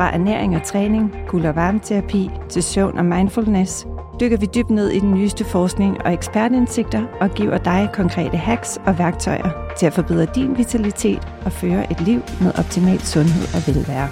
Fra 0.00 0.14
ernæring 0.14 0.56
og 0.56 0.62
træning, 0.62 1.14
kul- 1.28 1.46
og 1.46 1.56
varmeterapi 1.56 2.30
til 2.48 2.62
søvn 2.62 2.98
og 2.98 3.04
mindfulness, 3.04 3.86
dykker 4.20 4.36
vi 4.36 4.46
dybt 4.54 4.70
ned 4.70 4.88
i 4.88 4.98
den 4.98 5.14
nyeste 5.14 5.44
forskning 5.44 6.02
og 6.04 6.12
ekspertindsigter 6.12 7.06
og 7.20 7.30
giver 7.30 7.58
dig 7.58 7.88
konkrete 7.92 8.36
hacks 8.36 8.78
og 8.86 8.98
værktøjer 8.98 9.74
til 9.78 9.86
at 9.86 9.92
forbedre 9.92 10.26
din 10.34 10.58
vitalitet 10.58 11.28
og 11.44 11.52
føre 11.52 11.90
et 11.92 12.00
liv 12.00 12.20
med 12.40 12.58
optimal 12.58 13.00
sundhed 13.00 13.42
og 13.54 13.74
velvære. 13.74 14.08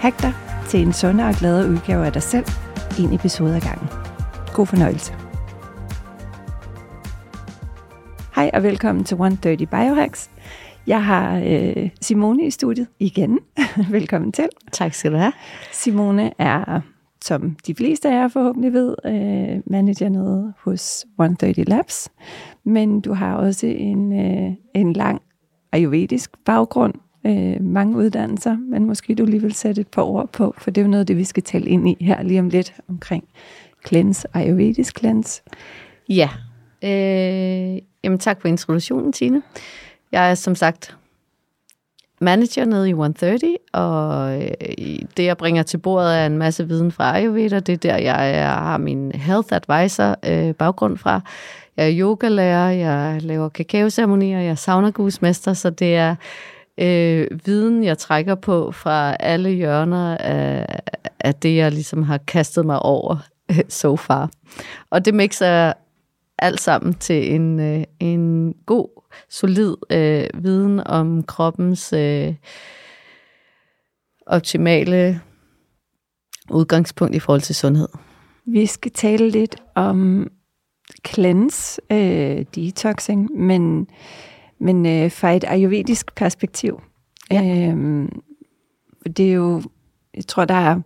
Hack 0.00 0.22
dig 0.22 0.32
til 0.68 0.80
en 0.80 0.92
sundere 0.92 1.28
og 1.28 1.34
gladere 1.34 1.70
udgave 1.70 2.06
af 2.06 2.12
dig 2.12 2.22
selv, 2.22 2.46
en 2.98 3.12
episode 3.12 3.56
ad 3.56 3.60
gangen. 3.60 3.88
God 4.54 4.66
fornøjelse. 4.66 5.14
Hej 8.34 8.50
og 8.54 8.62
velkommen 8.62 9.04
til 9.04 9.14
130 9.14 9.66
Biohacks. 9.66 10.30
Jeg 10.88 11.04
har 11.04 11.42
øh, 11.46 11.88
Simone 12.00 12.46
i 12.46 12.50
studiet 12.50 12.86
igen. 12.98 13.38
velkommen 13.90 14.32
til. 14.32 14.48
Tak 14.72 14.94
skal 14.94 15.12
du 15.12 15.16
have. 15.16 15.32
Simone 15.72 16.32
er 16.38 16.80
som 17.24 17.56
de 17.66 17.74
fleste 17.74 18.08
af 18.08 18.12
jer 18.12 18.28
forhåbentlig 18.28 18.72
ved, 18.72 18.96
øh, 19.04 19.60
manager 19.66 20.08
noget 20.08 20.54
hos 20.64 21.06
130 21.18 21.64
Labs. 21.64 22.08
Men 22.64 23.00
du 23.00 23.12
har 23.12 23.34
også 23.34 23.66
en, 23.66 24.20
øh, 24.20 24.52
en 24.74 24.92
lang 24.92 25.22
ayurvedisk 25.72 26.30
baggrund, 26.44 26.94
øh, 27.26 27.62
mange 27.62 27.96
uddannelser, 27.96 28.56
men 28.56 28.84
måske 28.84 29.14
du 29.14 29.24
lige 29.24 29.42
vil 29.42 29.54
sætte 29.54 29.80
et 29.80 29.88
par 29.88 30.02
ord 30.02 30.32
på, 30.32 30.54
for 30.58 30.70
det 30.70 30.80
er 30.80 30.84
jo 30.84 30.90
noget 30.90 31.08
det, 31.08 31.16
vi 31.16 31.24
skal 31.24 31.42
tale 31.42 31.66
ind 31.66 31.88
i 31.88 31.96
her 32.00 32.22
lige 32.22 32.40
om 32.40 32.48
lidt 32.48 32.74
omkring 32.88 33.24
cleanse, 33.86 34.28
ayurvedisk 34.34 34.98
cleanse. 34.98 35.42
Ja, 36.08 36.28
øh, 36.84 37.78
jamen 38.04 38.18
tak 38.18 38.40
for 38.40 38.48
introduktionen, 38.48 39.12
Tine. 39.12 39.42
Jeg 40.12 40.30
er 40.30 40.34
som 40.34 40.54
sagt 40.54 40.96
manager 42.20 42.64
nede 42.64 42.88
i 42.88 42.90
130, 42.90 43.56
og 43.72 44.34
øh, 44.42 44.50
det, 45.16 45.24
jeg 45.24 45.36
bringer 45.36 45.62
til 45.62 45.78
bordet, 45.78 46.18
er 46.18 46.26
en 46.26 46.38
masse 46.38 46.68
viden 46.68 46.92
fra 46.92 47.16
Ayurveda. 47.16 47.60
Det 47.60 47.72
er 47.72 47.76
der, 47.76 47.96
jeg 47.96 48.46
har 48.54 48.78
min 48.78 49.12
health 49.12 49.48
advisor 49.52 50.16
øh, 50.26 50.54
baggrund 50.54 50.98
fra. 50.98 51.20
Jeg 51.76 51.86
er 51.86 52.00
yogalærer, 52.00 52.70
jeg 52.70 53.22
laver 53.22 53.48
kakaoceremonier, 53.48 54.40
jeg 54.40 54.50
er 54.50 54.54
saunagusmester, 54.54 55.52
så 55.52 55.70
det 55.70 55.96
er 55.96 56.14
øh, 56.78 57.26
viden, 57.44 57.84
jeg 57.84 57.98
trækker 57.98 58.34
på 58.34 58.72
fra 58.72 59.16
alle 59.20 59.50
hjørner 59.50 60.16
af, 60.16 60.80
af 61.20 61.34
det, 61.34 61.56
jeg 61.56 61.72
ligesom 61.72 62.02
har 62.02 62.18
kastet 62.18 62.66
mig 62.66 62.78
over 62.78 63.16
øh, 63.50 63.60
so 63.68 63.96
far. 63.96 64.30
Og 64.90 65.04
det 65.04 65.14
mixer 65.14 65.72
alt 66.38 66.60
sammen 66.60 66.94
til 66.94 67.34
en, 67.34 67.60
øh, 67.60 67.84
en 68.00 68.54
god 68.66 68.97
solid 69.28 69.76
øh, 69.90 70.44
viden 70.44 70.80
om 70.86 71.22
kroppens 71.22 71.92
øh, 71.92 72.34
optimale 74.26 75.20
udgangspunkt 76.50 77.14
i 77.14 77.18
forhold 77.18 77.40
til 77.40 77.54
sundhed. 77.54 77.88
Vi 78.46 78.66
skal 78.66 78.92
tale 78.92 79.30
lidt 79.30 79.56
om 79.74 80.30
cleanse, 81.06 81.80
øh, 81.92 82.44
detoxing, 82.54 83.30
men, 83.32 83.86
men 84.60 84.86
øh, 84.86 85.10
fra 85.10 85.32
et 85.32 85.44
ayurvedisk 85.44 86.14
perspektiv. 86.14 86.80
Ja. 87.30 87.70
Øh, 87.72 88.08
det 89.16 89.28
er 89.28 89.32
jo, 89.32 89.62
jeg 90.14 90.26
tror, 90.26 90.44
der 90.44 90.54
er 90.54 90.80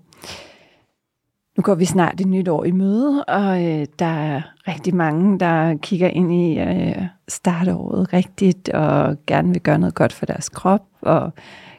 nu 1.62 1.65
går 1.65 1.75
vi 1.75 1.84
snart 1.84 2.21
et 2.21 2.27
nyt 2.27 2.49
år 2.49 2.65
i 2.65 2.71
møde, 2.71 3.25
og 3.25 3.65
øh, 3.65 3.87
der 3.99 4.06
er 4.06 4.41
rigtig 4.69 4.95
mange, 4.95 5.39
der 5.39 5.77
kigger 5.77 6.09
ind 6.09 6.33
i 6.33 6.59
øh, 6.59 7.03
startåret 7.28 8.12
rigtigt, 8.12 8.69
og 8.69 9.17
gerne 9.27 9.49
vil 9.49 9.61
gøre 9.61 9.78
noget 9.78 9.95
godt 9.95 10.12
for 10.12 10.27
deres 10.27 10.49
krop, 10.49 10.83
og 11.01 11.33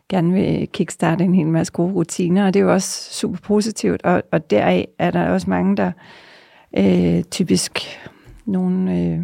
gerne 0.10 0.34
vil 0.34 0.68
kickstarte 0.74 1.24
en 1.24 1.36
hel 1.36 1.48
masse 1.48 1.74
gode 1.74 1.94
rutiner, 1.94 2.46
og 2.46 2.54
det 2.54 2.60
er 2.60 2.64
jo 2.64 2.74
også 2.74 3.14
super 3.14 3.40
positivt, 3.44 4.04
og, 4.04 4.24
og 4.32 4.50
deraf 4.50 4.88
er 5.00 5.12
der 5.12 5.30
også 5.30 5.50
mange, 5.50 5.78
der 5.78 5.92
øh, 6.78 7.24
typisk 7.24 7.80
nogle... 8.46 9.00
Øh, 9.00 9.20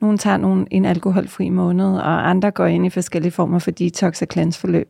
nogle 0.00 0.18
tager 0.18 0.36
nogle, 0.36 0.66
en 0.70 0.84
alkoholfri 0.84 1.48
måned, 1.48 1.96
og 1.96 2.30
andre 2.30 2.50
går 2.50 2.66
ind 2.66 2.86
i 2.86 2.90
forskellige 2.90 3.32
former 3.32 3.58
for 3.58 3.70
detox 3.70 4.22
og 4.22 4.28
cleanse 4.32 4.60
forløb. 4.60 4.88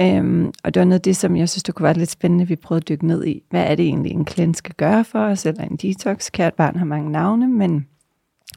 Øhm, 0.00 0.52
og 0.64 0.74
det 0.74 0.80
var 0.80 0.84
noget 0.84 0.98
af 0.98 1.02
det, 1.02 1.16
som 1.16 1.36
jeg 1.36 1.48
synes, 1.48 1.62
det 1.62 1.74
kunne 1.74 1.84
være 1.84 1.98
lidt 1.98 2.10
spændende, 2.10 2.48
vi 2.48 2.56
prøvede 2.56 2.82
at 2.82 2.88
dykke 2.88 3.06
ned 3.06 3.24
i. 3.24 3.42
Hvad 3.50 3.64
er 3.64 3.74
det 3.74 3.84
egentlig, 3.84 4.12
en 4.12 4.26
cleanse 4.26 4.58
skal 4.58 4.74
gøre 4.74 5.04
for 5.04 5.18
os, 5.18 5.46
eller 5.46 5.64
en 5.64 5.76
detox? 5.76 6.30
Kært 6.30 6.54
barn 6.54 6.76
har 6.76 6.84
mange 6.84 7.12
navne, 7.12 7.48
men, 7.48 7.86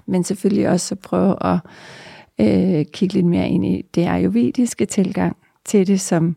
men 0.06 0.24
selvfølgelig 0.24 0.70
også 0.70 0.96
at 0.96 1.00
prøve 1.00 1.36
at 1.46 1.60
øh, 2.40 2.86
kigge 2.94 3.16
lidt 3.16 3.26
mere 3.26 3.50
ind 3.50 3.66
i 3.66 3.82
det 3.96 4.08
ayurvediske 4.08 4.86
tilgang 4.86 5.38
til 5.66 5.88
det, 5.88 6.02
som 6.02 6.36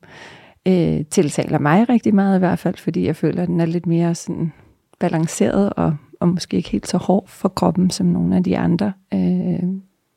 øh, 0.69 1.05
tiltaler 1.11 1.59
mig 1.59 1.89
rigtig 1.89 2.15
meget 2.15 2.37
i 2.37 2.39
hvert 2.39 2.59
fald, 2.59 2.77
fordi 2.77 3.07
jeg 3.07 3.17
føler, 3.17 3.43
at 3.43 3.49
den 3.49 3.61
er 3.61 3.67
lidt 3.67 3.87
mere 3.87 4.15
sådan 4.15 4.53
balanceret 4.99 5.73
og, 5.73 5.97
og 6.21 6.29
måske 6.29 6.57
ikke 6.57 6.71
helt 6.71 6.89
så 6.89 6.99
hård 6.99 7.29
for 7.29 7.49
kroppen, 7.49 7.91
som 7.91 8.07
nogle 8.07 8.37
af 8.37 8.45
de 8.45 8.59
andre 8.59 8.93
øh, 9.15 9.69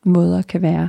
måder 0.04 0.42
kan 0.42 0.62
være. 0.62 0.88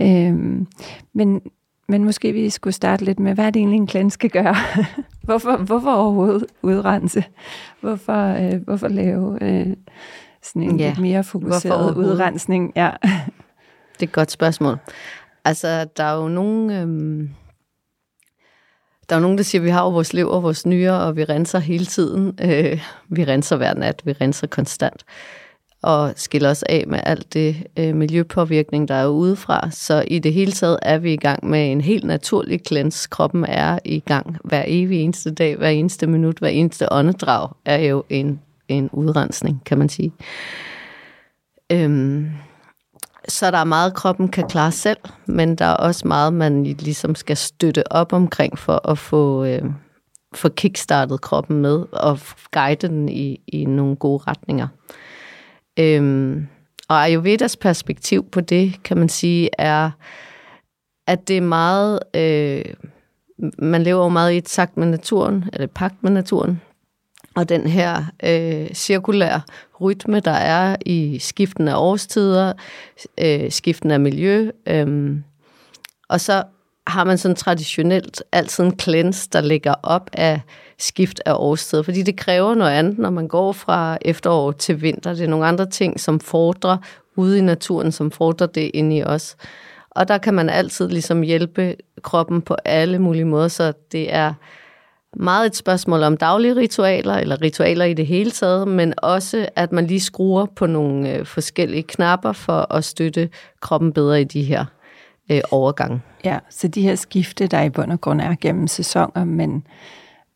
Øh, 0.00 0.66
men 1.12 1.40
men 1.88 2.04
måske 2.04 2.32
vi 2.32 2.50
skulle 2.50 2.74
starte 2.74 3.04
lidt 3.04 3.20
med, 3.20 3.34
hvad 3.34 3.46
er 3.46 3.50
det 3.50 3.60
egentlig 3.60 3.76
en 3.76 3.86
klient 3.86 4.12
skal 4.12 4.30
gøre? 4.30 4.56
hvorfor, 5.24 5.56
hvorfor 5.56 5.92
overhovedet 5.92 6.46
udrense? 6.62 7.24
Hvorfor, 7.80 8.52
øh, 8.52 8.62
hvorfor 8.64 8.88
lave 8.88 9.38
øh, 9.42 9.76
sådan 10.42 10.62
en 10.62 10.80
ja. 10.80 10.88
lidt 10.88 10.98
mere 10.98 11.24
fokuseret 11.24 11.96
udrensning? 11.96 12.72
Ja. 12.76 12.90
det 13.92 14.02
er 14.02 14.06
et 14.06 14.12
godt 14.12 14.30
spørgsmål. 14.30 14.78
Altså, 15.44 15.84
der 15.96 16.04
er 16.04 16.22
jo 16.22 16.28
nogen... 16.28 16.70
Øhm 16.70 17.30
der 19.08 19.16
er 19.16 19.20
jo 19.20 19.22
nogen, 19.22 19.38
der 19.38 19.44
siger, 19.44 19.60
at 19.60 19.64
vi 19.64 19.70
har 19.70 19.82
jo 19.82 19.90
vores 19.90 20.12
lever 20.12 20.30
og 20.30 20.42
vores 20.42 20.66
nyere, 20.66 21.00
og 21.00 21.16
vi 21.16 21.24
renser 21.24 21.58
hele 21.58 21.86
tiden. 21.86 22.38
Øh, 22.40 22.80
vi 23.08 23.24
renser 23.24 23.56
hver 23.56 23.74
nat, 23.74 24.02
vi 24.04 24.12
renser 24.12 24.46
konstant 24.46 25.04
og 25.82 26.12
skille 26.16 26.48
os 26.48 26.62
af 26.62 26.84
med 26.86 27.00
alt 27.02 27.34
det 27.34 27.56
øh, 27.76 27.94
miljøpåvirkning, 27.96 28.88
der 28.88 28.94
er 28.94 29.06
udefra. 29.06 29.70
Så 29.70 30.04
i 30.06 30.18
det 30.18 30.32
hele 30.32 30.52
taget 30.52 30.78
er 30.82 30.98
vi 30.98 31.12
i 31.12 31.16
gang 31.16 31.46
med 31.46 31.72
en 31.72 31.80
helt 31.80 32.04
naturlig 32.04 32.60
cleanse. 32.66 33.08
Kroppen 33.08 33.44
er 33.44 33.78
i 33.84 34.00
gang 34.00 34.36
hver 34.44 34.64
evig 34.66 35.00
eneste 35.00 35.30
dag, 35.30 35.56
hver 35.56 35.68
eneste 35.68 36.06
minut, 36.06 36.38
hver 36.38 36.48
eneste 36.48 36.92
åndedrag 36.92 37.48
er 37.64 37.78
jo 37.78 38.04
en, 38.08 38.40
en 38.68 38.90
udrensning, 38.92 39.62
kan 39.64 39.78
man 39.78 39.88
sige. 39.88 40.12
Øhm, 41.72 42.30
så 43.28 43.50
der 43.50 43.58
er 43.58 43.64
meget, 43.64 43.94
kroppen 43.94 44.28
kan 44.28 44.48
klare 44.48 44.72
selv, 44.72 44.98
men 45.26 45.56
der 45.56 45.64
er 45.64 45.74
også 45.74 46.08
meget, 46.08 46.32
man 46.32 46.64
ligesom 46.64 47.14
skal 47.14 47.36
støtte 47.36 47.92
op 47.92 48.12
omkring 48.12 48.58
for 48.58 48.90
at 48.90 48.98
få, 48.98 49.44
øh, 49.44 49.62
få 50.34 50.48
kickstartet 50.48 51.20
kroppen 51.20 51.62
med 51.62 51.84
og 51.92 52.18
guide 52.52 52.88
den 52.88 53.08
i, 53.08 53.40
i 53.46 53.64
nogle 53.64 53.96
gode 53.96 54.22
retninger. 54.26 54.68
Øhm, 55.78 56.46
og 56.88 57.04
Ayurvedas 57.04 57.56
perspektiv 57.56 58.30
på 58.30 58.40
det, 58.40 58.82
kan 58.84 58.96
man 58.96 59.08
sige, 59.08 59.50
er, 59.58 59.90
at 61.06 61.28
det 61.28 61.36
er 61.36 61.40
meget... 61.40 61.98
Øh, 62.14 62.64
man 63.58 63.82
lever 63.82 64.02
jo 64.02 64.08
meget 64.08 64.32
i 64.32 64.36
et 64.36 64.44
takt 64.44 64.76
med 64.76 64.86
naturen, 64.86 65.44
eller 65.52 65.66
pagt 65.66 66.02
med 66.02 66.10
naturen. 66.10 66.60
Og 67.34 67.48
den 67.48 67.66
her 67.66 68.04
øh, 68.24 68.74
cirkulære 68.74 69.40
rytme, 69.80 70.20
der 70.20 70.30
er 70.30 70.76
i 70.86 71.18
skiften 71.18 71.68
af 71.68 71.76
årstider, 71.76 72.52
øh, 73.20 73.50
skiften 73.50 73.90
af 73.90 74.00
miljø. 74.00 74.50
Øh, 74.66 75.16
og 76.08 76.20
så 76.20 76.44
har 76.86 77.04
man 77.04 77.18
sådan 77.18 77.36
traditionelt 77.36 78.22
altid 78.32 78.64
en 78.64 78.78
cleanse, 78.80 79.28
der 79.32 79.40
ligger 79.40 79.74
op 79.82 80.10
af 80.12 80.40
skift 80.78 81.20
af 81.26 81.34
årstid, 81.36 81.82
fordi 81.82 82.02
det 82.02 82.16
kræver 82.16 82.54
noget 82.54 82.70
andet, 82.70 82.98
når 82.98 83.10
man 83.10 83.28
går 83.28 83.52
fra 83.52 83.98
efterår 84.00 84.52
til 84.52 84.82
vinter. 84.82 85.14
Det 85.14 85.24
er 85.24 85.28
nogle 85.28 85.46
andre 85.46 85.66
ting, 85.66 86.00
som 86.00 86.20
fordrer 86.20 86.76
ude 87.16 87.38
i 87.38 87.40
naturen, 87.40 87.92
som 87.92 88.10
fordrer 88.10 88.46
det 88.46 88.70
ind 88.74 88.92
i 88.92 89.02
os. 89.02 89.36
Og 89.90 90.08
der 90.08 90.18
kan 90.18 90.34
man 90.34 90.50
altid 90.50 90.88
ligesom 90.88 91.22
hjælpe 91.22 91.76
kroppen 92.02 92.42
på 92.42 92.56
alle 92.64 92.98
mulige 92.98 93.24
måder, 93.24 93.48
så 93.48 93.72
det 93.92 94.14
er 94.14 94.34
meget 95.16 95.46
et 95.46 95.56
spørgsmål 95.56 96.02
om 96.02 96.16
daglige 96.16 96.56
ritualer, 96.56 97.14
eller 97.14 97.42
ritualer 97.42 97.84
i 97.84 97.94
det 97.94 98.06
hele 98.06 98.30
taget, 98.30 98.68
men 98.68 98.94
også, 98.96 99.48
at 99.56 99.72
man 99.72 99.86
lige 99.86 100.00
skruer 100.00 100.46
på 100.56 100.66
nogle 100.66 101.14
øh, 101.14 101.26
forskellige 101.26 101.82
knapper 101.82 102.32
for 102.32 102.74
at 102.74 102.84
støtte 102.84 103.28
kroppen 103.60 103.92
bedre 103.92 104.20
i 104.20 104.24
de 104.24 104.42
her 104.42 104.64
øh, 105.30 105.40
overgang. 105.50 106.02
Ja, 106.24 106.38
så 106.50 106.68
de 106.68 106.82
her 106.82 106.94
skifte, 106.94 107.46
der 107.46 107.62
i 107.62 107.70
bund 107.70 107.92
og 107.92 108.00
grund 108.00 108.20
er 108.20 108.34
gennem 108.40 108.66
sæsoner, 108.66 109.24
men, 109.24 109.66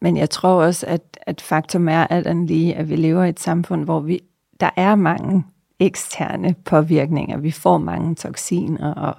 men 0.00 0.16
jeg 0.16 0.30
tror 0.30 0.62
også, 0.62 0.86
at, 0.86 1.02
at 1.22 1.40
faktum 1.40 1.88
er 1.88 2.06
alt 2.06 2.46
lige, 2.46 2.74
at 2.74 2.88
vi 2.90 2.96
lever 2.96 3.24
i 3.24 3.28
et 3.28 3.40
samfund, 3.40 3.84
hvor 3.84 4.00
vi, 4.00 4.20
der 4.60 4.70
er 4.76 4.94
mange 4.94 5.44
eksterne 5.80 6.54
påvirkninger. 6.64 7.38
Vi 7.38 7.50
får 7.50 7.78
mange 7.78 8.14
toksiner 8.14 8.94
og 8.94 9.14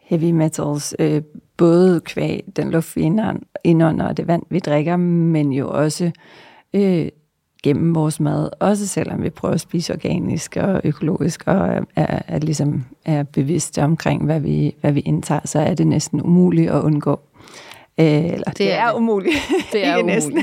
heavy 0.00 0.30
metals, 0.30 0.94
øh, 0.98 1.22
både 1.56 2.00
kvæg 2.00 2.44
den 2.56 2.70
luft, 2.70 2.96
vi 2.96 3.02
indånder, 3.64 4.06
og 4.06 4.16
det 4.16 4.26
vand, 4.26 4.42
vi 4.50 4.58
drikker, 4.58 4.96
men 4.96 5.52
jo 5.52 5.70
også 5.70 6.10
øh, 6.74 7.08
gennem 7.64 7.94
vores 7.94 8.20
mad, 8.20 8.48
også 8.60 8.86
selvom 8.86 9.22
vi 9.22 9.30
prøver 9.30 9.54
at 9.54 9.60
spise 9.60 9.92
organisk 9.92 10.56
og 10.56 10.80
økologisk, 10.84 11.42
og 11.46 11.68
er, 11.68 11.80
er, 11.96 12.22
er, 12.28 12.38
ligesom 12.38 12.84
er 13.04 13.22
bevidste 13.22 13.82
omkring, 13.82 14.24
hvad 14.24 14.40
vi, 14.40 14.74
hvad 14.80 14.92
vi 14.92 15.00
indtager, 15.00 15.40
så 15.44 15.58
er 15.58 15.74
det 15.74 15.86
næsten 15.86 16.22
umuligt 16.22 16.70
at 16.70 16.82
undgå. 16.82 17.20
Øh, 18.00 18.06
eller 18.06 18.44
det, 18.44 18.58
det 18.58 18.72
er, 18.72 18.86
er 18.86 18.92
umuligt. 18.92 19.36
Det 19.72 19.86
er 19.86 19.98
umuligt. 19.98 20.16
Næsten. 20.16 20.36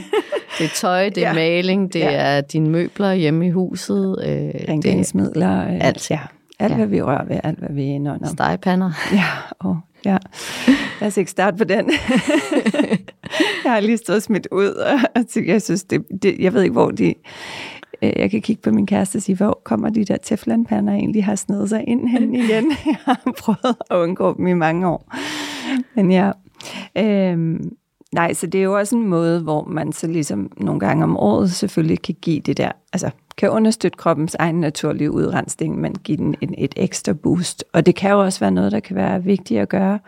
Det 0.57 0.65
er 0.65 0.69
tøj, 0.75 1.09
det 1.09 1.25
er 1.25 1.27
ja. 1.29 1.33
maling, 1.33 1.94
det 1.94 2.00
ja. 2.00 2.12
er 2.12 2.41
dine 2.41 2.69
møbler 2.69 3.13
hjemme 3.13 3.47
i 3.47 3.50
huset. 3.50 4.15
Øh, 4.25 4.69
Rengøringsmidler. 4.69 5.68
Øh, 5.68 5.77
alt. 5.81 6.12
Ja. 6.12 6.19
Alt, 6.59 6.71
ja. 6.71 6.77
hvad 6.77 6.88
vi 6.88 7.01
rører 7.01 7.25
ved, 7.25 7.39
alt, 7.44 7.59
hvad 7.59 7.75
vi 7.75 7.81
er 7.81 7.94
inde 7.94 8.12
under. 8.12 8.27
Stegepander. 8.27 8.91
Ja, 9.13 9.25
oh, 9.59 9.75
ja. 10.06 10.18
Lad 11.00 11.07
os 11.07 11.18
ikke 11.18 11.31
starte 11.31 11.57
på 11.57 11.63
den. 11.63 11.92
jeg 13.63 13.71
har 13.71 13.80
lige 13.80 13.98
stået 13.98 14.24
smidt 14.24 14.48
ud, 14.51 14.68
og 14.68 15.00
jeg 15.45 15.62
synes, 15.62 15.83
det, 15.83 16.06
det, 16.21 16.39
jeg 16.39 16.53
ved 16.53 16.62
ikke, 16.62 16.74
hvor 16.74 16.92
de... 16.92 17.13
Øh, 18.01 18.13
jeg 18.15 18.31
kan 18.31 18.42
kigge 18.42 18.62
på 18.62 18.71
min 18.71 18.88
kæreste 18.88 19.15
og 19.15 19.21
sige, 19.21 19.36
hvor 19.36 19.62
kommer 19.65 19.89
de 19.89 20.06
der 20.06 20.18
teflonpander 20.18 20.94
egentlig 20.94 21.25
har 21.25 21.36
snedet 21.36 21.69
sig 21.69 21.83
ind 21.88 22.09
hen 22.09 22.36
igen? 22.44 22.71
Jeg 22.86 22.98
har 23.06 23.33
prøvet 23.38 23.75
at 23.89 23.95
undgå 23.95 24.38
dem 24.38 24.48
i 24.48 24.53
mange 24.53 24.88
år. 24.88 25.15
Men 25.95 26.12
ja, 26.12 26.31
øhm, 26.97 27.71
nej, 28.13 28.33
så 28.33 28.47
det 28.47 28.59
er 28.59 28.63
jo 28.63 28.77
også 28.77 28.95
en 28.95 29.07
måde, 29.07 29.39
hvor 29.39 29.63
man 29.65 29.92
så 29.92 30.07
ligesom 30.07 30.51
nogle 30.57 30.80
gange 30.80 31.04
om 31.04 31.18
året 31.18 31.51
selvfølgelig 31.51 32.01
kan 32.01 32.15
give 32.21 32.39
det 32.39 32.57
der, 32.57 32.71
altså 32.94 33.09
kan 33.42 33.50
understøtte 33.50 33.98
kroppens 33.98 34.36
egen 34.36 34.60
naturlige 34.60 35.12
udrensning, 35.12 35.80
men 35.80 35.96
give 35.96 36.18
den 36.18 36.36
en, 36.42 36.56
et 36.58 36.74
ekstra 36.78 37.14
boost. 37.14 37.64
Og 37.74 37.86
det 37.86 37.96
kan 37.96 38.12
jo 38.12 38.20
også 38.20 38.40
være 38.40 38.52
noget, 38.52 38.72
der 38.72 38.80
kan 38.80 38.96
være 38.96 39.24
vigtigt 39.24 39.60
at 39.60 39.70
gøre. 39.70 40.00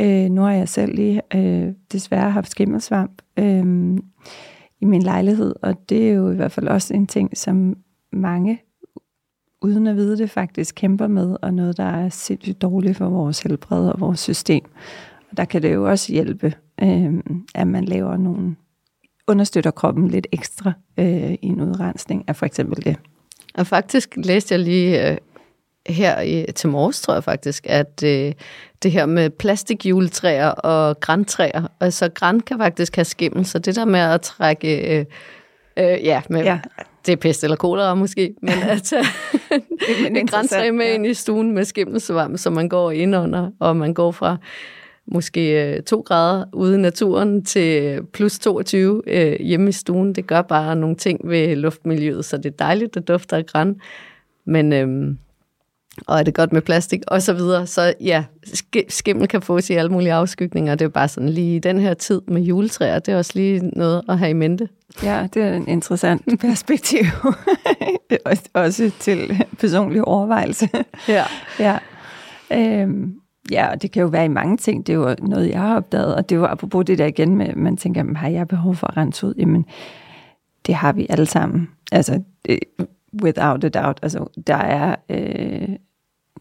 Øh, 0.00 0.30
nu 0.30 0.40
har 0.42 0.52
jeg 0.52 0.68
selv 0.68 0.94
lige 0.94 1.22
øh, 1.34 1.72
desværre 1.92 2.30
haft 2.30 2.50
skimmelsvamp 2.50 3.22
øh, 3.36 3.98
i 4.80 4.84
min 4.84 5.02
lejlighed, 5.02 5.54
og 5.62 5.88
det 5.88 6.08
er 6.08 6.12
jo 6.12 6.30
i 6.30 6.34
hvert 6.34 6.52
fald 6.52 6.68
også 6.68 6.94
en 6.94 7.06
ting, 7.06 7.36
som 7.36 7.76
mange 8.12 8.60
uden 9.62 9.86
at 9.86 9.96
vide 9.96 10.18
det 10.18 10.30
faktisk 10.30 10.74
kæmper 10.74 11.06
med, 11.06 11.36
og 11.42 11.54
noget, 11.54 11.76
der 11.76 11.84
er 11.84 12.08
sindssygt 12.08 12.62
dårligt 12.62 12.96
for 12.96 13.08
vores 13.08 13.40
helbred 13.40 13.88
og 13.88 14.00
vores 14.00 14.20
system. 14.20 14.64
Og 15.30 15.36
der 15.36 15.44
kan 15.44 15.62
det 15.62 15.74
jo 15.74 15.90
også 15.90 16.12
hjælpe, 16.12 16.54
øh, 16.82 17.14
at 17.54 17.66
man 17.66 17.84
laver 17.84 18.16
nogle 18.16 18.56
understøtter 19.28 19.70
kroppen 19.70 20.08
lidt 20.08 20.26
ekstra 20.32 20.72
øh, 20.98 21.32
i 21.32 21.46
en 21.46 21.60
udrensning 21.60 22.24
af 22.28 22.36
for 22.36 22.46
eksempel 22.46 22.84
det. 22.84 22.96
Og 23.54 23.66
faktisk 23.66 24.14
læste 24.16 24.54
jeg 24.54 24.60
lige 24.60 25.10
øh, 25.10 25.16
her 25.86 26.20
i, 26.20 26.46
til 26.54 26.68
morges, 26.68 27.00
tror 27.00 27.14
jeg 27.14 27.24
faktisk, 27.24 27.66
at 27.68 28.02
øh, 28.04 28.32
det 28.82 28.92
her 28.92 29.06
med 29.06 29.30
plastikjuletræer 29.30 30.48
og 30.48 31.00
græntræer, 31.00 31.68
altså 31.80 32.08
græn 32.08 32.40
kan 32.40 32.58
faktisk 32.58 32.96
have 32.96 33.04
skimmel, 33.04 33.46
så 33.46 33.58
det 33.58 33.76
der 33.76 33.84
med 33.84 34.00
at 34.00 34.20
trække, 34.20 34.98
øh, 34.98 35.04
øh, 35.76 36.04
ja, 36.04 36.22
med, 36.30 36.44
ja. 36.44 36.60
det 37.06 37.12
er 37.12 37.16
pest 37.16 37.44
eller 37.44 37.56
kolera 37.56 37.94
måske, 37.94 38.34
men 38.42 38.54
at 38.62 38.92
et 38.92 40.30
græntræ 40.30 40.70
med 40.70 40.86
ja. 40.86 40.94
ind 40.94 41.06
i 41.06 41.14
stuen 41.14 41.52
med 41.52 41.64
skimmelsvarm, 41.64 42.36
så 42.36 42.50
man 42.50 42.68
går 42.68 42.90
ind 42.90 43.16
under, 43.16 43.50
og 43.60 43.76
man 43.76 43.94
går 43.94 44.12
fra 44.12 44.36
måske 45.06 45.82
2 45.86 45.98
øh, 45.98 46.04
grader 46.04 46.44
ude 46.52 46.74
i 46.74 46.78
naturen 46.78 47.44
til 47.44 48.00
plus 48.12 48.38
22 48.38 49.02
øh, 49.06 49.40
hjemme 49.40 49.68
i 49.68 49.72
stuen. 49.72 50.12
Det 50.12 50.26
gør 50.26 50.42
bare 50.42 50.76
nogle 50.76 50.96
ting 50.96 51.20
ved 51.24 51.56
luftmiljøet, 51.56 52.24
så 52.24 52.36
det 52.36 52.46
er 52.46 52.56
dejligt, 52.56 52.94
det 52.94 53.08
dufter 53.08 53.36
af 53.36 53.46
græn. 53.46 53.76
Men, 54.44 54.72
øhm, 54.72 55.18
og 56.06 56.18
er 56.18 56.22
det 56.22 56.34
godt 56.34 56.52
med 56.52 56.62
plastik, 56.62 57.00
og 57.06 57.22
så 57.22 57.32
videre. 57.32 57.66
Så 57.66 57.94
ja, 58.00 58.24
sk- 58.46 58.86
skimmel 58.88 59.28
kan 59.28 59.42
fås 59.42 59.70
i 59.70 59.72
alle 59.72 59.92
mulige 59.92 60.12
afskygninger. 60.12 60.74
Det 60.74 60.84
er 60.84 60.88
bare 60.88 61.08
sådan 61.08 61.28
lige 61.28 61.60
den 61.60 61.78
her 61.78 61.94
tid 61.94 62.20
med 62.28 62.42
juletræer, 62.42 62.98
det 62.98 63.14
er 63.14 63.18
også 63.18 63.32
lige 63.34 63.68
noget 63.68 64.02
at 64.08 64.18
have 64.18 64.30
i 64.30 64.32
mente. 64.32 64.68
Ja, 65.02 65.26
det 65.34 65.42
er 65.42 65.54
en 65.54 65.68
interessant 65.68 66.22
perspektiv. 66.40 67.04
også 68.54 68.90
til 68.98 69.44
personlig 69.58 70.04
overvejelse. 70.04 70.68
Ja. 71.08 71.24
ja. 71.58 71.78
Øhm, 72.52 73.21
Ja, 73.50 73.70
og 73.70 73.82
det 73.82 73.90
kan 73.90 74.02
jo 74.02 74.08
være 74.08 74.24
i 74.24 74.28
mange 74.28 74.56
ting. 74.56 74.86
Det 74.86 74.92
er 74.92 74.96
jo 74.96 75.16
noget, 75.22 75.50
jeg 75.50 75.60
har 75.60 75.76
opdaget. 75.76 76.14
Og 76.14 76.28
det 76.28 76.34
er 76.34 76.40
jo 76.40 76.46
apropos 76.46 76.84
det 76.84 76.98
der 76.98 77.06
igen 77.06 77.36
med, 77.36 77.54
man 77.54 77.76
tænker, 77.76 78.14
har 78.14 78.28
jeg 78.28 78.48
behov 78.48 78.74
for 78.74 78.86
at 78.86 78.96
rense 78.96 79.26
ud? 79.26 79.34
Jamen, 79.38 79.64
det 80.66 80.74
har 80.74 80.92
vi 80.92 81.06
alle 81.10 81.26
sammen. 81.26 81.68
Altså, 81.92 82.22
øh, 82.48 82.58
without 83.22 83.64
a 83.64 83.68
doubt. 83.68 83.98
Altså, 84.02 84.26
der 84.46 84.56
er 84.56 84.96
øh, 85.08 85.76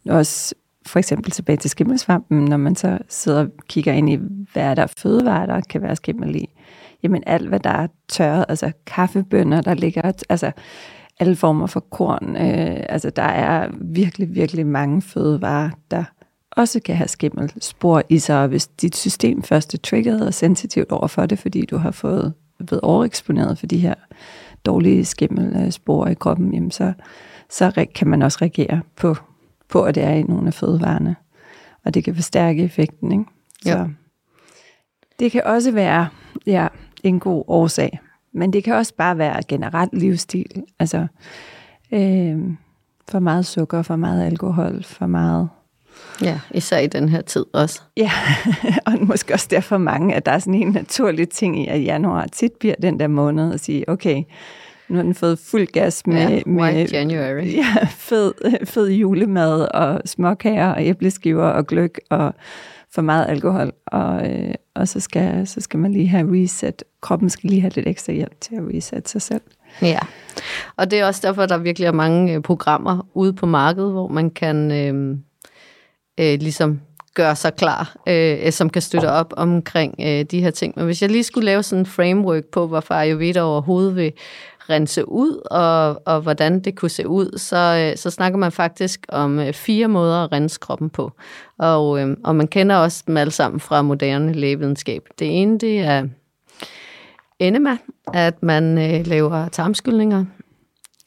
også 0.09 0.55
for 0.85 0.99
eksempel 0.99 1.31
tilbage 1.31 1.57
til 1.57 1.69
skimmelsvampen, 1.69 2.45
når 2.45 2.57
man 2.57 2.75
så 2.75 2.97
sidder 3.09 3.39
og 3.39 3.49
kigger 3.67 3.93
ind 3.93 4.09
i, 4.09 4.19
hvad 4.53 4.63
er 4.63 4.75
der 4.75 4.87
fødevarer, 4.87 5.45
der 5.45 5.61
kan 5.61 5.81
være 5.81 5.95
skimmel 5.95 6.35
i. 6.35 6.49
Jamen 7.03 7.23
alt, 7.27 7.47
hvad 7.47 7.59
der 7.59 7.69
er 7.69 7.87
tørret, 8.09 8.45
altså 8.49 8.71
kaffebønner, 8.85 9.61
der 9.61 9.73
ligger, 9.73 10.11
altså 10.29 10.51
alle 11.19 11.35
former 11.35 11.67
for 11.67 11.79
korn. 11.79 12.35
Øh, 12.35 12.83
altså 12.89 13.09
der 13.09 13.23
er 13.23 13.69
virkelig, 13.81 14.35
virkelig 14.35 14.67
mange 14.67 15.01
fødevarer, 15.01 15.69
der 15.91 16.03
også 16.51 16.79
kan 16.79 16.95
have 16.95 17.07
spor 17.61 18.03
i 18.09 18.19
sig, 18.19 18.47
hvis 18.47 18.67
dit 18.67 18.97
system 18.97 19.43
først 19.43 19.73
er 19.73 19.77
trigget 19.77 20.27
og 20.27 20.33
sensitivt 20.33 20.91
over 20.91 21.07
for 21.07 21.25
det, 21.25 21.39
fordi 21.39 21.65
du 21.65 21.77
har 21.77 21.91
fået 21.91 22.33
blevet 22.65 22.81
overeksponeret 22.81 23.57
for 23.57 23.67
de 23.67 23.77
her 23.77 23.93
dårlige 24.65 25.05
spor 25.71 26.07
i 26.07 26.13
kroppen, 26.13 26.53
jamen 26.53 26.71
så, 26.71 26.93
så 27.49 27.85
kan 27.95 28.07
man 28.07 28.21
også 28.21 28.37
reagere 28.41 28.81
på, 28.95 29.15
på, 29.69 29.83
at 29.83 29.95
det 29.95 30.03
er 30.03 30.13
i 30.13 30.23
nogle 30.23 30.47
af 30.47 30.53
fødevarene. 30.53 31.15
Og 31.85 31.93
det 31.93 32.03
kan 32.03 32.15
forstærke 32.15 32.63
effekten. 32.63 33.11
Ikke? 33.11 33.25
Så 33.61 33.89
det 35.19 35.31
kan 35.31 35.43
også 35.43 35.71
være 35.71 36.07
ja, 36.45 36.67
en 37.03 37.19
god 37.19 37.43
årsag. 37.47 37.99
Men 38.33 38.53
det 38.53 38.63
kan 38.63 38.75
også 38.75 38.95
bare 38.95 39.17
være 39.17 39.43
generelt 39.47 39.93
livsstil. 39.93 40.63
Altså 40.79 41.07
øh, 41.91 42.39
for 43.09 43.19
meget 43.19 43.45
sukker, 43.45 43.81
for 43.81 43.95
meget 43.95 44.25
alkohol, 44.25 44.83
for 44.83 45.07
meget 45.07 45.49
Ja, 46.21 46.39
især 46.53 46.77
i 46.77 46.87
den 46.87 47.09
her 47.09 47.21
tid 47.21 47.45
også. 47.53 47.81
Ja, 47.97 48.11
og 48.85 48.93
måske 49.01 49.33
også 49.33 49.47
derfor 49.49 49.77
mange, 49.77 50.15
at 50.15 50.25
der 50.25 50.31
er 50.31 50.39
sådan 50.39 50.53
en 50.53 50.71
naturlig 50.71 51.29
ting 51.29 51.63
i, 51.63 51.67
at 51.67 51.83
januar 51.83 52.25
tit 52.25 52.51
bliver 52.59 52.75
den 52.81 52.99
der 52.99 53.07
måned 53.07 53.53
at 53.53 53.59
sige, 53.59 53.89
okay, 53.89 54.23
nu 54.89 54.95
har 54.95 55.03
den 55.03 55.15
fået 55.15 55.39
fuld 55.39 55.67
gas 55.67 56.07
med, 56.07 56.29
ja, 56.29 56.41
med 56.45 56.87
January. 56.87 57.45
Ja, 57.61 57.87
fed, 57.89 58.33
fed 58.65 58.89
julemad 58.89 59.67
og 59.73 60.01
småkager 60.05 60.69
og 60.69 60.85
æbleskiver 60.85 61.45
og 61.45 61.67
gløk 61.67 61.99
og 62.09 62.33
for 62.93 63.01
meget 63.01 63.25
alkohol. 63.29 63.71
Og, 63.87 64.31
øh, 64.31 64.53
og 64.75 64.87
så, 64.87 64.99
skal, 64.99 65.47
så 65.47 65.61
skal 65.61 65.79
man 65.79 65.91
lige 65.91 66.07
have 66.07 66.43
reset. 66.43 66.83
Kroppen 67.01 67.29
skal 67.29 67.49
lige 67.49 67.61
have 67.61 67.71
lidt 67.75 67.87
ekstra 67.87 68.13
hjælp 68.13 68.41
til 68.41 68.55
at 68.55 68.61
reset 68.75 69.09
sig 69.09 69.21
selv. 69.21 69.41
Ja, 69.81 69.99
og 70.75 70.91
det 70.91 70.99
er 70.99 71.05
også 71.05 71.27
derfor, 71.27 71.45
der 71.45 71.57
virkelig 71.57 71.85
er 71.85 71.91
mange 71.91 72.33
øh, 72.33 72.41
programmer 72.41 73.07
ude 73.13 73.33
på 73.33 73.45
markedet, 73.45 73.91
hvor 73.91 74.07
man 74.07 74.29
kan... 74.29 74.71
Øh, 74.71 75.17
øh, 76.19 76.39
ligesom 76.39 76.81
gør 77.13 77.33
sig 77.33 77.55
klar, 77.55 77.95
øh, 78.07 78.51
som 78.51 78.69
kan 78.69 78.81
støtte 78.81 79.09
op 79.09 79.33
omkring 79.37 79.95
øh, 79.99 80.23
de 80.23 80.41
her 80.41 80.51
ting. 80.51 80.73
Men 80.75 80.85
hvis 80.85 81.01
jeg 81.01 81.09
lige 81.09 81.23
skulle 81.23 81.45
lave 81.45 81.63
sådan 81.63 81.79
en 81.81 81.85
framework 81.85 82.43
på, 82.45 82.67
hvorfor 82.67 82.93
Ayurveda 82.93 83.41
overhovedet 83.41 83.95
vil 83.95 84.13
rense 84.69 85.09
ud, 85.09 85.47
og, 85.51 86.01
og 86.05 86.21
hvordan 86.21 86.59
det 86.59 86.75
kunne 86.75 86.89
se 86.89 87.07
ud, 87.07 87.37
så, 87.37 87.87
øh, 87.91 87.97
så 87.97 88.09
snakker 88.09 88.39
man 88.39 88.51
faktisk 88.51 89.05
om 89.09 89.39
øh, 89.39 89.53
fire 89.53 89.87
måder 89.87 90.23
at 90.23 90.31
rense 90.31 90.59
kroppen 90.61 90.89
på. 90.89 91.11
Og, 91.57 92.01
øh, 92.01 92.17
og 92.23 92.35
man 92.35 92.47
kender 92.47 92.75
også 92.75 93.03
dem 93.07 93.17
alle 93.17 93.31
sammen 93.31 93.59
fra 93.59 93.81
moderne 93.81 94.33
lægevidenskab. 94.33 95.03
Det 95.19 95.41
ene, 95.41 95.59
det 95.59 95.79
er 95.79 96.07
enema, 97.39 97.77
at 98.13 98.43
man 98.43 98.77
øh, 98.77 99.07
laver 99.07 99.47
tarmskyldninger, 99.47 100.25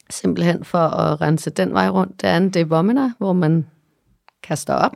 simpelthen 0.09 0.63
for 0.63 0.77
at 0.77 1.21
rense 1.21 1.49
den 1.49 1.73
vej 1.73 1.89
rundt. 1.89 2.21
Det 2.21 2.27
andet, 2.27 2.53
det 2.53 2.59
er 2.59 2.65
vomina, 2.65 3.11
hvor 3.17 3.33
man 3.33 3.65
kaster 4.47 4.73
op 4.73 4.95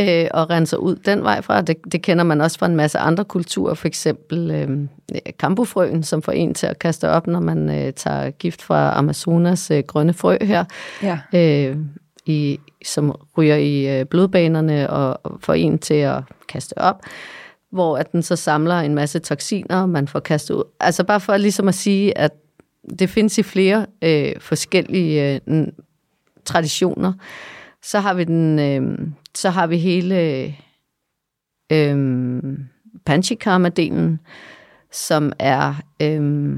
øh, 0.00 0.26
og 0.30 0.50
renser 0.50 0.76
ud 0.76 0.96
den 0.96 1.22
vej 1.22 1.42
fra. 1.42 1.62
Det, 1.62 1.76
det 1.92 2.02
kender 2.02 2.24
man 2.24 2.40
også 2.40 2.58
fra 2.58 2.66
en 2.66 2.76
masse 2.76 2.98
andre 2.98 3.24
kulturer, 3.24 3.74
for 3.74 3.86
eksempel 3.86 4.50
øh, 4.50 4.78
kambofrøen, 5.38 6.02
som 6.02 6.22
får 6.22 6.32
en 6.32 6.54
til 6.54 6.66
at 6.66 6.78
kaste 6.78 7.10
op, 7.10 7.26
når 7.26 7.40
man 7.40 7.70
øh, 7.70 7.92
tager 7.92 8.30
gift 8.30 8.62
fra 8.62 8.98
Amazonas 8.98 9.70
øh, 9.70 9.82
grønne 9.86 10.12
frø 10.12 10.36
her. 10.40 10.64
Ja. 11.02 11.18
Øh, 11.34 11.76
i, 12.28 12.60
som 12.84 13.14
ryger 13.38 13.56
i 13.56 14.00
øh, 14.00 14.06
blodbanerne 14.06 14.90
og, 14.90 15.20
og 15.22 15.38
får 15.40 15.54
en 15.54 15.78
til 15.78 15.94
at 15.94 16.22
kaste 16.48 16.78
op, 16.78 17.02
hvor 17.70 17.98
at 17.98 18.12
den 18.12 18.22
så 18.22 18.36
samler 18.36 18.74
en 18.74 18.94
masse 18.94 19.18
toksiner, 19.18 19.86
man 19.86 20.08
får 20.08 20.20
kastet 20.20 20.54
ud. 20.54 20.62
Altså 20.80 21.04
bare 21.04 21.20
for 21.20 21.36
ligesom 21.36 21.68
at 21.68 21.74
sige, 21.74 22.18
at 22.18 22.30
det 22.98 23.10
findes 23.10 23.38
i 23.38 23.42
flere 23.42 23.86
øh, 24.02 24.32
forskellige 24.40 25.40
øh, 25.46 25.66
traditioner. 26.44 27.12
Så 27.86 28.00
har 28.00 28.14
vi 28.14 28.24
den, 28.24 28.58
øh, 28.58 28.98
så 29.34 29.50
har 29.50 29.66
vi 29.66 29.76
hele 29.76 30.44
øh, 31.72 32.54
Panchikarma-delen, 33.10 34.18
som 34.92 35.32
er, 35.38 35.74
øh, 36.02 36.56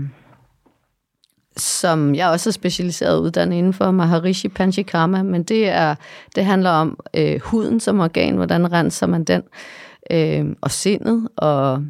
som 1.56 2.14
jeg 2.14 2.28
også 2.28 2.50
er 2.50 2.52
specialiseret 2.52 3.20
uddannet 3.20 3.56
inden 3.56 3.72
for, 3.72 3.90
Maharishi 3.90 4.48
Panchikarma, 4.48 5.22
men 5.22 5.42
det, 5.42 5.68
er, 5.68 5.94
det 6.34 6.44
handler 6.44 6.70
om 6.70 6.98
øh, 7.16 7.40
huden 7.44 7.80
som 7.80 8.00
organ, 8.00 8.36
hvordan 8.36 8.72
renser 8.72 9.06
man 9.06 9.24
den, 9.24 9.42
øh, 10.10 10.46
og 10.60 10.70
sindet, 10.70 11.28
og 11.36 11.84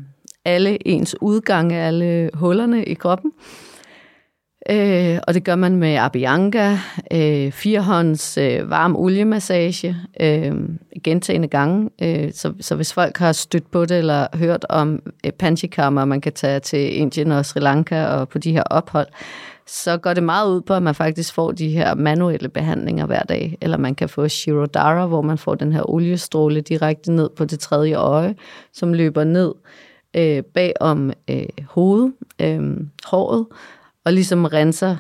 alle 0.45 0.89
ens 0.89 1.17
udgange, 1.21 1.77
alle 1.77 2.31
hullerne 2.35 2.85
i 2.85 2.95
kroppen. 2.95 3.33
Øh, 3.37 3.68
Øh, 4.71 5.19
og 5.27 5.35
det 5.35 5.45
gør 5.45 5.55
man 5.57 5.77
med 5.77 5.95
Abhyanga, 5.95 6.77
øh, 7.13 7.53
firehånds 7.53 8.39
øh, 8.39 8.71
varm 8.71 8.97
oliemassage, 8.97 9.97
øh, 10.21 10.55
gentagende 11.05 11.49
gange. 11.49 11.91
Øh, 12.03 12.33
så, 12.33 12.53
så 12.61 12.75
hvis 12.75 12.93
folk 12.93 13.17
har 13.17 13.33
stødt 13.33 13.71
på 13.71 13.85
det 13.85 13.99
eller 13.99 14.27
hørt 14.35 14.67
om 14.69 15.03
øh, 15.27 15.33
panchikammer, 15.33 16.05
man 16.05 16.21
kan 16.21 16.33
tage 16.33 16.61
til 16.61 16.97
Indien 16.97 17.33
og 17.33 17.47
Sri 17.47 17.61
Lanka 17.61 18.07
og 18.07 18.29
på 18.29 18.39
de 18.39 18.53
her 18.53 18.63
ophold, 18.63 19.07
så 19.67 19.97
går 19.97 20.15
det 20.15 20.23
meget 20.23 20.51
ud 20.51 20.61
på, 20.61 20.75
at 20.75 20.83
man 20.83 20.95
faktisk 20.95 21.35
får 21.35 21.53
de 21.53 21.69
her 21.69 21.95
manuelle 21.95 22.49
behandlinger 22.49 23.07
hver 23.07 23.23
dag. 23.23 23.59
Eller 23.61 23.77
man 23.77 23.95
kan 23.95 24.09
få 24.09 24.29
Shirodara, 24.29 25.07
hvor 25.07 25.23
man 25.23 25.39
får 25.39 25.55
den 25.55 25.73
her 25.73 25.91
oliestråle 25.91 26.61
direkte 26.61 27.13
ned 27.13 27.31
på 27.37 27.45
det 27.45 27.61
tredje 27.61 27.95
øje, 27.95 28.35
som 28.73 28.93
løber 28.93 29.25
ned 29.25 29.55
øh, 30.17 30.43
bag 30.43 30.73
om 30.81 31.13
øh, 31.31 31.47
hovedet, 31.69 32.13
øh, 32.41 32.77
håret, 33.05 33.47
og 34.09 34.15
ligesom 34.15 34.45
renser 34.45 34.97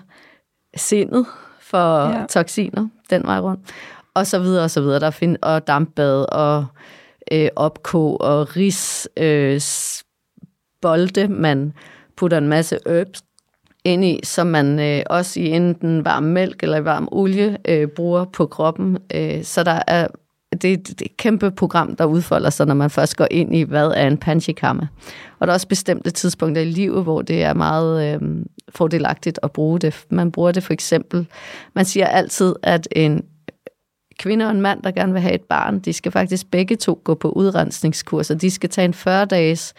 sindet 0.76 1.26
for 1.60 2.08
ja. 2.08 2.26
toksiner 2.26 2.88
den 3.10 3.22
vej 3.24 3.38
rundt. 3.38 3.60
Og 4.14 4.26
så 4.26 4.38
videre 4.38 4.64
og 4.64 4.70
så 4.70 4.80
videre. 4.80 5.00
Der 5.00 5.10
find, 5.10 5.36
og 5.42 5.66
dampbad 5.66 6.26
og 6.32 6.66
øh, 7.32 7.48
opkog 7.56 8.20
og 8.20 8.56
ris, 8.56 9.08
øh, 9.16 9.60
bolde. 10.82 11.28
Man 11.28 11.72
putter 12.16 12.38
en 12.38 12.48
masse 12.48 12.78
herbs 12.86 13.22
ind 13.84 14.04
i, 14.04 14.20
som 14.24 14.46
man 14.46 14.80
øh, 14.80 15.02
også 15.06 15.40
i 15.40 15.46
enten 15.46 16.04
varm 16.04 16.22
mælk 16.22 16.62
eller 16.62 16.80
varm 16.80 17.08
olie 17.12 17.58
øh, 17.68 17.88
bruger 17.88 18.24
på 18.24 18.46
kroppen. 18.46 18.98
Øh, 19.14 19.42
så 19.42 19.64
der 19.64 19.82
er 19.86 20.06
det, 20.52 20.64
er 20.64 20.72
et 20.72 21.16
kæmpe 21.16 21.50
program, 21.50 21.96
der 21.96 22.04
udfolder 22.04 22.50
sig, 22.50 22.66
når 22.66 22.74
man 22.74 22.90
først 22.90 23.16
går 23.16 23.26
ind 23.30 23.54
i, 23.54 23.62
hvad 23.62 23.86
er 23.86 24.06
en 24.06 24.16
panchikarma. 24.16 24.86
Og 25.38 25.46
der 25.46 25.52
er 25.52 25.54
også 25.54 25.68
bestemte 25.68 26.10
tidspunkter 26.10 26.62
i 26.62 26.64
livet, 26.64 27.02
hvor 27.02 27.22
det 27.22 27.42
er 27.42 27.54
meget 27.54 28.14
øh, 28.14 28.20
fordelagtigt 28.68 29.38
at 29.42 29.52
bruge 29.52 29.78
det. 29.78 30.04
Man 30.10 30.32
bruger 30.32 30.52
det 30.52 30.62
for 30.62 30.72
eksempel, 30.72 31.26
man 31.74 31.84
siger 31.84 32.06
altid, 32.06 32.54
at 32.62 32.88
en 32.92 33.24
kvinde 34.18 34.44
og 34.44 34.50
en 34.50 34.60
mand, 34.60 34.82
der 34.82 34.90
gerne 34.90 35.12
vil 35.12 35.22
have 35.22 35.34
et 35.34 35.42
barn, 35.42 35.78
de 35.78 35.92
skal 35.92 36.12
faktisk 36.12 36.50
begge 36.50 36.76
to 36.76 37.00
gå 37.04 37.14
på 37.14 37.30
udrensningskurser. 37.30 38.34
De 38.34 38.50
skal 38.50 38.70
tage 38.70 38.84
en 38.84 38.94
40-dages 38.94 39.74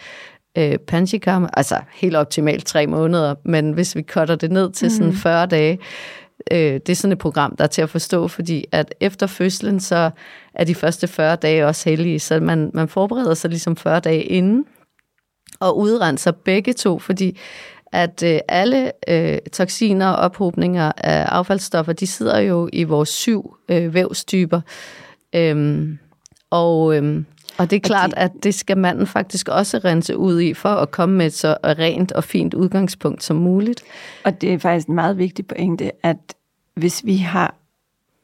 øh, 0.58 0.78
panchikarma, 0.78 1.48
altså 1.54 1.76
helt 1.94 2.16
optimalt 2.16 2.66
tre 2.66 2.88
måneder, 2.88 3.36
men 3.46 3.72
hvis 3.72 3.96
vi 3.96 4.02
cutter 4.02 4.36
det 4.36 4.52
ned 4.52 4.72
til 4.72 4.92
sådan 4.92 5.14
40 5.14 5.46
mhm. 5.46 5.50
dage, 5.50 5.80
øh, 6.51 6.74
det 6.74 6.89
er 6.89 6.96
sådan 6.96 7.12
et 7.12 7.17
program, 7.17 7.55
der 7.55 7.63
er 7.63 7.67
til 7.67 7.81
at 7.81 7.89
forstå, 7.89 8.27
fordi 8.27 8.65
at 8.72 8.96
efter 9.00 9.27
fødslen, 9.27 9.79
så 9.79 10.12
er 10.53 10.63
de 10.63 10.75
første 10.75 11.08
40 11.08 11.36
dage 11.36 11.65
også 11.65 11.89
hellige, 11.89 12.19
så 12.19 12.39
man, 12.39 12.72
man 12.74 12.88
forbereder 12.88 13.34
sig 13.34 13.50
ligesom 13.50 13.75
40 13.75 14.00
dage 14.00 14.24
inden, 14.24 14.65
og 15.60 15.77
udrenser 15.77 16.31
begge 16.31 16.74
to, 16.74 17.00
fordi 17.00 17.38
at 17.91 18.24
øh, 18.24 18.39
alle 18.48 18.91
øh, 19.08 19.38
toksiner 19.53 20.08
og 20.08 20.15
ophobninger 20.15 20.91
af 20.98 21.25
affaldsstoffer, 21.25 21.93
de 21.93 22.08
sidder 22.08 22.39
jo 22.39 22.69
i 22.74 22.84
vores 22.84 23.10
syv 23.10 23.55
øh, 23.69 23.93
vævstyper. 23.93 24.62
Øhm, 25.36 26.00
og, 26.50 26.96
øhm, 26.96 27.25
og 27.60 27.70
det 27.70 27.75
er 27.75 27.80
klart, 27.80 28.13
at 28.18 28.32
det 28.44 28.56
skal 28.56 28.78
manden 28.78 29.08
faktisk 29.08 29.50
også 29.50 29.78
rense 29.78 30.18
ud 30.18 30.42
i, 30.42 30.54
for 30.54 30.70
at 30.70 30.92
komme 30.92 31.16
med 31.18 31.25
et 31.25 31.34
så 31.34 31.58
rent 31.63 32.12
og 32.12 32.24
fint 32.24 32.54
udgangspunkt 32.54 33.24
som 33.24 33.38
muligt. 33.38 33.84
Og 34.24 34.42
det 34.42 34.54
er 34.54 34.58
faktisk 34.58 34.88
en 34.88 34.96
meget 34.96 35.18
vigtig 35.18 35.48
pointe, 35.48 35.92
at 36.04 36.36
hvis 36.74 37.06
vi 37.06 37.18
har 37.18 37.56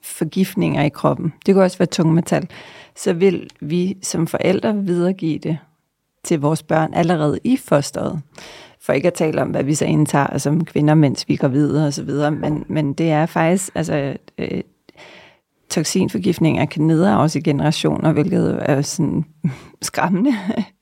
forgiftninger 0.04 0.84
i 0.84 0.89
kroppen, 0.89 1.34
det 1.46 1.54
kan 1.54 1.63
også 1.63 1.77
være 1.77 1.86
tungmetal, 1.86 2.50
så 2.96 3.13
vil 3.13 3.50
vi 3.62 3.98
som 4.01 4.27
forældre 4.27 4.75
videregive 4.75 5.39
det 5.39 5.58
til 6.24 6.39
vores 6.39 6.63
børn 6.63 6.94
allerede 6.94 7.39
i 7.44 7.58
fosteret. 7.58 8.22
For 8.82 8.94
ikke 8.94 9.08
at 9.08 9.13
tale 9.13 9.42
om, 9.42 9.50
hvad 9.50 9.63
vi 9.63 9.75
så 9.75 9.86
indtager 9.86 10.38
som 10.38 10.65
kvinder, 10.65 10.94
mens 10.94 11.30
vi 11.30 11.36
går 11.36 11.48
videre 11.48 11.88
osv. 11.88 12.10
Men, 12.32 12.65
men 12.68 12.94
det 12.94 13.10
er 13.12 13.25
faktisk, 13.25 13.70
altså, 13.75 14.18
øh, 14.38 14.62
toksinforgiftninger 15.75 16.65
kan 16.65 16.82
nedarves 16.82 17.36
i 17.36 17.39
generationer, 17.39 18.12
hvilket 18.12 18.60
er 18.62 18.82
sådan 18.82 19.25
skræmmende, 19.82 20.34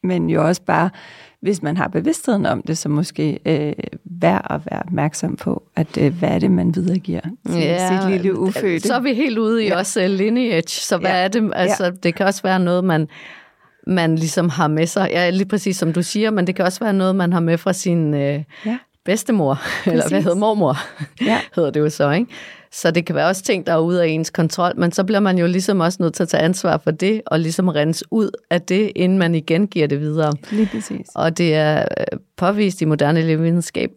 men 0.04 0.30
jo 0.30 0.48
også 0.48 0.62
bare, 0.62 0.90
hvis 1.42 1.62
man 1.62 1.78
har 1.78 1.88
bevidstheden 1.88 2.46
om 2.46 2.62
det, 2.62 2.78
så 2.78 2.90
måske 2.90 3.40
øh, 3.46 3.74
værd 4.06 4.48
at 4.50 4.62
være 4.72 4.80
opmærksom 4.86 5.36
på, 5.36 5.64
at 5.76 5.98
øh, 5.98 6.18
hvad 6.20 6.30
er 6.30 6.40
det, 6.40 6.52
man 6.52 6.76
videregiver 6.76 7.22
til 7.46 7.62
ja, 7.62 8.02
sit 8.02 8.12
lille 8.12 8.40
ufødte. 8.40 8.88
Så 8.88 8.96
er 8.96 9.00
vi 9.00 9.14
helt 9.14 9.38
ude 9.38 9.64
i 9.64 9.68
ja. 9.68 9.78
også 9.78 10.04
uh, 10.04 10.10
lineage, 10.10 10.70
så 10.70 10.98
hvad 10.98 11.12
ja. 11.12 11.18
er 11.18 11.28
det? 11.28 11.52
Altså, 11.56 11.86
ja. 11.86 11.92
det 11.92 12.16
kan 12.16 12.26
også 12.26 12.42
være 12.44 12.60
noget, 12.60 12.84
man 12.84 13.08
man 13.88 14.16
ligesom 14.16 14.50
har 14.50 14.68
med 14.68 14.88
sig. 14.88 15.10
Ja, 15.12 15.30
lige 15.30 15.46
præcis 15.46 15.78
som 15.78 15.94
du 15.94 16.04
siger, 16.04 16.32
men 16.32 16.48
det 16.48 16.56
kan 16.56 16.66
også 16.66 16.80
være 16.80 16.94
noget, 16.94 17.16
man 17.16 17.34
har 17.34 17.40
med 17.40 17.58
fra 17.58 17.74
sin 17.74 18.14
øh, 18.14 18.44
ja. 18.66 18.78
bedstemor, 19.06 19.54
præcis. 19.54 19.88
eller 19.92 20.10
hvad 20.10 20.22
hedder 20.22 20.38
mormor, 20.38 20.78
ja. 21.22 21.40
hedder 21.56 21.70
det 21.70 21.80
jo 21.80 21.90
så, 21.90 22.12
ikke? 22.12 22.32
Så 22.74 22.92
det 22.92 23.06
kan 23.06 23.16
være 23.16 23.28
også 23.28 23.44
ting, 23.44 23.68
der 23.68 23.74
er 23.74 23.80
ude 23.80 24.04
af 24.04 24.08
ens 24.08 24.30
kontrol, 24.30 24.80
men 24.80 24.92
så 24.92 25.04
bliver 25.04 25.20
man 25.20 25.38
jo 25.38 25.48
ligesom 25.48 25.80
også 25.80 25.98
nødt 26.02 26.14
til 26.14 26.24
at 26.24 26.30
tage 26.30 26.44
ansvar 26.44 26.78
for 26.78 26.92
det, 26.92 27.22
og 27.26 27.40
ligesom 27.40 27.68
rense 27.68 28.06
ud 28.12 28.30
af 28.50 28.62
det, 28.62 28.92
inden 28.96 29.18
man 29.18 29.36
igen 29.36 29.68
giver 29.68 29.88
det 29.88 30.00
videre. 30.00 30.34
Lige 30.52 30.70
præcis. 30.72 31.08
Og 31.16 31.38
det 31.38 31.56
er 31.56 31.80
øh, 31.80 32.20
påvist 32.38 32.82
i 32.82 32.86
moderne 32.86 33.24
videnskab, 33.24 33.92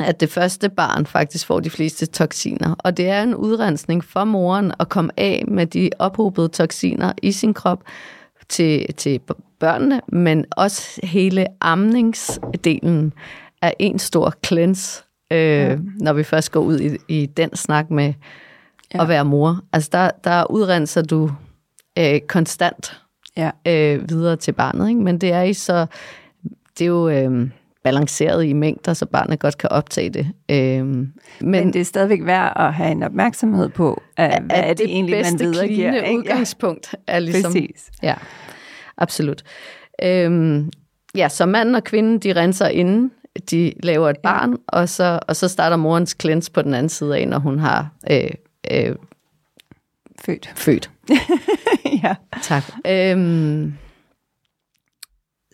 at 0.00 0.20
det 0.20 0.30
første 0.30 0.68
barn 0.68 1.06
faktisk 1.06 1.46
får 1.46 1.60
de 1.60 1.70
fleste 1.70 2.06
toksiner. 2.06 2.74
Og 2.78 2.96
det 2.96 3.08
er 3.08 3.22
en 3.22 3.34
udrensning 3.34 4.04
for 4.04 4.24
moren 4.24 4.72
at 4.80 4.88
komme 4.88 5.10
af 5.16 5.44
med 5.48 5.66
de 5.66 5.90
ophobede 5.98 6.48
toksiner 6.48 7.12
i 7.22 7.32
sin 7.32 7.54
krop 7.54 7.82
til, 8.48 8.94
til 8.94 9.20
børnene, 9.60 10.00
men 10.08 10.44
også 10.50 11.00
hele 11.02 11.46
amningsdelen 11.60 13.12
er 13.62 13.72
en 13.78 13.98
stor 13.98 14.34
cleanse 14.46 15.02
øh, 15.30 15.38
ja. 15.38 15.76
når 16.00 16.12
vi 16.12 16.22
først 16.22 16.52
går 16.52 16.60
ud 16.60 16.80
i, 16.80 16.96
i 17.08 17.26
den 17.26 17.56
snak 17.56 17.90
med 17.90 18.12
ja. 18.94 19.02
at 19.02 19.08
være 19.08 19.24
mor. 19.24 19.60
Altså 19.72 19.88
der, 19.92 20.10
der 20.24 20.50
udrenser 20.50 21.02
du 21.02 21.30
øh, 21.98 22.20
konstant 22.20 23.02
ja. 23.36 23.50
øh, 23.66 24.10
videre 24.10 24.36
til 24.36 24.52
barnet, 24.52 24.88
ikke? 24.88 25.00
men 25.00 25.18
det 25.18 25.32
er 25.32 25.42
i 25.42 25.52
så 25.52 25.86
det 26.78 26.84
er 26.84 26.88
jo 26.88 27.08
øh, 27.08 27.50
balanceret 27.84 28.44
i 28.44 28.52
mængder, 28.52 28.94
så 28.94 29.06
barnet 29.06 29.40
godt 29.40 29.58
kan 29.58 29.72
optage 29.72 30.10
det. 30.10 30.26
Øh, 30.48 30.86
men, 30.86 31.14
men 31.40 31.72
det 31.72 31.80
er 31.80 31.84
stadigvæk 31.84 32.20
værd 32.24 32.52
at 32.56 32.74
have 32.74 32.90
en 32.90 33.02
opmærksomhed 33.02 33.68
på, 33.68 34.02
at, 34.16 34.30
at 34.30 34.42
hvad 34.42 34.56
er 34.56 34.68
det, 34.68 34.78
det 34.78 34.86
egentlig, 34.86 35.24
man 35.24 35.40
videregiver. 35.40 35.90
Det 35.90 36.16
udgangspunkt 36.16 36.94
er 37.06 37.18
ligesom... 37.18 37.52
Præcis. 37.52 37.90
Ja, 38.02 38.14
absolut. 38.96 39.42
Øh, 40.02 40.64
ja, 41.14 41.28
så 41.28 41.46
manden 41.46 41.74
og 41.74 41.84
kvinden, 41.84 42.18
de 42.18 42.32
renser 42.32 42.68
inden 42.68 43.10
de 43.50 43.72
laver 43.82 44.10
et 44.10 44.18
barn, 44.18 44.50
ja. 44.50 44.56
og, 44.68 44.88
så, 44.88 45.20
og 45.28 45.36
så 45.36 45.48
starter 45.48 45.76
morens 45.76 46.16
cleanse 46.20 46.50
på 46.50 46.62
den 46.62 46.74
anden 46.74 46.88
side 46.88 47.18
af, 47.18 47.28
når 47.28 47.38
hun 47.38 47.58
har 47.58 47.88
øh, 48.10 48.30
øh, 48.70 48.96
født. 50.20 50.50
født. 50.56 50.90
ja. 52.02 52.14
Tak. 52.42 52.64
Øhm, 52.86 53.74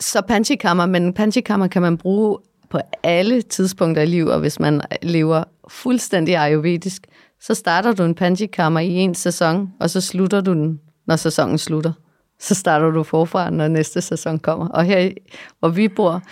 så 0.01 0.23
panchikammer, 0.29 0.87
men 0.87 1.13
panchikammer 1.13 1.67
kan 1.67 1.83
man 1.83 1.99
bruge 1.99 2.39
på 2.71 2.79
alle 3.03 3.43
tidspunkter 3.43 4.03
i 4.03 4.07
livet, 4.07 4.33
og 4.33 4.41
hvis 4.41 4.61
man 4.61 4.81
lever 5.03 5.45
fuldstændig 5.69 6.37
ayurvedisk, 6.37 7.07
så 7.41 7.55
starter 7.55 7.93
du 7.93 8.03
en 8.03 8.15
panchikammer 8.15 8.81
i 8.81 8.91
en 8.91 9.15
sæson, 9.15 9.73
og 9.81 9.91
så 9.91 10.01
slutter 10.01 10.41
du 10.41 10.53
den, 10.53 10.81
når 11.07 11.17
sæsonen 11.17 11.59
slutter. 11.59 11.93
Så 12.41 12.55
starter 12.55 12.91
du 12.91 13.03
forfra, 13.03 13.51
når 13.51 13.69
næste 13.69 14.01
sæson 14.01 14.39
kommer. 14.39 14.69
Og 14.69 14.85
her, 14.85 15.11
hvor 15.59 15.69
vi 15.69 15.89
bor, 15.89 16.23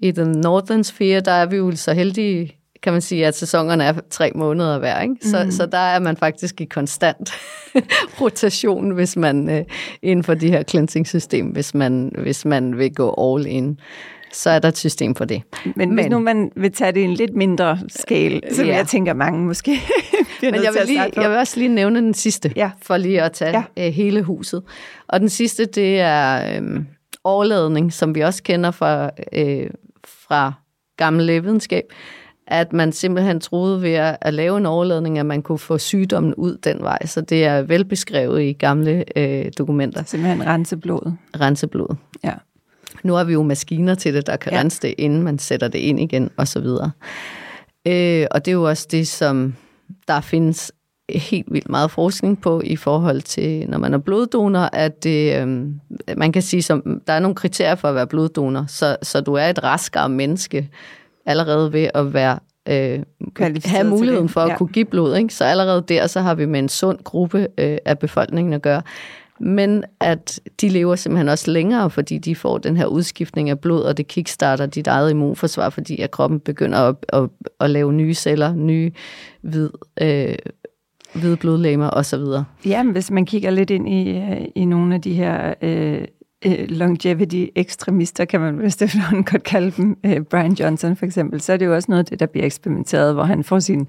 i 0.00 0.10
den 0.10 0.28
Northern 0.28 0.84
Sphere, 0.84 1.20
der 1.20 1.32
er 1.32 1.46
vi 1.46 1.56
jo 1.56 1.76
så 1.76 1.92
heldige, 1.92 2.56
kan 2.82 2.92
man 2.92 3.02
sige, 3.02 3.26
at 3.26 3.36
sæsonerne 3.36 3.84
er 3.84 3.92
tre 4.10 4.32
måneder 4.34 4.78
hver. 4.78 5.00
Ikke? 5.00 5.14
Så, 5.22 5.44
mm. 5.44 5.50
så 5.50 5.66
der 5.66 5.78
er 5.78 5.98
man 5.98 6.16
faktisk 6.16 6.60
i 6.60 6.64
konstant 6.64 7.32
rotation, 8.20 8.90
hvis 8.90 9.16
man 9.16 9.50
øh, 9.50 9.64
inden 10.02 10.24
for 10.24 10.34
de 10.34 10.50
her 10.50 10.62
cleansing-system, 10.62 11.46
hvis 11.46 11.74
man, 11.74 12.12
hvis 12.18 12.44
man 12.44 12.78
vil 12.78 12.94
gå 12.94 13.14
all 13.36 13.46
in 13.46 13.78
så 14.32 14.50
er 14.50 14.58
der 14.58 14.68
et 14.68 14.76
system 14.78 15.14
for 15.14 15.24
det. 15.24 15.42
Men, 15.64 15.72
Men 15.76 15.94
hvis 15.94 16.06
nu 16.10 16.18
man 16.18 16.50
vil 16.56 16.72
tage 16.72 16.92
det 16.92 17.00
i 17.00 17.04
en 17.04 17.14
lidt 17.14 17.34
mindre 17.34 17.78
skala, 17.88 18.40
som 18.52 18.66
ja. 18.66 18.76
jeg 18.76 18.86
tænker 18.86 19.14
mange 19.14 19.46
måske 19.46 19.70
Men 20.42 20.54
jeg 20.54 20.72
vil, 20.78 20.86
lige, 20.86 21.02
jeg 21.16 21.30
vil 21.30 21.38
også 21.38 21.58
lige 21.60 21.68
nævne 21.68 22.00
den 22.00 22.14
sidste, 22.14 22.52
Ja. 22.56 22.70
for 22.82 22.96
lige 22.96 23.22
at 23.22 23.32
tage 23.32 23.64
Ja. 23.76 23.86
øh, 23.86 23.92
hele 23.92 24.22
huset. 24.22 24.62
Og 25.08 25.20
den 25.20 25.28
sidste, 25.28 25.64
det 25.66 26.00
er 26.00 26.56
øhm, 26.56 26.86
overladning, 27.24 27.92
som 27.92 28.14
vi 28.14 28.20
også 28.20 28.42
kender 28.42 28.70
fra, 28.70 29.10
øh, 29.32 29.70
fra 30.30 30.52
gammel 30.96 31.26
lægevidenskab, 31.26 31.84
at 32.46 32.72
man 32.72 32.92
simpelthen 32.92 33.40
troede 33.40 33.82
ved 33.82 33.92
at, 33.92 34.16
at 34.20 34.34
lave 34.34 34.58
en 34.58 34.66
overladning, 34.66 35.18
at 35.18 35.26
man 35.26 35.42
kunne 35.42 35.58
få 35.58 35.78
sygdommen 35.78 36.34
ud 36.34 36.56
den 36.64 36.80
vej. 36.82 37.06
Så 37.06 37.20
det 37.20 37.44
er 37.44 37.62
velbeskrevet 37.62 38.42
i 38.42 38.52
gamle 38.52 39.04
øh, 39.18 39.46
dokumenter, 39.58 40.02
Simpelthen 40.04 40.46
rense 40.46 40.76
blodet. 40.76 41.16
rense 41.40 41.66
blodet. 41.66 41.96
Ja. 42.24 42.32
Nu 43.02 43.12
har 43.12 43.24
vi 43.24 43.32
jo 43.32 43.42
maskiner 43.42 43.94
til 43.94 44.14
det, 44.14 44.26
der 44.26 44.36
kan 44.36 44.52
Ja. 44.52 44.58
rense 44.60 44.82
det, 44.82 44.94
inden 44.98 45.22
man 45.22 45.38
sætter 45.38 45.68
det 45.68 45.78
ind 45.78 46.00
igen, 46.00 46.30
og 46.36 46.48
så 46.48 46.60
videre. 46.60 46.90
Øh, 47.86 48.26
og 48.30 48.44
det 48.44 48.50
er 48.50 48.54
jo 48.54 48.68
også 48.68 48.86
det, 48.90 49.08
som 49.08 49.54
der 50.08 50.20
findes 50.20 50.72
helt 51.18 51.46
vildt 51.52 51.68
meget 51.68 51.90
forskning 51.90 52.40
på 52.40 52.60
i 52.64 52.76
forhold 52.76 53.20
til, 53.20 53.64
når 53.70 53.78
man 53.78 53.94
er 53.94 53.98
bloddonor, 53.98 54.68
at 54.72 55.04
det, 55.04 55.36
øh, 55.36 55.46
man 56.16 56.32
kan 56.32 56.42
sige, 56.42 56.62
som 56.62 57.00
der 57.06 57.12
er 57.12 57.20
nogle 57.20 57.34
kriterier 57.34 57.74
for 57.74 57.88
at 57.88 57.94
være 57.94 58.06
bloddonor, 58.06 58.64
så, 58.68 58.96
så 59.02 59.20
du 59.20 59.34
er 59.34 59.44
et 59.46 59.62
raskere 59.64 60.08
menneske 60.08 60.68
allerede 61.26 61.72
ved 61.72 61.88
at 61.94 62.14
være 62.14 62.38
øh, 62.68 63.00
have 63.64 63.86
muligheden 63.88 64.28
for 64.28 64.40
at 64.40 64.48
Ja. 64.48 64.56
kunne 64.56 64.68
give 64.68 64.84
blod. 64.84 65.16
Ikke? 65.16 65.34
Så 65.34 65.44
allerede 65.44 65.84
der, 65.88 66.06
så 66.06 66.20
har 66.20 66.34
vi 66.34 66.46
med 66.46 66.58
en 66.60 66.68
sund 66.68 66.98
gruppe 67.04 67.48
øh, 67.58 67.78
af 67.84 67.98
befolkningen 67.98 68.52
at 68.52 68.62
gøre. 68.62 68.82
Men 69.42 69.84
at 70.00 70.40
de 70.60 70.68
lever 70.68 70.96
simpelthen 70.96 71.28
også 71.28 71.50
længere, 71.50 71.90
fordi 71.90 72.18
de 72.18 72.36
får 72.36 72.58
den 72.58 72.76
her 72.76 72.86
udskiftning 72.86 73.50
af 73.50 73.58
blod, 73.58 73.82
og 73.82 73.96
det 73.96 74.06
kickstarter 74.08 74.66
dit 74.66 74.86
eget 74.86 75.10
immunforsvar, 75.10 75.70
fordi 75.70 76.00
at 76.00 76.10
kroppen 76.10 76.40
begynder 76.40 76.78
at, 76.78 76.94
at, 77.08 77.28
at 77.60 77.70
lave 77.70 77.92
nye 77.92 78.14
celler, 78.14 78.54
nye 78.54 78.92
hvid, 79.42 79.70
øh, 80.00 80.34
hvide 81.14 81.36
blodlegemer 81.36 81.90
osv. 81.90 82.22
Ja, 82.64 82.82
men 82.82 82.92
hvis 82.92 83.10
man 83.10 83.26
kigger 83.26 83.50
lidt 83.50 83.70
ind 83.70 83.88
i, 83.88 84.18
øh, 84.18 84.44
i 84.54 84.64
nogle 84.64 84.94
af 84.94 85.02
de 85.02 85.14
her 85.14 85.54
øh, 85.62 86.04
øh, 86.46 86.68
longevity-ekstremister, 86.68 88.24
kan 88.24 88.40
man 88.40 88.62
vist 88.62 88.82
efterhånden 88.82 89.24
godt 89.24 89.42
kalde 89.42 89.70
dem, 89.70 89.98
øh, 90.06 90.20
Brian 90.20 90.52
Johnson 90.52 90.96
for 90.96 91.06
eksempel, 91.06 91.40
så 91.40 91.52
er 91.52 91.56
det 91.56 91.66
jo 91.66 91.74
også 91.74 91.86
noget 91.88 91.98
af 91.98 92.06
det, 92.06 92.20
der 92.20 92.26
bliver 92.26 92.46
eksperimenteret, 92.46 93.14
hvor 93.14 93.24
han 93.24 93.44
får 93.44 93.58
sin 93.58 93.88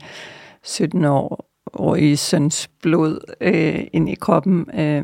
17-årige 0.68 2.18
søns 2.18 2.70
blod 2.82 3.20
øh, 3.42 3.80
ind 3.94 4.10
i 4.10 4.16
kroppen. 4.16 4.80
Øh, 4.80 5.04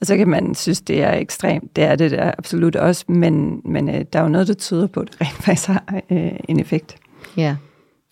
og 0.00 0.06
så 0.06 0.16
kan 0.16 0.28
man 0.28 0.54
synes, 0.54 0.80
det 0.80 1.02
er 1.02 1.14
ekstremt. 1.14 1.76
Det 1.76 1.84
er 1.84 1.96
det 1.96 2.10
der 2.10 2.32
absolut 2.38 2.76
også, 2.76 3.04
men, 3.08 3.60
men 3.64 3.88
øh, 3.88 4.04
der 4.12 4.18
er 4.18 4.22
jo 4.22 4.28
noget, 4.28 4.48
der 4.48 4.54
tyder 4.54 4.86
på, 4.86 5.00
at 5.00 5.08
det 5.08 5.20
rent 5.20 5.32
faktisk 5.32 5.68
har 5.68 6.02
øh, 6.10 6.32
en 6.48 6.60
effekt. 6.60 6.96
Ja, 7.36 7.56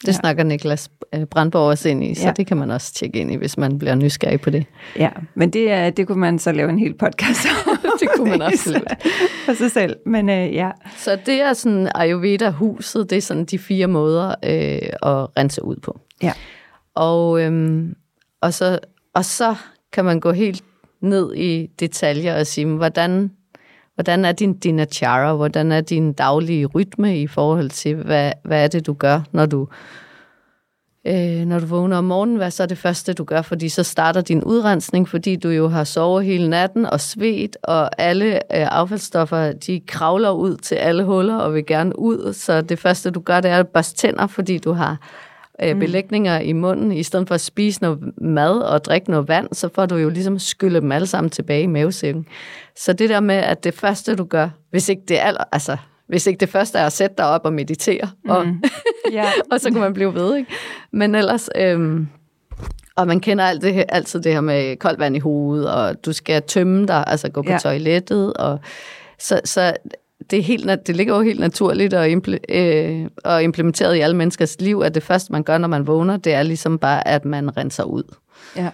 det 0.06 0.12
Ja. 0.12 0.12
snakker 0.12 0.44
Niklas 0.44 0.90
øh, 1.14 1.24
Brandborg 1.24 1.62
også 1.70 1.88
ind 1.88 2.04
i, 2.04 2.14
så 2.14 2.26
Ja. 2.26 2.32
det 2.36 2.46
kan 2.46 2.56
man 2.56 2.70
også 2.70 2.92
tjekke 2.94 3.18
ind 3.18 3.32
i, 3.32 3.36
hvis 3.36 3.56
man 3.58 3.78
bliver 3.78 3.94
nysgerrig 3.94 4.40
på 4.40 4.50
det. 4.50 4.66
Ja, 4.96 5.10
men 5.34 5.50
det, 5.50 5.96
det 5.96 6.06
kunne 6.06 6.20
man 6.20 6.38
så 6.38 6.52
lave 6.52 6.70
en 6.70 6.78
hel 6.78 6.94
podcast 6.94 7.46
om. 7.66 7.78
Det 8.00 8.08
kunne 8.16 8.30
man 8.30 8.42
også 8.42 8.70
lave. 8.70 8.84
For 9.46 9.52
sig 9.54 9.70
selv, 9.70 9.96
men 10.06 10.28
øh, 10.28 10.54
ja. 10.54 10.70
Så 10.96 11.18
det 11.26 11.40
er 11.40 11.52
sådan 11.52 11.88
Ayurveda-huset, 11.94 13.10
det 13.10 13.18
er 13.18 13.22
sådan 13.22 13.44
de 13.44 13.58
fire 13.58 13.86
måder 13.86 14.28
øh, 14.28 14.88
at 15.02 15.38
rense 15.38 15.64
ud 15.64 15.76
på. 15.76 16.00
Ja. 16.22 16.32
Og, 16.94 17.40
øhm, 17.42 17.94
og, 18.40 18.54
så, 18.54 18.78
og 19.14 19.24
så 19.24 19.54
kan 19.92 20.04
man 20.04 20.20
gå 20.20 20.32
helt 20.32 20.62
ned 21.00 21.34
i 21.34 21.66
detaljer 21.80 22.38
og 22.38 22.46
sige, 22.46 22.66
hvordan, 22.66 23.30
hvordan 23.94 24.24
er 24.24 24.32
din 24.32 24.58
dinachara, 24.58 25.34
hvordan 25.34 25.72
er 25.72 25.80
din 25.80 26.12
daglige 26.12 26.66
rytme 26.66 27.20
i 27.20 27.26
forhold 27.26 27.70
til, 27.70 27.94
hvad, 27.94 28.32
hvad 28.44 28.64
er 28.64 28.68
det, 28.68 28.86
du 28.86 28.92
gør, 28.92 29.20
når 29.32 29.46
du, 29.46 29.68
øh, 31.06 31.46
når 31.46 31.58
du 31.58 31.66
vågner 31.66 31.96
om 31.96 32.04
morgenen, 32.04 32.36
hvad 32.36 32.50
så 32.50 32.62
er 32.62 32.66
det 32.66 32.78
første, 32.78 33.12
du 33.12 33.24
gør, 33.24 33.42
fordi 33.42 33.68
så 33.68 33.82
starter 33.82 34.20
din 34.20 34.44
udrensning, 34.44 35.08
fordi 35.08 35.36
du 35.36 35.48
jo 35.48 35.68
har 35.68 35.84
sovet 35.84 36.24
hele 36.24 36.50
natten 36.50 36.86
og 36.86 37.00
svedt, 37.00 37.56
og 37.62 38.00
alle 38.00 38.34
øh, 38.34 38.40
affaldsstoffer, 38.50 39.52
de 39.52 39.80
kravler 39.80 40.30
ud 40.30 40.56
til 40.56 40.74
alle 40.74 41.04
huller 41.04 41.36
og 41.36 41.54
vil 41.54 41.66
gerne 41.66 41.98
ud, 41.98 42.32
så 42.32 42.60
det 42.60 42.78
første, 42.78 43.10
du 43.10 43.20
gør, 43.20 43.40
det 43.40 43.50
er 43.50 43.58
at 43.58 43.68
børste 43.68 43.96
tænder, 43.96 44.26
fordi 44.26 44.58
du 44.58 44.72
har 44.72 44.98
øh, 45.62 45.78
belægninger 45.78 46.38
i 46.38 46.52
munden, 46.52 46.92
i 46.92 47.02
stedet 47.02 47.28
for 47.28 47.34
at 47.34 47.40
spise 47.40 47.82
noget 47.82 47.98
mad 48.22 48.58
og 48.58 48.84
drikke 48.84 49.10
noget 49.10 49.28
vand, 49.28 49.48
så 49.52 49.68
får 49.74 49.86
du 49.86 49.96
jo 49.96 50.08
ligesom 50.08 50.38
skyllet 50.38 50.82
dem 50.82 50.92
alle 50.92 51.06
sammen 51.06 51.30
tilbage 51.30 51.62
i 51.62 51.66
mavesækken. 51.66 52.26
Så 52.76 52.92
det 52.92 53.08
der 53.10 53.20
med, 53.20 53.34
at 53.34 53.64
det 53.64 53.74
første, 53.74 54.16
du 54.16 54.24
gør, 54.24 54.48
hvis 54.70 54.88
ikke 54.88 55.02
det 55.08 55.20
er, 55.20 55.24
aller- 55.24 55.48
altså, 55.52 55.76
hvis 56.08 56.26
ikke 56.26 56.40
det 56.40 56.48
første 56.48 56.78
er 56.78 56.86
at 56.86 56.92
sætte 56.92 57.14
dig 57.18 57.26
op 57.26 57.40
og 57.44 57.52
meditere, 57.52 58.08
mm. 58.24 58.30
og, 58.30 58.46
ja. 59.12 59.26
og 59.52 59.60
så 59.60 59.70
kan 59.70 59.80
man 59.80 59.94
blive 59.94 60.14
ved, 60.14 60.36
ikke? 60.36 60.50
Men 60.92 61.14
ellers, 61.14 61.48
øhm, 61.56 62.08
og 62.96 63.06
man 63.06 63.20
kender 63.20 63.44
alt 63.44 63.62
det, 63.62 63.74
her- 63.74 63.84
altid 63.88 64.20
det 64.20 64.32
her 64.32 64.40
med 64.40 64.76
koldt 64.76 64.98
vand 64.98 65.16
i 65.16 65.18
hovedet, 65.18 65.70
og 65.70 66.04
du 66.06 66.12
skal 66.12 66.42
tømme 66.42 66.86
dig, 66.86 67.04
altså 67.06 67.28
gå 67.30 67.42
på 67.42 67.50
ja. 67.50 67.58
toilettet, 67.58 68.32
og 68.34 68.60
så, 69.18 69.40
så 69.44 69.72
det, 70.30 70.38
er 70.38 70.42
helt, 70.42 70.86
det 70.86 70.96
ligger 70.96 71.16
jo 71.16 71.22
helt 71.22 71.40
naturligt 71.40 71.94
og, 71.94 72.10
imple, 72.10 72.38
øh, 72.48 73.06
og 73.24 73.42
implementeret 73.42 73.96
i 73.96 74.00
alle 74.00 74.16
menneskers 74.16 74.60
liv, 74.60 74.82
at 74.84 74.94
det 74.94 75.02
første, 75.02 75.32
man 75.32 75.42
gør, 75.42 75.58
når 75.58 75.68
man 75.68 75.86
vågner, 75.86 76.16
det 76.16 76.34
er 76.34 76.42
ligesom 76.42 76.78
bare, 76.78 77.08
at 77.08 77.24
man 77.24 77.56
renser 77.56 77.84
ud. 77.84 78.14
ja. 78.56 78.70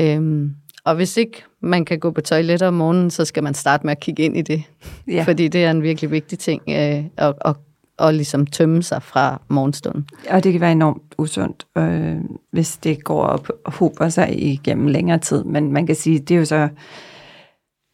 Øhm, 0.00 0.54
og 0.84 0.94
hvis 0.94 1.16
ikke 1.16 1.42
man 1.60 1.84
kan 1.84 1.98
gå 1.98 2.10
på 2.10 2.20
toilettet 2.20 2.68
om 2.68 2.74
morgenen, 2.74 3.10
så 3.10 3.24
skal 3.24 3.42
man 3.42 3.54
starte 3.54 3.86
med 3.86 3.92
at 3.92 4.00
kigge 4.00 4.22
ind 4.22 4.36
i 4.36 4.42
det. 4.42 4.62
Ja. 5.08 5.22
Fordi 5.22 5.48
det 5.48 5.64
er 5.64 5.70
en 5.70 5.82
virkelig 5.82 6.10
vigtig 6.10 6.38
ting 6.38 6.62
øh, 6.68 7.04
at, 7.16 7.34
at, 7.44 7.56
at 7.98 8.14
ligesom 8.14 8.46
tømme 8.46 8.82
sig 8.82 9.02
fra 9.02 9.40
morgenstunden. 9.48 10.08
Og 10.30 10.44
det 10.44 10.52
kan 10.52 10.60
være 10.60 10.72
enormt 10.72 11.14
usundt, 11.18 11.66
øh, 11.78 12.16
hvis 12.50 12.76
det 12.76 13.04
går 13.04 13.22
op 13.22 13.48
og 13.64 13.72
hober 13.72 14.08
sig 14.08 14.42
igennem 14.42 14.86
længere 14.86 15.18
tid. 15.18 15.44
Men 15.44 15.72
man 15.72 15.86
kan 15.86 15.96
sige, 15.96 16.18
det 16.18 16.34
er 16.34 16.38
jo 16.38 16.44
så... 16.44 16.68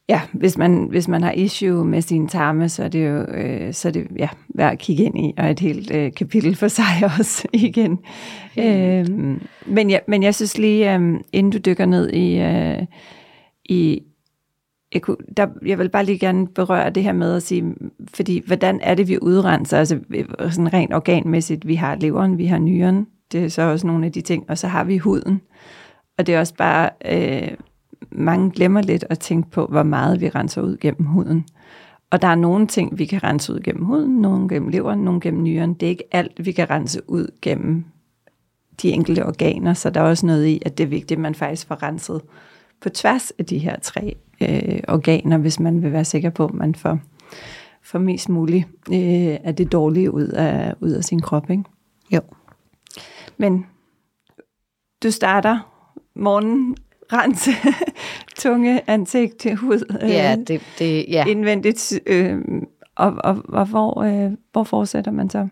Ja, 0.09 0.21
hvis 0.33 0.57
man, 0.57 0.87
hvis 0.89 1.07
man 1.07 1.23
har 1.23 1.31
issue 1.31 1.85
med 1.85 2.01
sine 2.01 2.27
tarme, 2.27 2.69
så 2.69 2.83
er 2.83 2.87
det 2.87 3.05
jo 3.05 3.21
øh, 3.21 3.73
så 3.73 3.87
er 3.87 3.91
det, 3.91 4.07
ja, 4.17 4.29
værd 4.55 4.71
at 4.71 4.79
kigge 4.79 5.03
ind 5.03 5.19
i, 5.19 5.33
og 5.37 5.51
et 5.51 5.59
helt 5.59 5.91
øh, 5.91 6.13
kapitel 6.13 6.55
for 6.55 6.67
sig 6.67 6.85
også 7.19 7.47
igen. 7.53 7.99
Øh, 8.57 9.07
men, 9.65 9.89
ja, 9.89 9.99
men 10.07 10.23
jeg 10.23 10.35
synes 10.35 10.57
lige, 10.57 10.95
øh, 10.95 11.19
inden 11.33 11.51
du 11.51 11.57
dykker 11.57 11.85
ned 11.85 12.09
i, 12.09 12.39
øh, 12.39 12.85
i 13.65 14.01
jeg, 14.93 15.01
kunne, 15.01 15.17
der, 15.37 15.47
jeg 15.65 15.79
vil 15.79 15.89
bare 15.89 16.05
lige 16.05 16.19
gerne 16.19 16.47
berøre 16.47 16.89
det 16.89 17.03
her 17.03 17.13
med 17.13 17.35
at 17.35 17.43
sige, 17.43 17.75
fordi 18.13 18.41
hvordan 18.47 18.79
er 18.83 18.95
det, 18.95 19.07
vi 19.07 19.17
udrenser? 19.21 19.77
Altså 19.77 19.99
sådan 20.39 20.73
rent 20.73 20.93
organmæssigt, 20.93 21.67
vi 21.67 21.75
har 21.75 21.95
leveren, 21.95 22.37
vi 22.37 22.45
har 22.45 22.59
nyren, 22.59 23.07
det 23.31 23.43
er 23.43 23.49
så 23.49 23.61
også 23.61 23.87
nogle 23.87 24.05
af 24.05 24.11
de 24.11 24.21
ting, 24.21 24.49
og 24.49 24.57
så 24.57 24.67
har 24.67 24.83
vi 24.83 24.97
huden. 24.97 25.41
Og 26.17 26.27
det 26.27 26.35
er 26.35 26.39
også 26.39 26.55
bare, 26.55 26.89
øh, 27.05 27.51
mange 28.15 28.51
glemmer 28.51 28.81
lidt 28.81 29.05
at 29.09 29.19
tænke 29.19 29.49
på, 29.49 29.65
hvor 29.65 29.83
meget 29.83 30.21
vi 30.21 30.29
renser 30.29 30.61
ud 30.61 30.77
gennem 30.77 31.05
huden. 31.05 31.45
Og 32.09 32.21
der 32.21 32.27
er 32.27 32.35
nogle 32.35 32.67
ting, 32.67 32.97
vi 32.97 33.05
kan 33.05 33.23
rense 33.23 33.53
ud 33.53 33.59
gennem 33.59 33.85
huden, 33.85 34.21
nogle 34.21 34.49
gennem 34.49 34.69
leveren, 34.69 34.99
nogle 34.99 35.21
gennem 35.21 35.43
nyren. 35.43 35.73
Det 35.73 35.85
er 35.85 35.89
ikke 35.89 36.03
alt, 36.11 36.45
vi 36.45 36.51
kan 36.51 36.69
rense 36.69 37.01
ud 37.07 37.27
gennem 37.41 37.85
de 38.81 38.89
enkelte 38.89 39.25
organer, 39.25 39.73
så 39.73 39.89
der 39.89 40.01
er 40.01 40.05
også 40.05 40.25
noget 40.25 40.45
i, 40.45 40.61
at 40.65 40.77
det 40.77 40.83
er 40.83 40.87
vigtigt, 40.87 41.17
at 41.17 41.21
man 41.21 41.35
faktisk 41.35 41.67
får 41.67 41.83
renset 41.83 42.21
på 42.81 42.89
tværs 42.89 43.31
af 43.31 43.45
de 43.45 43.57
her 43.57 43.79
tre 43.79 44.15
øh, 44.41 44.79
organer, 44.87 45.37
hvis 45.37 45.59
man 45.59 45.83
vil 45.83 45.91
være 45.91 46.05
sikker 46.05 46.29
på, 46.29 46.45
at 46.45 46.53
man 46.53 46.75
får, 46.75 46.99
får 47.81 47.99
mest 47.99 48.29
muligt 48.29 48.67
øh, 48.91 49.37
af 49.43 49.55
det 49.57 49.71
dårlige 49.71 50.13
ud 50.13 50.27
af, 50.27 50.73
ud 50.81 50.91
af 50.91 51.03
sin 51.03 51.21
krop. 51.21 51.49
Ikke? 51.49 51.63
Jo. 52.11 52.21
Men 53.37 53.65
du 55.03 55.11
starter 55.11 55.59
morgen, 56.15 56.75
rense, 57.13 57.51
tunge, 58.43 58.81
ansigt, 58.89 59.55
hud, 59.55 59.97
øh, 60.03 60.09
Ja, 60.09 60.35
det, 60.47 60.61
det, 60.79 61.05
ja. 61.07 61.25
indvendigt, 61.25 61.99
øh, 62.05 62.37
og, 62.95 63.13
og, 63.23 63.37
og 63.49 63.65
hvor, 63.65 64.03
øh, 64.03 64.31
hvor 64.51 64.63
fortsætter 64.63 65.11
man 65.11 65.29
så? 65.29 65.47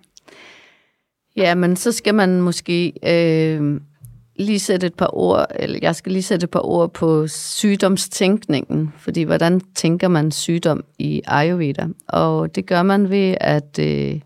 ja, 1.36 1.56
men 1.56 1.76
så 1.76 1.92
skal 1.92 2.16
man 2.16 2.42
måske 2.42 2.94
øh, 3.08 3.82
lige 4.36 4.60
sætte 4.60 4.88
et 4.88 4.94
par 4.94 5.18
ord, 5.18 5.46
eller 5.56 5.80
jeg 5.82 5.96
skal 5.96 6.12
lige 6.12 6.24
sætte 6.24 6.44
et 6.44 6.50
par 6.50 6.66
ord 6.66 6.94
på 6.94 7.28
sygdomstænkningen, 7.28 8.94
fordi 8.98 9.22
hvordan 9.22 9.62
tænker 9.76 10.08
man 10.08 10.32
sygdom 10.32 10.84
i 11.00 11.22
Ayurveda? 11.28 11.88
Og 12.08 12.56
det 12.56 12.66
gør 12.66 12.84
man 12.84 13.10
ved, 13.10 13.36
at, 13.42 13.80
øh, 13.80 14.20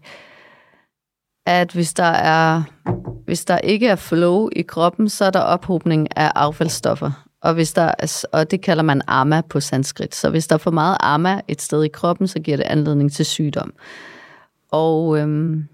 at 1.46 1.72
hvis 1.72 1.94
der 1.94 2.04
er 2.04 2.64
hvis 3.26 3.46
der 3.46 3.58
ikke 3.58 3.88
er 3.88 3.96
flow 3.96 4.50
i 4.56 4.62
kroppen, 4.62 5.10
så 5.10 5.26
er 5.26 5.30
der 5.30 5.40
ophobning 5.40 6.18
af 6.18 6.32
affaldsstoffer. 6.36 7.12
Og, 7.42 7.54
hvis 7.54 7.74
der 7.74 7.92
er, 8.00 8.26
og 8.32 8.52
det 8.52 8.62
kalder 8.62 8.84
man 8.84 9.02
ama 9.08 9.42
på 9.42 9.60
sanskrit. 9.60 10.16
Så 10.16 10.30
hvis 10.30 10.48
der 10.48 10.56
er 10.56 10.60
for 10.60 10.72
meget 10.72 10.98
ama 11.00 11.42
et 11.48 11.62
sted 11.62 11.84
i 11.84 11.88
kroppen, 11.88 12.28
så 12.28 12.40
giver 12.40 12.58
det 12.58 12.64
anledning 12.64 13.12
til 13.12 13.26
sygdom. 13.26 13.74
Og, 14.72 15.20
øhm, 15.20 15.68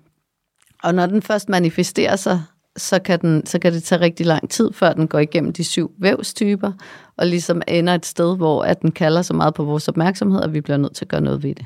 og 0.83 0.95
når 0.95 1.05
den 1.05 1.21
først 1.21 1.49
manifesterer 1.49 2.15
sig, 2.15 2.43
så 2.77 2.99
kan, 2.99 3.21
den, 3.21 3.45
så 3.45 3.59
kan 3.59 3.73
det 3.73 3.83
tage 3.83 4.01
rigtig 4.01 4.25
lang 4.25 4.49
tid, 4.49 4.73
før 4.73 4.93
den 4.93 5.07
går 5.07 5.19
igennem 5.19 5.53
de 5.53 5.63
syv 5.63 5.91
vævstyper, 5.99 6.71
og 7.17 7.27
ligesom 7.27 7.61
ender 7.67 7.95
et 7.95 8.05
sted, 8.05 8.37
hvor 8.37 8.63
at 8.63 8.81
den 8.81 8.91
kalder 8.91 9.21
så 9.21 9.33
meget 9.33 9.53
på 9.53 9.63
vores 9.63 9.87
opmærksomhed, 9.87 10.41
at 10.41 10.53
vi 10.53 10.61
bliver 10.61 10.77
nødt 10.77 10.95
til 10.95 11.05
at 11.05 11.09
gøre 11.09 11.21
noget 11.21 11.43
ved 11.43 11.55
det. 11.55 11.65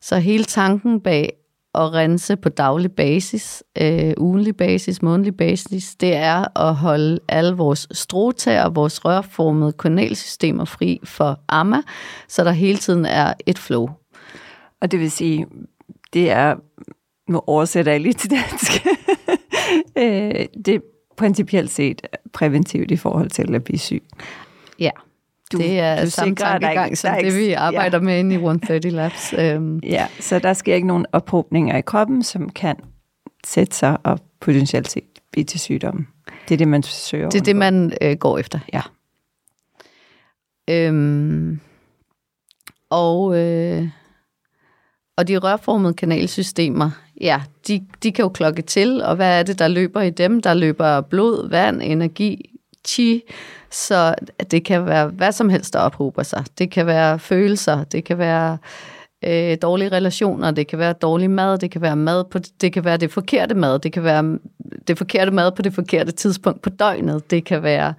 Så 0.00 0.18
hele 0.18 0.44
tanken 0.44 1.00
bag 1.00 1.32
at 1.74 1.92
rense 1.92 2.36
på 2.36 2.48
daglig 2.48 2.92
basis, 2.92 3.64
øh, 3.82 4.12
ugenlig 4.18 4.56
basis, 4.56 5.02
månedlig 5.02 5.36
basis, 5.36 5.94
det 5.94 6.16
er 6.16 6.58
at 6.58 6.74
holde 6.74 7.18
alle 7.28 7.56
vores 7.56 7.88
strotager, 7.92 8.68
vores 8.68 9.04
rørformede 9.04 9.72
kanalsystemer 9.72 10.64
fri 10.64 11.00
for 11.04 11.40
amma, 11.48 11.82
så 12.28 12.44
der 12.44 12.50
hele 12.50 12.78
tiden 12.78 13.06
er 13.06 13.34
et 13.46 13.58
flow. 13.58 13.88
Og 14.80 14.90
det 14.90 15.00
vil 15.00 15.10
sige, 15.10 15.46
det 16.12 16.30
er, 16.30 16.56
nu 17.28 17.42
oversætter 17.46 17.92
jeg 17.92 18.00
lige 18.00 18.12
til 18.12 18.30
dansk, 18.30 18.86
øh, 19.98 20.46
det 20.64 20.74
er 20.74 20.80
principielt 21.16 21.70
set 21.70 22.06
præventivt 22.32 22.90
i 22.90 22.96
forhold 22.96 23.30
til 23.30 23.54
at 23.54 23.64
blive 23.64 23.78
syg. 23.78 24.02
Ja. 24.78 24.90
Du, 25.52 25.58
det 25.58 25.80
er 25.80 26.04
du 26.04 26.10
samme 26.10 26.34
tankegang 26.34 26.98
som 26.98 27.14
det, 27.20 27.36
vi 27.36 27.52
arbejder 27.52 27.98
ja. 27.98 28.04
med 28.04 28.18
inde 28.18 28.34
i 28.34 28.36
130 28.36 28.90
Labs. 28.90 29.34
Um. 29.56 29.78
Ja, 29.82 30.06
så 30.20 30.38
der 30.38 30.52
sker 30.52 30.74
ikke 30.74 30.86
nogen 30.86 31.06
ophobninger 31.12 31.76
i 31.76 31.80
kroppen, 31.80 32.22
som 32.22 32.48
kan 32.48 32.76
sætte 33.46 33.76
sig 33.76 33.96
og 34.04 34.18
potentielt 34.40 34.90
set 34.90 35.04
blive 35.32 35.44
til 35.44 35.60
sygdommen. 35.60 36.08
Det 36.48 36.54
er 36.54 36.58
det, 36.58 36.68
man 36.68 36.82
søger 36.82 37.30
Det 37.30 37.40
er 37.40 37.44
det, 37.44 37.56
man 37.56 37.92
øh, 38.02 38.16
går 38.16 38.38
efter, 38.38 38.58
ja. 38.72 38.80
Øhm, 40.70 41.60
og, 42.90 43.38
øh, 43.38 43.88
og 45.16 45.28
de 45.28 45.38
rørformede 45.38 45.94
kanalsystemer, 45.94 46.90
ja, 47.20 47.42
de, 47.68 47.86
de 48.02 48.12
kan 48.12 48.22
jo 48.22 48.28
klokke 48.28 48.62
til, 48.62 49.02
og 49.02 49.16
hvad 49.16 49.38
er 49.38 49.42
det, 49.42 49.58
der 49.58 49.68
løber 49.68 50.00
i 50.00 50.10
dem? 50.10 50.42
Der 50.42 50.54
løber 50.54 51.00
blod, 51.00 51.48
vand, 51.48 51.82
energi, 51.82 52.58
chi, 52.86 53.22
så 53.70 54.14
det 54.50 54.64
kan 54.64 54.86
være 54.86 55.06
hvad 55.06 55.32
som 55.32 55.48
helst, 55.48 55.72
der 55.72 55.78
ophober 55.78 56.22
sig. 56.22 56.44
Det 56.58 56.70
kan 56.70 56.86
være 56.86 57.18
følelser, 57.18 57.84
det 57.84 58.04
kan 58.04 58.18
være 58.18 58.58
øh, 59.24 59.56
dårlige 59.62 59.88
relationer, 59.88 60.50
det 60.50 60.66
kan 60.66 60.78
være 60.78 60.92
dårlig 60.92 61.30
mad, 61.30 61.58
det 61.58 61.70
kan 61.70 61.80
være 61.80 61.96
mad 61.96 62.24
på 62.24 62.38
det 62.60 62.72
kan 62.72 62.84
være 62.84 62.96
det 62.96 63.12
forkerte 63.12 63.54
mad, 63.54 63.78
det 63.78 63.92
kan 63.92 64.04
være 64.04 64.38
det 64.88 64.98
forkerte 64.98 65.30
mad 65.30 65.52
på 65.52 65.62
det 65.62 65.74
forkerte 65.74 66.12
tidspunkt 66.12 66.62
på 66.62 66.70
døgnet, 66.70 67.30
det 67.30 67.44
kan 67.44 67.62
være 67.62 67.94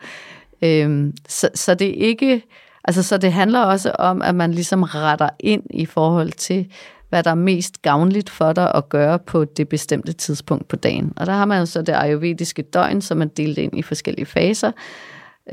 øh, 0.62 1.14
så, 1.28 1.50
så 1.56 1.74
det 1.74 1.88
er 1.88 2.08
ikke 2.08 2.42
altså 2.84 3.04
så 3.04 3.18
det 3.18 3.34
handler 3.34 3.60
også 3.60 3.92
om 3.92 4.22
at 4.22 4.36
man 4.36 4.52
ligesom 4.52 4.84
retter 4.84 5.30
ind 5.40 5.64
i 5.70 5.86
forhold 5.86 6.32
til 6.32 6.68
hvad 7.10 7.24
der 7.24 7.32
er 7.32 7.36
mest 7.36 7.82
gavnligt 7.82 8.30
for 8.30 8.54
dig 8.54 8.76
at 8.76 8.90
gøre 8.90 9.20
på 9.20 9.46
det 9.46 9.70
bestemte 9.70 10.14
tidspunkt 10.14 10.68
på 10.68 10.76
dagen. 10.76 11.14
Og 11.16 11.26
der 11.26 11.34
har 11.34 11.46
man 11.46 11.60
jo 11.60 11.66
så 11.66 11.82
det 11.82 11.94
ayurvediske 11.94 12.62
døgn, 12.62 13.02
som 13.02 13.22
er 13.22 13.26
delt 13.26 13.58
ind 13.58 13.78
i 13.78 13.82
forskellige 13.82 14.26
faser. 14.26 14.72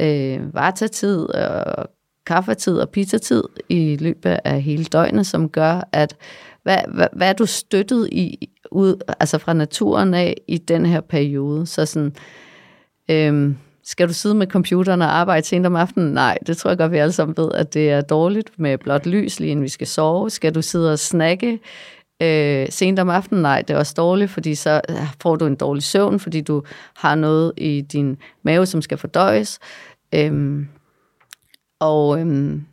Øh, 0.01 0.55
Vata-tid, 0.55 1.35
og 1.35 1.87
kaffetid 2.27 2.79
og 2.79 2.89
pizzatid 2.89 3.43
i 3.69 3.97
løbet 4.01 4.39
af 4.45 4.63
hele 4.63 4.85
døgnet, 4.85 5.27
som 5.27 5.49
gør, 5.49 5.89
at 5.93 6.17
hvad, 6.63 6.79
hvad, 6.95 7.07
hvad 7.13 7.29
er 7.29 7.33
du 7.33 7.47
støttet 7.47 8.09
i 8.13 8.49
ud, 8.71 9.15
altså 9.21 9.39
fra 9.39 9.53
naturen 9.53 10.15
af 10.15 10.37
i 10.49 10.59
den 10.59 10.87
her 10.87 11.01
periode? 11.01 11.67
Så 11.67 11.87
sådan, 11.87 12.13
øhm, 13.11 13.57
skal 13.85 14.09
du 14.09 14.13
sidde 14.13 14.35
med 14.35 14.47
computeren 14.47 15.03
og 15.03 15.17
arbejde 15.17 15.47
sent 15.47 15.67
om 15.67 15.77
aftenen? 15.77 16.13
Nej, 16.13 16.39
det 16.47 16.57
tror 16.57 16.71
jeg 16.71 16.79
godt, 16.79 16.93
vi 16.93 16.99
alle 16.99 17.13
sammen 17.13 17.37
ved, 17.37 17.51
at 17.55 17.75
det 17.75 17.91
er 17.91 18.01
dårligt 18.01 18.51
med 18.59 18.79
blåt 18.79 19.07
lys, 19.07 19.41
lige 19.41 19.51
inden 19.51 19.63
vi 19.63 19.69
skal 19.69 19.87
sove. 19.87 20.31
Skal 20.31 20.55
du 20.55 20.63
sidde 20.63 20.93
og 20.93 20.99
snakke 20.99 21.59
øh, 22.23 22.67
sent 22.71 22.99
om 22.99 23.09
aftenen? 23.09 23.43
Nej, 23.43 23.63
det 23.63 23.75
er 23.75 23.79
også 23.79 23.95
dårligt, 23.97 24.31
fordi 24.31 24.55
så 24.55 24.81
øh, 24.89 24.97
får 25.23 25.37
du 25.37 25.47
en 25.47 25.57
dårlig 25.57 25.83
søvn, 25.83 26.21
fordi 26.21 26.41
du 26.41 26.63
har 26.97 27.15
noget 27.15 27.53
i 27.57 27.81
din 27.81 28.17
mave, 28.43 28.67
som 28.67 28.83
skal 28.83 28.99
fordøjes. 28.99 29.59
Øhm, 30.15 30.69
og, 31.81 32.21
øhm, 32.21 32.67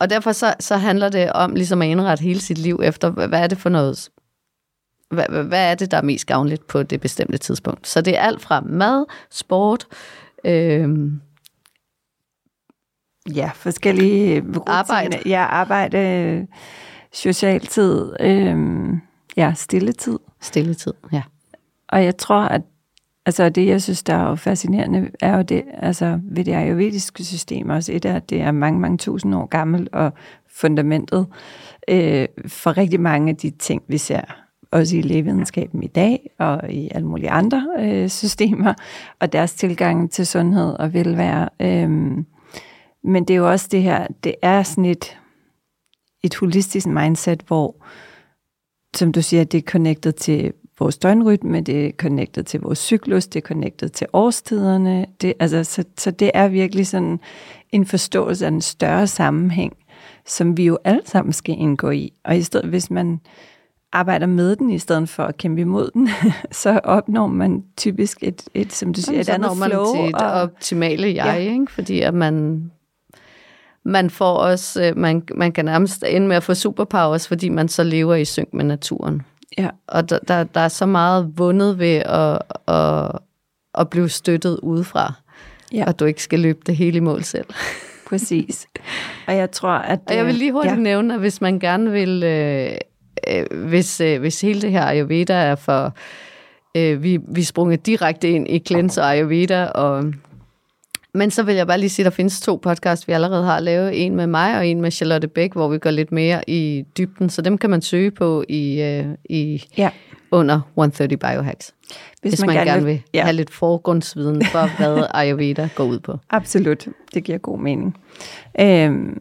og 0.00 0.10
derfor 0.10 0.32
så, 0.32 0.54
så 0.60 0.76
handler 0.76 1.08
det 1.08 1.32
om 1.32 1.54
ligesom 1.54 1.82
at 1.82 1.88
indrette 1.88 2.22
hele 2.22 2.40
sit 2.40 2.58
liv 2.58 2.80
efter, 2.82 3.10
hvad 3.10 3.42
er 3.42 3.46
det 3.46 3.58
for 3.58 3.68
noget 3.68 4.08
hvad, 5.10 5.44
hvad 5.44 5.70
er 5.70 5.74
det, 5.74 5.90
der 5.90 5.96
er 5.96 6.02
mest 6.02 6.26
gavnligt 6.26 6.66
på 6.66 6.82
det 6.82 7.00
bestemte 7.00 7.38
tidspunkt. 7.38 7.88
Så 7.88 8.00
det 8.00 8.18
er 8.18 8.20
alt 8.20 8.42
fra 8.42 8.60
mad, 8.60 9.04
sport, 9.30 9.86
Øhm, 10.44 11.20
ja, 13.34 13.50
forskellige 13.54 14.40
rutiner. 14.40 14.62
Arbejde. 14.66 15.18
Ja, 15.26 15.40
arbejde, 15.40 16.46
socialtid, 17.12 18.12
øhm, 18.20 19.00
ja, 19.36 19.52
stilletid. 19.56 20.18
Stilletid, 20.40 20.92
ja. 21.12 21.22
Og 21.88 22.04
jeg 22.04 22.16
tror, 22.16 22.40
at 22.40 22.62
altså 23.26 23.48
det, 23.48 23.66
jeg 23.66 23.82
synes, 23.82 24.02
der 24.02 24.14
er 24.14 24.28
jo 24.28 24.34
fascinerende, 24.34 25.10
er 25.20 25.36
jo 25.36 25.42
det, 25.42 25.64
altså 25.72 26.20
ved 26.24 26.44
det 26.44 26.52
ayurvediske 26.52 27.24
system 27.24 27.70
også, 27.70 27.92
et 27.92 28.04
af, 28.04 28.14
at 28.14 28.30
det 28.30 28.40
er 28.40 28.52
mange, 28.52 28.80
mange 28.80 28.98
tusind 28.98 29.34
år 29.34 29.46
gammelt, 29.46 29.88
og 29.92 30.12
fundamentet 30.50 31.26
øh, 31.88 32.26
for 32.46 32.76
rigtig 32.76 33.00
mange 33.00 33.30
af 33.30 33.36
de 33.36 33.50
ting, 33.50 33.82
vi 33.88 33.98
ser 33.98 34.20
også 34.70 34.96
i 34.96 35.02
lægevidenskaben 35.02 35.82
i 35.82 35.86
dag, 35.86 36.30
og 36.38 36.70
i 36.70 36.88
alle 36.94 37.06
mulige 37.06 37.30
andre 37.30 37.66
øh, 37.78 38.08
systemer, 38.08 38.74
og 39.20 39.32
deres 39.32 39.54
tilgang 39.54 40.10
til 40.10 40.26
sundhed 40.26 40.72
og 40.72 40.92
velvære. 40.92 41.48
Øhm, 41.60 42.26
men 43.04 43.24
det 43.24 43.34
er 43.34 43.38
jo 43.38 43.50
også 43.50 43.68
det 43.70 43.82
her, 43.82 44.06
det 44.24 44.34
er 44.42 44.62
sådan 44.62 44.84
et, 44.84 45.18
et 46.22 46.34
holistisk 46.34 46.86
mindset, 46.86 47.42
hvor, 47.46 47.76
som 48.96 49.12
du 49.12 49.22
siger, 49.22 49.44
det 49.44 49.58
er 49.58 49.62
connected 49.62 50.12
til 50.12 50.52
vores 50.78 50.98
døgnrytme, 50.98 51.60
det 51.60 51.86
er 51.86 51.90
connected 51.92 52.42
til 52.44 52.60
vores 52.60 52.78
cyklus, 52.78 53.26
det 53.26 53.42
er 53.42 53.46
connected 53.46 53.88
til 53.88 54.06
årstiderne. 54.12 55.06
Det, 55.20 55.34
altså, 55.40 55.64
så, 55.64 55.84
så 55.98 56.10
det 56.10 56.30
er 56.34 56.48
virkelig 56.48 56.86
sådan 56.86 57.20
en 57.70 57.86
forståelse 57.86 58.44
af 58.44 58.50
en 58.50 58.60
større 58.60 59.06
sammenhæng, 59.06 59.72
som 60.26 60.56
vi 60.56 60.64
jo 60.64 60.78
alle 60.84 61.02
sammen 61.04 61.32
skal 61.32 61.54
indgå 61.58 61.90
i. 61.90 62.12
Og 62.24 62.36
i 62.36 62.42
stedet, 62.42 62.68
hvis 62.68 62.90
man 62.90 63.20
arbejder 63.92 64.26
med 64.26 64.56
den, 64.56 64.70
i 64.70 64.78
stedet 64.78 65.08
for 65.08 65.22
at 65.22 65.36
kæmpe 65.36 65.60
imod 65.60 65.90
den, 65.94 66.08
så 66.62 66.80
opnår 66.84 67.26
man 67.26 67.64
typisk 67.76 68.18
et, 68.22 68.42
et 68.54 68.72
som 68.72 68.94
du 68.94 69.00
siger, 69.00 69.20
et 69.20 69.28
andet 69.28 69.56
man 69.58 69.70
flow. 69.70 69.94
til 69.94 70.08
et 70.08 70.14
og, 70.14 70.32
optimale 70.32 71.14
jeg, 71.14 71.26
ja. 71.26 71.34
ikke? 71.34 71.72
fordi 71.72 72.00
at 72.00 72.14
man, 72.14 72.64
man 73.84 74.10
får 74.10 74.34
også, 74.36 74.82
øh, 74.82 74.96
man, 74.96 75.22
man 75.34 75.52
kan 75.52 75.64
nærmest 75.64 76.04
ende 76.08 76.26
med 76.26 76.36
at 76.36 76.42
få 76.42 76.54
superpowers, 76.54 77.28
fordi 77.28 77.48
man 77.48 77.68
så 77.68 77.84
lever 77.84 78.14
i 78.14 78.24
synk 78.24 78.54
med 78.54 78.64
naturen. 78.64 79.22
Ja. 79.58 79.68
Og 79.86 80.10
der, 80.10 80.18
der, 80.28 80.44
der 80.44 80.60
er 80.60 80.68
så 80.68 80.86
meget 80.86 81.32
vundet 81.36 81.78
ved 81.78 81.96
at, 81.96 82.38
at, 82.68 83.18
at 83.78 83.90
blive 83.90 84.08
støttet 84.08 84.60
udefra, 84.62 85.12
ja. 85.72 85.84
og 85.86 85.98
du 85.98 86.04
ikke 86.04 86.22
skal 86.22 86.40
løbe 86.40 86.60
det 86.66 86.76
hele 86.76 86.96
i 86.96 87.00
mål 87.00 87.22
selv. 87.22 87.46
Præcis. 88.08 88.66
Og 89.26 89.36
jeg 89.36 89.50
tror, 89.50 89.70
at... 89.70 90.00
Og 90.06 90.16
jeg 90.16 90.26
vil 90.26 90.34
lige 90.34 90.52
hurtigt 90.52 90.74
ja. 90.74 90.80
nævne, 90.80 91.14
at 91.14 91.20
hvis 91.20 91.40
man 91.40 91.58
gerne 91.58 91.90
vil... 91.90 92.22
Øh, 92.22 92.74
øh, 93.28 93.68
hvis, 93.68 94.00
øh, 94.00 94.20
hvis 94.20 94.40
hele 94.40 94.60
det 94.60 94.70
her 94.70 94.84
Ayurveda 94.84 95.34
er 95.34 95.54
for... 95.54 95.94
Øh, 96.76 97.02
vi, 97.02 97.18
vi 97.28 97.42
sprunget 97.42 97.86
direkte 97.86 98.30
ind 98.30 98.48
i 98.48 98.58
cleanse 98.58 99.00
og 99.00 99.10
Ayurveda, 99.10 99.66
og, 99.66 100.04
men 101.14 101.30
så 101.30 101.42
vil 101.42 101.54
jeg 101.54 101.66
bare 101.66 101.78
lige 101.78 101.90
sige, 101.90 102.06
at 102.06 102.12
der 102.12 102.16
findes 102.16 102.40
to 102.40 102.56
podcasts, 102.56 103.08
vi 103.08 103.12
allerede 103.12 103.44
har 103.44 103.60
lavet. 103.60 104.06
En 104.06 104.16
med 104.16 104.26
mig 104.26 104.56
og 104.56 104.66
en 104.66 104.80
med 104.80 104.90
Charlotte 104.90 105.28
Bæk, 105.28 105.52
hvor 105.52 105.68
vi 105.68 105.78
går 105.78 105.90
lidt 105.90 106.12
mere 106.12 106.50
i 106.50 106.84
dybden. 106.98 107.30
Så 107.30 107.42
dem 107.42 107.58
kan 107.58 107.70
man 107.70 107.82
søge 107.82 108.10
på 108.10 108.44
i, 108.48 108.82
øh, 108.82 109.06
i 109.24 109.64
ja. 109.76 109.90
under 110.30 110.60
130 110.68 111.16
Biohacks. 111.16 111.74
Hvis, 112.20 112.32
hvis 112.32 112.40
man, 112.40 112.46
man 112.46 112.56
gerne, 112.56 112.70
gerne 112.70 112.84
vil 112.84 113.02
ja. 113.14 113.22
have 113.22 113.32
lidt 113.32 113.50
forgrundsviden 113.50 114.44
for, 114.44 114.76
hvad 114.76 115.06
Ayurveda 115.14 115.68
går 115.74 115.84
ud 115.84 115.98
på. 116.00 116.18
Absolut, 116.30 116.88
det 117.14 117.24
giver 117.24 117.38
god 117.38 117.58
mening. 117.58 117.96
Øhm, 118.60 119.20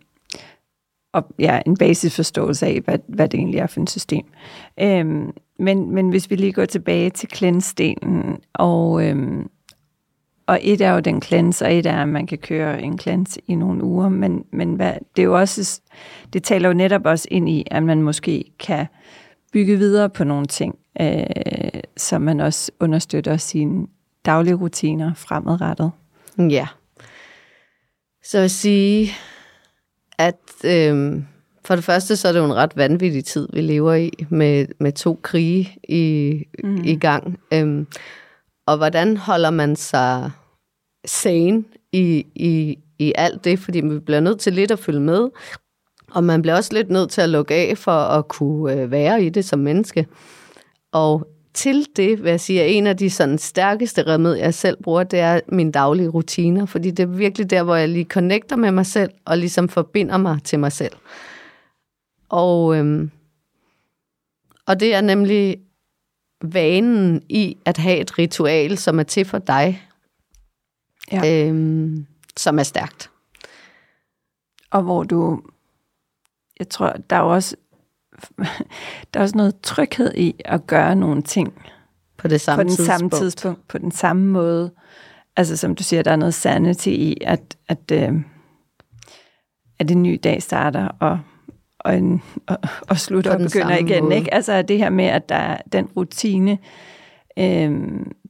og 1.13 1.25
ja, 1.39 1.60
en 1.65 1.77
basisforståelse 1.77 2.65
af, 2.65 2.82
hvad, 2.86 2.99
hvad 3.08 3.30
det 3.30 3.38
egentlig 3.38 3.60
er 3.60 3.67
for 3.67 3.82
et 3.82 3.89
system. 3.89 4.25
Øhm, 4.80 5.32
men, 5.60 5.91
men 5.91 6.10
hvis 6.10 6.30
vi 6.30 6.36
lige 6.36 6.54
går 6.54 6.65
tilbage 6.65 7.10
til 7.10 7.30
cleanse-delen, 7.36 8.41
og, 8.54 9.08
øhm, 9.08 9.49
og 10.47 10.60
et 10.62 10.82
er 10.82 10.91
jo 10.91 10.99
den 10.99 11.21
cleanse, 11.21 11.65
og 11.65 11.73
et 11.73 11.86
er, 11.86 12.01
at 12.01 12.08
man 12.08 12.27
kan 12.27 12.38
køre 12.38 12.82
en 12.82 12.99
cleanse 12.99 13.41
i 13.47 13.56
nogle 13.56 13.84
uger, 13.84 14.10
men, 14.10 14.43
men 14.54 14.75
hvad, 14.75 14.93
det 15.15 15.21
er 15.21 15.25
jo 15.25 15.39
også, 15.39 15.82
det 16.34 16.43
taler 16.43 16.69
jo 16.69 16.73
netop 16.73 17.06
også 17.06 17.27
ind 17.32 17.49
i, 17.49 17.63
at 17.71 17.84
man 17.84 18.01
måske 18.01 18.45
kan 18.60 18.86
bygge 19.54 19.77
videre 19.77 20.10
på 20.10 20.23
nogle 20.23 20.45
ting, 20.45 20.75
øh, 21.01 21.23
så 21.97 22.19
man 22.19 22.39
også 22.39 22.71
understøtter 22.80 23.38
sine 23.38 23.88
daglige 24.25 24.56
rutiner 24.56 25.13
fremadrettet. 25.13 25.91
Ja. 26.38 26.67
Så 28.23 28.39
vil 28.39 28.49
sige, 28.49 29.12
at 30.17 30.65
øh, 30.65 31.23
for 31.65 31.75
det 31.75 31.84
første, 31.84 32.15
så 32.15 32.27
er 32.27 32.32
det 32.32 32.39
jo 32.39 32.45
en 32.45 32.56
ret 32.56 32.77
vanvittig 32.77 33.25
tid, 33.25 33.47
vi 33.54 33.62
lever 33.62 33.93
i, 33.93 34.12
med, 34.30 34.65
med 34.80 34.91
to 34.91 35.19
krige 35.21 35.77
i, 35.89 36.43
mm. 36.63 36.84
i 36.84 36.95
gang. 36.95 37.39
Øh, 37.54 37.86
og 38.67 38.78
hvordan 38.78 39.17
holder 39.17 39.50
man 39.50 39.76
sig 39.76 40.32
sane 41.06 41.63
i, 41.91 42.26
i, 42.36 42.78
i 43.00 43.13
alt 43.15 43.43
det? 43.43 43.60
Fordi 43.60 43.82
vi 43.82 44.00
bliver 44.00 44.19
nødt 44.19 44.39
til 44.39 44.54
lidt 44.54 44.71
at 44.71 44.80
følge 44.80 45.00
med, 45.00 45.30
og 46.12 46.24
man 46.24 46.41
bliver 46.41 46.56
også 46.56 46.74
lidt 46.74 46.89
nødt 46.89 47.10
til 47.12 47.21
at 47.21 47.30
lukke 47.30 47.54
af 47.54 47.78
for 47.78 47.91
at 47.91 48.28
kunne 48.28 48.74
øh, 48.74 48.91
være 48.91 49.24
i 49.24 49.30
det 49.30 49.45
som 49.45 49.60
menneske. 49.60 50.08
Og 50.91 51.28
til 51.54 51.88
det 51.95 52.24
vil 52.24 52.30
jeg 52.30 52.39
sige, 52.39 52.63
at 52.63 52.71
en 52.71 52.88
af 52.88 52.97
de 52.97 53.10
sådan 53.10 53.38
stærkeste 53.38 54.04
remedier, 54.04 54.43
jeg 54.43 54.54
selv 54.54 54.78
bruger, 54.84 55.04
det 55.04 55.19
er 55.19 55.39
mine 55.47 55.71
daglige 55.71 56.08
rutiner, 56.10 56.65
fordi 56.65 56.91
det 56.91 57.04
er 57.04 57.08
virkelig 57.08 57.50
der, 57.50 57.63
hvor 57.63 57.76
jeg 57.76 57.89
lige 57.89 58.06
connecter 58.06 58.56
med 58.56 58.71
mig 58.71 58.86
selv, 58.86 59.12
og 59.26 59.38
ligesom 59.38 59.69
forbinder 59.69 60.17
mig 60.17 60.39
til 60.43 60.60
mig 60.60 60.71
selv. 60.71 60.93
Og, 62.30 62.76
øhm, 62.78 63.12
Og 64.67 64.80
det 64.80 64.95
er 64.95 65.02
nemlig 65.02 65.58
vanen 66.41 67.21
i 67.30 67.58
at 67.65 67.77
have 67.77 67.97
et 67.97 68.17
ritual, 68.19 68.77
som 68.77 68.99
er 68.99 69.04
til 69.04 69.25
for 69.25 69.38
dig, 69.38 69.88
Ja. 71.12 71.47
øhm, 71.47 72.06
som 72.38 72.60
er 72.60 72.63
stærkt. 72.63 73.10
Og 74.71 74.82
hvor 74.82 75.04
du, 75.04 75.41
jeg 76.60 76.69
tror, 76.69 76.93
der 77.10 77.15
er 77.15 77.19
også, 77.21 77.56
der 79.13 79.19
er 79.19 79.21
også 79.21 79.38
noget 79.38 79.62
tryghed 79.63 80.13
i 80.15 80.36
at 80.45 80.67
gøre 80.67 80.95
nogle 80.95 81.21
ting 81.21 81.62
På 82.17 82.27
det 82.27 82.41
samme 82.41 82.58
på 82.58 82.63
den 82.63 82.69
tidspunkt. 82.75 82.88
samme 82.99 83.10
tidspunkt, 83.10 83.67
på 83.67 83.77
den 83.77 83.91
samme 83.91 84.25
måde. 84.27 84.71
Altså 85.36 85.58
som 85.58 85.75
du 85.75 85.84
siger, 85.84 86.01
der 86.04 86.12
er 86.12 86.15
noget 86.15 86.34
sanity 86.34 86.88
i, 86.88 87.17
at, 87.21 87.58
at, 87.67 87.91
øh, 87.91 88.13
at 89.80 89.91
en 89.91 90.04
ny 90.04 90.19
dag 90.23 90.43
starter, 90.43 90.88
og, 90.88 91.19
og, 91.85 91.97
en, 91.97 92.21
og, 92.47 92.57
og 92.89 92.97
slutter 92.97 93.31
og 93.31 93.39
begynder 93.39 93.77
igen. 93.77 94.03
måde. 94.03 94.15
Ikke? 94.15 94.33
Altså 94.33 94.61
det 94.61 94.77
her 94.77 94.89
med, 94.89 95.05
at 95.05 95.29
der 95.29 95.35
er 95.35 95.57
den 95.71 95.85
rutine, 95.85 96.57
øh, 97.39 97.71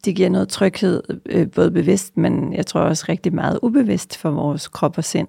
det 0.06 0.16
giver 0.16 0.30
noget 0.30 0.50
tryghed, 0.50 1.04
øh, 1.26 1.52
både 1.52 1.72
bevidst, 1.72 2.18
men 2.18 2.54
jeg 2.54 2.66
tror 2.66 2.82
også 2.82 3.06
rigtig 3.10 3.34
meget 3.36 3.60
ubevidst 3.62 4.18
for 4.18 4.32
vores 4.32 4.68
krop 4.68 4.98
og 4.98 5.04
sind. 5.04 5.28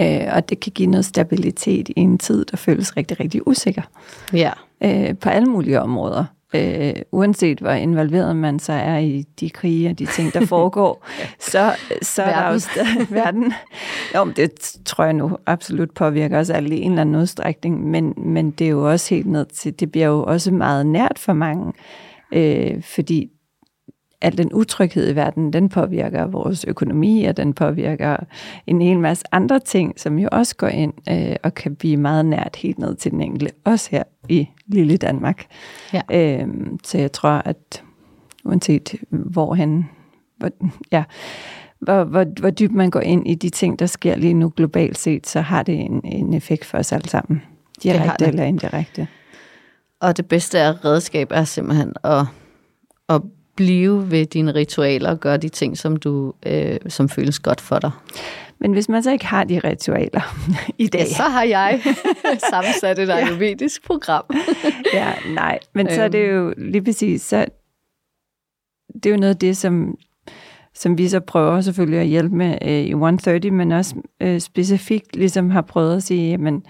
Øh, 0.00 0.34
og 0.34 0.48
det 0.48 0.60
kan 0.60 0.72
give 0.72 0.90
noget 0.90 1.04
stabilitet 1.04 1.88
i 1.88 1.92
en 1.96 2.18
tid, 2.18 2.44
der 2.44 2.56
føles 2.56 2.96
rigtig, 2.96 3.20
rigtig 3.20 3.48
usikker 3.48 3.82
Ja, 4.32 4.50
øh, 4.84 5.16
på 5.18 5.28
alle 5.28 5.48
mulige 5.48 5.80
områder. 5.80 6.24
Øh, 6.54 6.94
uanset 7.12 7.58
hvor 7.58 7.70
involveret 7.70 8.36
man 8.36 8.58
så 8.58 8.72
er 8.72 8.98
i 8.98 9.24
de 9.40 9.50
krige 9.50 9.90
og 9.90 9.98
de 9.98 10.06
ting, 10.06 10.34
der 10.34 10.46
foregår, 10.56 11.06
så, 11.38 11.72
så 12.02 12.22
er 12.22 12.34
der 12.34 12.42
jo 12.42 12.44
Verden. 12.46 12.60
stadig 12.60 13.10
verden. 13.24 13.52
Jo, 14.14 14.24
men 14.24 14.34
det 14.36 14.76
tror 14.84 15.04
jeg 15.04 15.12
nu 15.12 15.36
absolut 15.46 15.90
påvirker 15.90 16.38
os 16.38 16.50
alle 16.50 16.76
i 16.76 16.80
en 16.80 16.90
eller 16.90 17.00
anden 17.00 17.16
udstrækning, 17.16 17.90
men, 17.90 18.14
men 18.16 18.50
det 18.50 18.64
er 18.64 18.70
jo 18.70 18.90
også 18.90 19.14
helt 19.14 19.26
ned 19.26 19.46
til, 19.46 19.80
det 19.80 19.92
bliver 19.92 20.06
jo 20.06 20.24
også 20.24 20.50
meget 20.52 20.86
nært 20.86 21.18
for 21.18 21.32
mange, 21.32 21.72
øh, 22.32 22.82
fordi 22.82 23.30
al 24.20 24.38
den 24.38 24.52
utryghed 24.52 25.10
i 25.10 25.16
verden, 25.16 25.52
den 25.52 25.68
påvirker 25.68 26.26
vores 26.26 26.64
økonomi, 26.64 27.24
og 27.24 27.36
den 27.36 27.52
påvirker 27.52 28.16
en 28.66 28.82
hel 28.82 28.98
masse 28.98 29.24
andre 29.32 29.58
ting, 29.58 30.00
som 30.00 30.18
jo 30.18 30.28
også 30.32 30.56
går 30.56 30.68
ind 30.68 30.92
øh, 31.10 31.36
og 31.42 31.54
kan 31.54 31.76
blive 31.76 31.96
meget 31.96 32.26
nært 32.26 32.56
helt 32.56 32.78
ned 32.78 32.94
til 32.94 33.10
den 33.10 33.20
enkelte, 33.20 33.54
også 33.64 33.88
her 33.90 34.02
i 34.28 34.48
lille 34.66 34.96
Danmark. 34.96 35.46
Ja. 35.92 36.02
Øh, 36.12 36.48
så 36.84 36.98
jeg 36.98 37.12
tror, 37.12 37.30
at 37.30 37.82
uanset 38.44 38.94
hvorhen, 39.10 39.90
hvor, 40.36 40.50
ja, 40.92 41.04
hvor, 41.80 42.04
hvor, 42.04 42.40
hvor 42.40 42.50
dybt 42.50 42.74
man 42.74 42.90
går 42.90 43.00
ind 43.00 43.28
i 43.28 43.34
de 43.34 43.50
ting, 43.50 43.78
der 43.78 43.86
sker 43.86 44.16
lige 44.16 44.34
nu 44.34 44.52
globalt 44.56 44.98
set, 44.98 45.26
så 45.26 45.40
har 45.40 45.62
det 45.62 45.74
en, 45.74 46.00
en 46.04 46.34
effekt 46.34 46.64
for 46.64 46.78
os 46.78 46.92
alle 46.92 47.08
sammen. 47.08 47.42
Direkte 47.82 48.24
det. 48.24 48.28
eller 48.28 48.44
indirekte. 48.44 49.08
og 50.00 50.16
det 50.16 50.26
bedste 50.26 50.60
af 50.60 50.84
redskab 50.84 51.28
er 51.30 51.44
simpelthen 51.44 51.92
at, 52.04 52.26
at 53.08 53.22
blive 53.56 54.10
ved 54.10 54.26
dine 54.26 54.54
ritualer 54.54 55.10
og 55.10 55.20
gøre 55.20 55.36
de 55.36 55.48
ting, 55.48 55.78
som 55.78 55.96
du 55.96 56.32
øh, 56.46 56.76
som 56.88 57.08
føles 57.08 57.38
godt 57.38 57.60
for 57.60 57.78
dig. 57.78 57.90
Men 58.58 58.72
hvis 58.72 58.88
man 58.88 59.02
så 59.02 59.12
ikke 59.12 59.26
har 59.26 59.44
de 59.44 59.58
ritualer 59.58 60.36
i 60.78 60.86
dag, 60.86 61.00
Ja, 61.00 61.06
så 61.06 61.22
har 61.22 61.42
jeg 61.42 61.82
sammensat 62.50 62.98
et 62.98 63.10
ayurvedisk 63.10 63.86
program. 63.86 64.24
ja, 64.94 65.12
nej. 65.34 65.58
Men 65.72 65.90
så 65.90 66.02
er 66.02 66.08
det 66.08 66.30
jo 66.30 66.54
lige 66.56 66.82
præcis, 66.84 67.22
så 67.22 67.46
det 68.94 69.06
er 69.06 69.10
jo 69.10 69.16
noget 69.16 69.34
af 69.34 69.38
det, 69.38 69.56
som, 69.56 69.98
som 70.74 70.98
vi 70.98 71.08
så 71.08 71.20
prøver 71.20 71.60
selvfølgelig 71.60 72.00
at 72.00 72.06
hjælpe 72.06 72.36
med 72.36 72.58
øh, 72.62 72.70
i 72.70 72.90
130, 72.90 73.50
men 73.50 73.72
også 73.72 73.94
øh, 74.20 74.40
specifikt 74.40 75.16
ligesom 75.16 75.50
har 75.50 75.62
prøvet 75.62 75.96
at 75.96 76.02
sige, 76.02 76.30
jamen, 76.30 76.62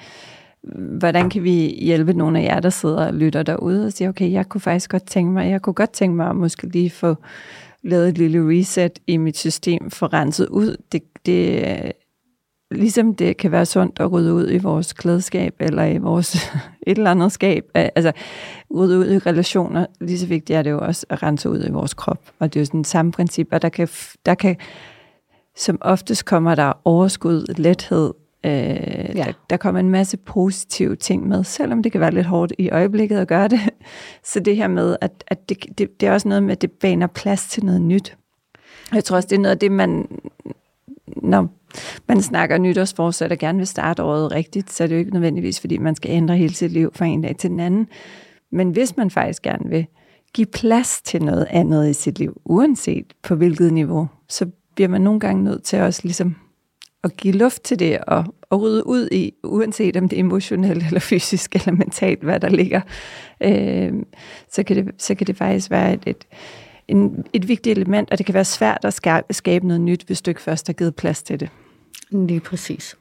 hvordan 0.98 1.30
kan 1.30 1.42
vi 1.42 1.78
hjælpe 1.80 2.12
nogle 2.12 2.40
af 2.40 2.44
jer, 2.44 2.60
der 2.60 2.70
sidder 2.70 3.06
og 3.06 3.14
lytter 3.14 3.42
derude 3.42 3.86
og 3.86 3.92
siger, 3.92 4.08
okay, 4.08 4.32
jeg 4.32 4.48
kunne 4.48 4.60
faktisk 4.60 4.90
godt 4.90 5.06
tænke 5.06 5.32
mig, 5.32 5.50
jeg 5.50 5.62
kunne 5.62 5.74
godt 5.74 5.90
tænke 5.90 6.16
mig 6.16 6.30
at 6.30 6.36
måske 6.36 6.66
lige 6.66 6.90
få 6.90 7.16
lavet 7.82 8.08
et 8.08 8.18
lille 8.18 8.58
reset 8.58 8.98
i 9.06 9.16
mit 9.16 9.36
system, 9.36 9.90
få 9.90 10.06
renset 10.06 10.48
ud. 10.48 10.76
Det, 10.92 11.02
det, 11.26 11.92
ligesom 12.70 13.14
det 13.14 13.36
kan 13.36 13.52
være 13.52 13.66
sundt 13.66 14.00
at 14.00 14.12
rydde 14.12 14.34
ud 14.34 14.50
i 14.50 14.58
vores 14.58 14.92
klædeskab, 14.92 15.54
eller 15.60 15.84
i 15.84 15.98
vores 15.98 16.34
et 16.86 16.98
eller 16.98 17.10
andet 17.10 17.32
skab, 17.32 17.64
altså 17.74 18.12
rydde 18.74 18.98
ud 18.98 19.10
i 19.10 19.18
relationer, 19.18 19.86
lige 20.00 20.18
så 20.18 20.26
vigtigt 20.26 20.56
er 20.56 20.62
det 20.62 20.70
jo 20.70 20.78
også 20.78 21.06
at 21.08 21.22
rense 21.22 21.50
ud 21.50 21.64
i 21.66 21.70
vores 21.70 21.94
krop. 21.94 22.20
Og 22.38 22.54
det 22.54 22.60
er 22.60 22.62
jo 22.62 22.66
sådan 22.66 22.84
samme 22.84 23.12
princip, 23.12 23.48
og 23.52 23.62
der 23.62 23.68
kan, 23.68 23.88
der 24.26 24.34
kan 24.34 24.56
som 25.56 25.78
oftest 25.80 26.24
kommer 26.24 26.54
der 26.54 26.72
overskud, 26.84 27.54
lethed, 27.58 28.12
øh, 28.44 28.50
ja. 28.50 29.24
der, 29.24 29.32
der 29.50 29.56
kommer 29.56 29.80
en 29.80 29.90
masse 29.90 30.16
positive 30.16 30.96
ting 30.96 31.28
med, 31.28 31.44
selvom 31.44 31.82
det 31.82 31.92
kan 31.92 32.00
være 32.00 32.14
lidt 32.14 32.26
hårdt 32.26 32.52
i 32.58 32.70
øjeblikket 32.70 33.18
at 33.18 33.28
gøre 33.28 33.48
det. 33.48 33.60
Så 34.32 34.40
det 34.40 34.56
her 34.56 34.68
med, 34.68 34.96
at, 35.00 35.24
at 35.26 35.48
det, 35.48 35.78
det, 35.78 36.00
det 36.00 36.08
er 36.08 36.12
også 36.12 36.28
noget 36.28 36.42
med, 36.42 36.52
at 36.52 36.62
det 36.62 36.72
baner 36.72 37.06
plads 37.06 37.48
til 37.48 37.64
noget 37.64 37.82
nyt. 37.82 38.16
Jeg 38.92 39.04
tror 39.04 39.16
også, 39.16 39.28
det 39.28 39.36
er 39.36 39.40
noget 39.40 39.54
af 39.54 39.58
det, 39.58 39.72
man, 39.72 40.08
når 41.06 41.48
man 42.08 42.22
snakker 42.22 42.58
nytårsforsæt 42.58 43.32
og 43.32 43.38
gerne 43.38 43.58
vil 43.58 43.66
starte 43.66 44.02
året 44.02 44.32
rigtigt, 44.32 44.72
så 44.72 44.84
er 44.84 44.88
det 44.88 44.94
jo 44.94 44.98
ikke 44.98 45.12
nødvendigvis, 45.12 45.60
fordi 45.60 45.78
man 45.78 45.94
skal 45.94 46.10
ændre 46.10 46.36
hele 46.36 46.54
sit 46.54 46.72
liv 46.72 46.92
fra 46.94 47.04
en 47.04 47.22
dag 47.22 47.36
til 47.36 47.50
den 47.50 47.60
anden. 47.60 47.88
Men 48.50 48.70
hvis 48.70 48.96
man 48.96 49.10
faktisk 49.10 49.42
gerne 49.42 49.70
vil 49.70 49.86
give 50.34 50.46
plads 50.46 51.02
til 51.02 51.24
noget 51.24 51.46
andet 51.50 51.90
i 51.90 51.92
sit 51.92 52.18
liv, 52.18 52.40
uanset 52.44 53.12
på 53.22 53.34
hvilket 53.34 53.72
niveau, 53.72 54.08
så 54.28 54.46
bliver 54.74 54.88
man 54.88 55.00
nogle 55.00 55.20
gange 55.20 55.44
nødt 55.44 55.62
til 55.62 55.80
også 55.80 56.00
ligesom 56.04 56.36
at 57.04 57.16
give 57.16 57.34
luft 57.34 57.62
til 57.62 57.78
det 57.78 57.98
og, 57.98 58.24
og 58.50 58.60
rydde 58.60 58.86
ud 58.86 59.08
i, 59.12 59.32
uanset 59.44 59.96
om 59.96 60.08
det 60.08 60.16
er 60.16 60.20
emotionelt 60.20 60.86
eller 60.86 61.00
fysisk 61.00 61.54
eller 61.54 61.72
mentalt, 61.72 62.22
hvad 62.22 62.40
der 62.40 62.48
ligger, 62.48 62.80
øh, 63.40 63.92
så, 64.52 64.62
kan 64.62 64.76
det, 64.76 64.94
så 64.98 65.14
kan 65.14 65.26
det 65.26 65.36
faktisk 65.36 65.70
være 65.70 65.94
et, 65.94 66.02
et, 66.06 66.24
en, 66.88 67.24
et 67.32 67.48
vigtigt 67.48 67.78
element, 67.78 68.10
og 68.10 68.18
det 68.18 68.26
kan 68.26 68.34
være 68.34 68.44
svært 68.44 68.84
at 68.84 68.94
skabe, 68.94 69.34
skabe 69.34 69.66
noget 69.66 69.80
nyt, 69.80 70.02
hvis 70.02 70.22
du 70.22 70.30
ikke 70.30 70.42
først 70.42 70.66
har 70.66 70.74
givet 70.74 70.96
plads 70.96 71.22
til 71.22 71.40
det. 71.40 71.48
Lige 72.10 72.40
præcis. 72.40 72.96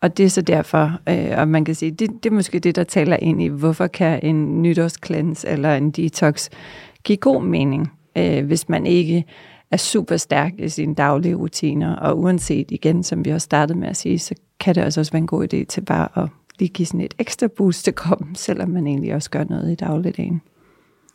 Og 0.00 0.16
det 0.16 0.24
er 0.24 0.30
så 0.30 0.42
derfor, 0.42 1.00
øh, 1.08 1.38
og 1.38 1.48
man 1.48 1.64
kan 1.64 1.74
sige, 1.74 1.90
det, 1.90 2.10
det 2.22 2.30
er 2.30 2.34
måske 2.34 2.58
det, 2.58 2.76
der 2.76 2.84
taler 2.84 3.16
ind 3.16 3.42
i, 3.42 3.46
hvorfor 3.46 3.86
kan 3.86 4.20
en 4.22 4.62
nytårsklans 4.62 5.44
eller 5.48 5.74
en 5.74 5.90
detox 5.90 6.48
give 7.04 7.16
god 7.16 7.42
mening, 7.42 7.92
øh, 8.16 8.46
hvis 8.46 8.68
man 8.68 8.86
ikke 8.86 9.24
er 9.70 9.76
super 9.76 10.16
stærk 10.16 10.52
i 10.58 10.68
sine 10.68 10.94
daglige 10.94 11.34
rutiner, 11.34 11.96
og 11.96 12.18
uanset 12.18 12.70
igen, 12.70 13.02
som 13.02 13.24
vi 13.24 13.30
har 13.30 13.38
startet 13.38 13.76
med 13.76 13.88
at 13.88 13.96
sige, 13.96 14.18
så 14.18 14.34
kan 14.60 14.74
det 14.74 14.80
altså 14.80 15.00
også 15.00 15.12
være 15.12 15.20
en 15.20 15.26
god 15.26 15.54
idé 15.54 15.64
til 15.64 15.80
bare 15.80 16.08
at 16.22 16.28
lige 16.58 16.68
give 16.68 16.86
sådan 16.86 17.00
et 17.00 17.14
ekstra 17.18 17.46
boost 17.46 17.84
til 17.84 17.94
kroppen, 17.94 18.34
selvom 18.34 18.68
man 18.68 18.86
egentlig 18.86 19.14
også 19.14 19.30
gør 19.30 19.44
noget 19.44 19.72
i 19.72 19.74
dagligdagen. 19.74 20.42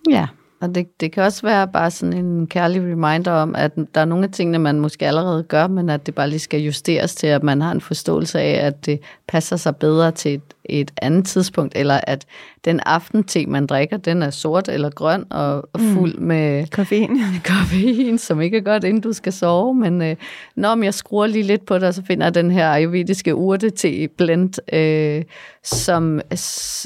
Ja, 0.09 0.27
og 0.63 0.75
det, 0.75 1.01
det 1.01 1.11
kan 1.11 1.23
også 1.23 1.41
være 1.41 1.67
bare 1.67 1.91
sådan 1.91 2.13
en 2.13 2.47
kærlig 2.47 2.81
reminder 2.81 3.31
om, 3.31 3.55
at 3.55 3.71
der 3.95 4.01
er 4.01 4.05
nogle 4.05 4.23
af 4.23 4.31
tingene, 4.31 4.59
man 4.59 4.79
måske 4.79 5.07
allerede 5.07 5.43
gør, 5.43 5.67
men 5.67 5.89
at 5.89 6.05
det 6.05 6.15
bare 6.15 6.29
lige 6.29 6.39
skal 6.39 6.61
justeres 6.61 7.15
til, 7.15 7.27
at 7.27 7.43
man 7.43 7.61
har 7.61 7.71
en 7.71 7.81
forståelse 7.81 8.39
af, 8.39 8.65
at 8.67 8.85
det 8.85 8.99
passer 9.27 9.55
sig 9.55 9.75
bedre 9.75 10.11
til 10.11 10.33
et, 10.33 10.41
et 10.65 10.91
andet 11.01 11.25
tidspunkt, 11.25 11.73
eller 11.75 11.99
at 12.07 12.25
den 12.65 12.79
aftente, 12.79 13.45
man 13.45 13.65
drikker, 13.65 13.97
den 13.97 14.23
er 14.23 14.29
sort 14.29 14.69
eller 14.69 14.89
grøn 14.89 15.25
og, 15.29 15.69
og 15.73 15.79
fuld 15.79 16.17
mm. 16.17 16.25
med 16.25 16.67
Koffein. 16.67 17.19
koffein, 17.49 18.17
som 18.17 18.41
ikke 18.41 18.57
er 18.57 18.61
godt, 18.61 18.83
inden 18.83 19.01
du 19.01 19.13
skal 19.13 19.33
sove, 19.33 19.75
men 19.75 20.01
øh, 20.01 20.15
når 20.55 20.83
jeg 20.83 20.93
skruer 20.93 21.27
lige 21.27 21.43
lidt 21.43 21.65
på 21.65 21.77
det, 21.77 21.95
så 21.95 22.03
finder 22.07 22.25
jeg 22.25 22.35
den 22.35 22.51
her 22.51 22.69
ayurvediske 22.69 23.35
urte 23.35 23.69
te 23.69 24.07
blend, 24.07 24.75
øh, 24.75 25.23
som, 25.63 26.21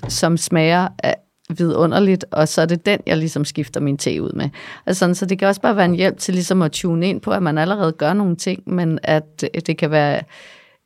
som 0.10 0.38
smager 0.38 0.88
af 1.04 1.16
vidunderligt, 1.50 2.26
og 2.32 2.48
så 2.48 2.62
er 2.62 2.66
det 2.66 2.86
den, 2.86 3.00
jeg 3.06 3.18
ligesom 3.18 3.46
skifter 3.46 3.80
min 3.80 3.98
te 3.98 4.22
ud 4.22 4.32
med. 4.32 4.50
Altså 4.86 5.00
sådan, 5.00 5.16
så 5.16 5.26
det 5.26 5.40
kan 5.40 5.48
også 5.48 5.62
bare 5.62 5.76
være 5.76 5.86
en 5.86 5.96
hjælp 5.96 6.18
til 6.18 6.34
ligesom 6.34 6.62
at 6.62 6.72
tune 6.72 7.10
ind 7.10 7.22
på, 7.22 7.32
at 7.32 7.44
man 7.44 7.58
allerede 7.58 7.92
gør 7.92 8.14
nogle 8.14 8.36
ting, 8.36 8.64
men 8.66 9.00
at 9.04 9.44
det 9.68 9.78
kan 9.78 9.92
være 9.92 10.22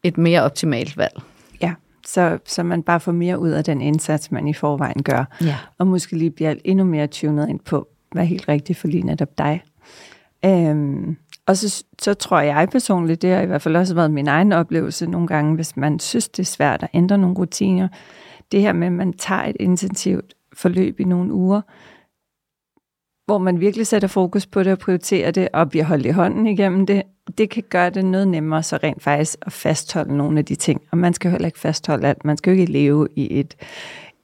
et 0.04 0.17
mere 0.17 0.41
optimalt 0.41 0.97
valg. 0.97 1.21
Ja, 1.62 1.74
så, 2.08 2.38
så 2.45 2.63
man 2.63 2.84
bare 2.84 3.00
får 3.00 3.12
mere 3.12 3.39
ud 3.39 3.50
af 3.50 3.63
den 3.63 3.82
indsats, 3.82 4.32
man 4.32 4.47
i 4.47 4.54
forvejen 4.54 5.04
gør. 5.04 5.38
Ja. 5.41 5.58
Og 5.78 5.88
måske 5.88 6.17
lige 6.17 6.32
bliver 6.32 6.56
endnu 6.65 6.86
mere 6.86 7.08
tunet 7.08 7.50
ind 7.50 7.60
på, 7.60 7.88
hvad 8.12 8.24
er 8.24 8.28
helt 8.28 8.47
rigtigt 8.47 8.80
for 8.80 8.88
lige 8.88 9.04
netop 9.04 9.38
dig. 9.38 9.63
Øhm, 10.45 11.17
og 11.45 11.58
så, 11.58 11.84
så 12.02 12.13
tror 12.13 12.39
jeg 12.39 12.69
personligt, 12.71 13.21
det 13.21 13.34
har 13.34 13.41
i 13.41 13.45
hvert 13.45 13.62
fald 13.62 13.76
også 13.76 13.95
været 13.95 14.12
min 14.12 14.28
egen 14.28 14.52
oplevelse 14.52 15.08
nogle 15.08 15.28
gange, 15.28 15.56
hvis 15.56 15.78
man 15.78 16.00
synes, 16.00 16.30
det 16.30 16.43
er 16.43 16.47
svært 16.47 16.84
at 16.84 16.89
ændre 16.93 17.17
nogle 17.17 17.36
rutiner. 17.36 17.88
Det 18.52 18.62
her 18.62 18.74
med, 18.74 18.88
at 18.88 18.93
man 18.93 19.13
tager 19.13 19.43
et 19.43 19.56
intensivt 19.60 20.34
forløb 20.53 20.99
i 20.99 21.03
nogle 21.03 21.33
uger, 21.33 21.61
hvor 23.25 23.37
man 23.37 23.59
virkelig 23.59 23.87
sætter 23.87 24.07
fokus 24.07 24.45
på 24.45 24.63
det 24.63 24.71
og 24.71 24.79
prioriterer 24.79 25.31
det, 25.31 25.49
og 25.53 25.69
bliver 25.69 25.85
holdt 25.85 26.05
i 26.05 26.09
hånden 26.09 26.47
igennem 26.47 26.85
det, 26.85 27.03
det 27.37 27.49
kan 27.49 27.63
gøre 27.69 27.89
det 27.89 28.05
noget 28.05 28.27
nemmere 28.27 28.63
så 28.63 28.79
rent 28.83 29.03
faktisk 29.03 29.37
at 29.41 29.51
fastholde 29.51 30.17
nogle 30.17 30.39
af 30.39 30.45
de 30.45 30.55
ting. 30.55 30.81
Og 30.91 30.97
man 30.97 31.13
skal 31.13 31.29
jo 31.29 31.31
heller 31.31 31.45
ikke 31.45 31.59
fastholde 31.59 32.07
alt. 32.07 32.25
Man 32.25 32.37
skal 32.37 32.53
jo 32.53 32.59
ikke 32.59 32.71
leve 32.71 33.07
i 33.15 33.39
et, 33.39 33.55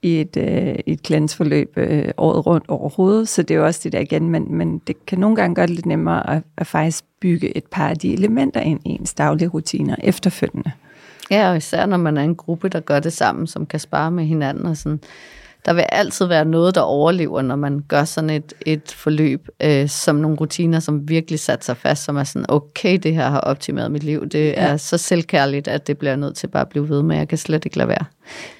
i 0.02 0.22
et, 0.22 0.38
øh, 0.38 0.76
et 0.86 1.04
klædensforløb 1.04 1.74
øh, 1.78 2.12
året 2.18 2.46
rundt 2.46 2.66
overhovedet, 2.68 3.30
så 3.30 3.42
det 3.42 3.54
er 3.54 3.60
jo 3.60 3.66
også 3.66 3.80
det 3.84 3.92
der 3.92 4.00
igen, 4.00 4.30
men, 4.30 4.56
men 4.56 4.82
det 4.88 5.06
kan 5.06 5.20
nogle 5.20 5.36
gange 5.36 5.56
gøre 5.56 5.68
det 5.68 5.76
lidt 5.76 5.86
nemmere 5.86 6.30
at, 6.30 6.44
at 6.58 6.68
faktisk 6.68 7.06
bygge 7.22 7.58
et 7.58 7.66
par 7.66 7.90
af 7.90 7.98
de 7.98 8.14
elementer 8.14 8.62
ind 8.62 8.80
i 8.86 8.90
ens 8.90 9.14
daglige 9.14 9.48
rutiner 9.48 9.96
efterfølgende. 10.04 10.72
Ja, 11.32 11.50
og 11.50 11.58
især 11.58 11.86
når 11.86 11.98
man 11.98 12.18
er 12.18 12.24
en 12.24 12.36
gruppe, 12.36 12.70
der 12.70 12.80
gør 12.80 13.00
det 13.00 13.14
sammen, 13.14 13.48
som 13.48 13.66
kan 13.66 13.80
spare 13.80 14.12
med 14.12 14.26
hinanden 14.26 14.66
og 14.66 14.78
sådan 14.78 15.00
der 15.66 15.74
vil 15.74 15.86
altid 15.90 16.26
være 16.26 16.46
noget, 16.46 16.76
der 16.76 16.82
overlever, 16.82 17.42
når 17.42 17.56
man 17.56 17.84
gør 17.88 18.04
sådan 18.04 18.30
et, 18.30 18.54
et 18.66 18.92
forløb, 18.92 19.48
øh, 19.64 19.90
som 19.90 20.16
nogle 20.16 20.38
rutiner, 20.38 20.80
som 20.80 21.10
virkelig 21.10 21.40
satte 21.40 21.66
sig 21.66 21.78
fast, 21.78 22.04
som 22.04 22.18
er 22.18 22.24
sådan, 22.24 22.46
okay, 22.50 22.98
det 23.04 23.14
her 23.14 23.30
har 23.30 23.40
optimeret 23.40 23.92
mit 23.92 24.04
liv. 24.04 24.30
Det 24.30 24.48
ja. 24.48 24.54
er 24.54 24.78
så 24.78 24.98
selvkærligt, 24.98 25.68
at 25.68 25.88
det 25.88 25.98
bliver 25.98 26.16
nødt 26.16 26.38
til 26.38 26.48
bare 26.48 26.62
at 26.62 26.70
blive 26.70 26.90
ved 26.90 27.04
med. 27.04 27.18
Jeg 27.18 27.28
kan 27.28 27.38
slet 27.38 27.66
ikke 27.66 27.78
lade 27.78 27.90
være. 27.90 28.06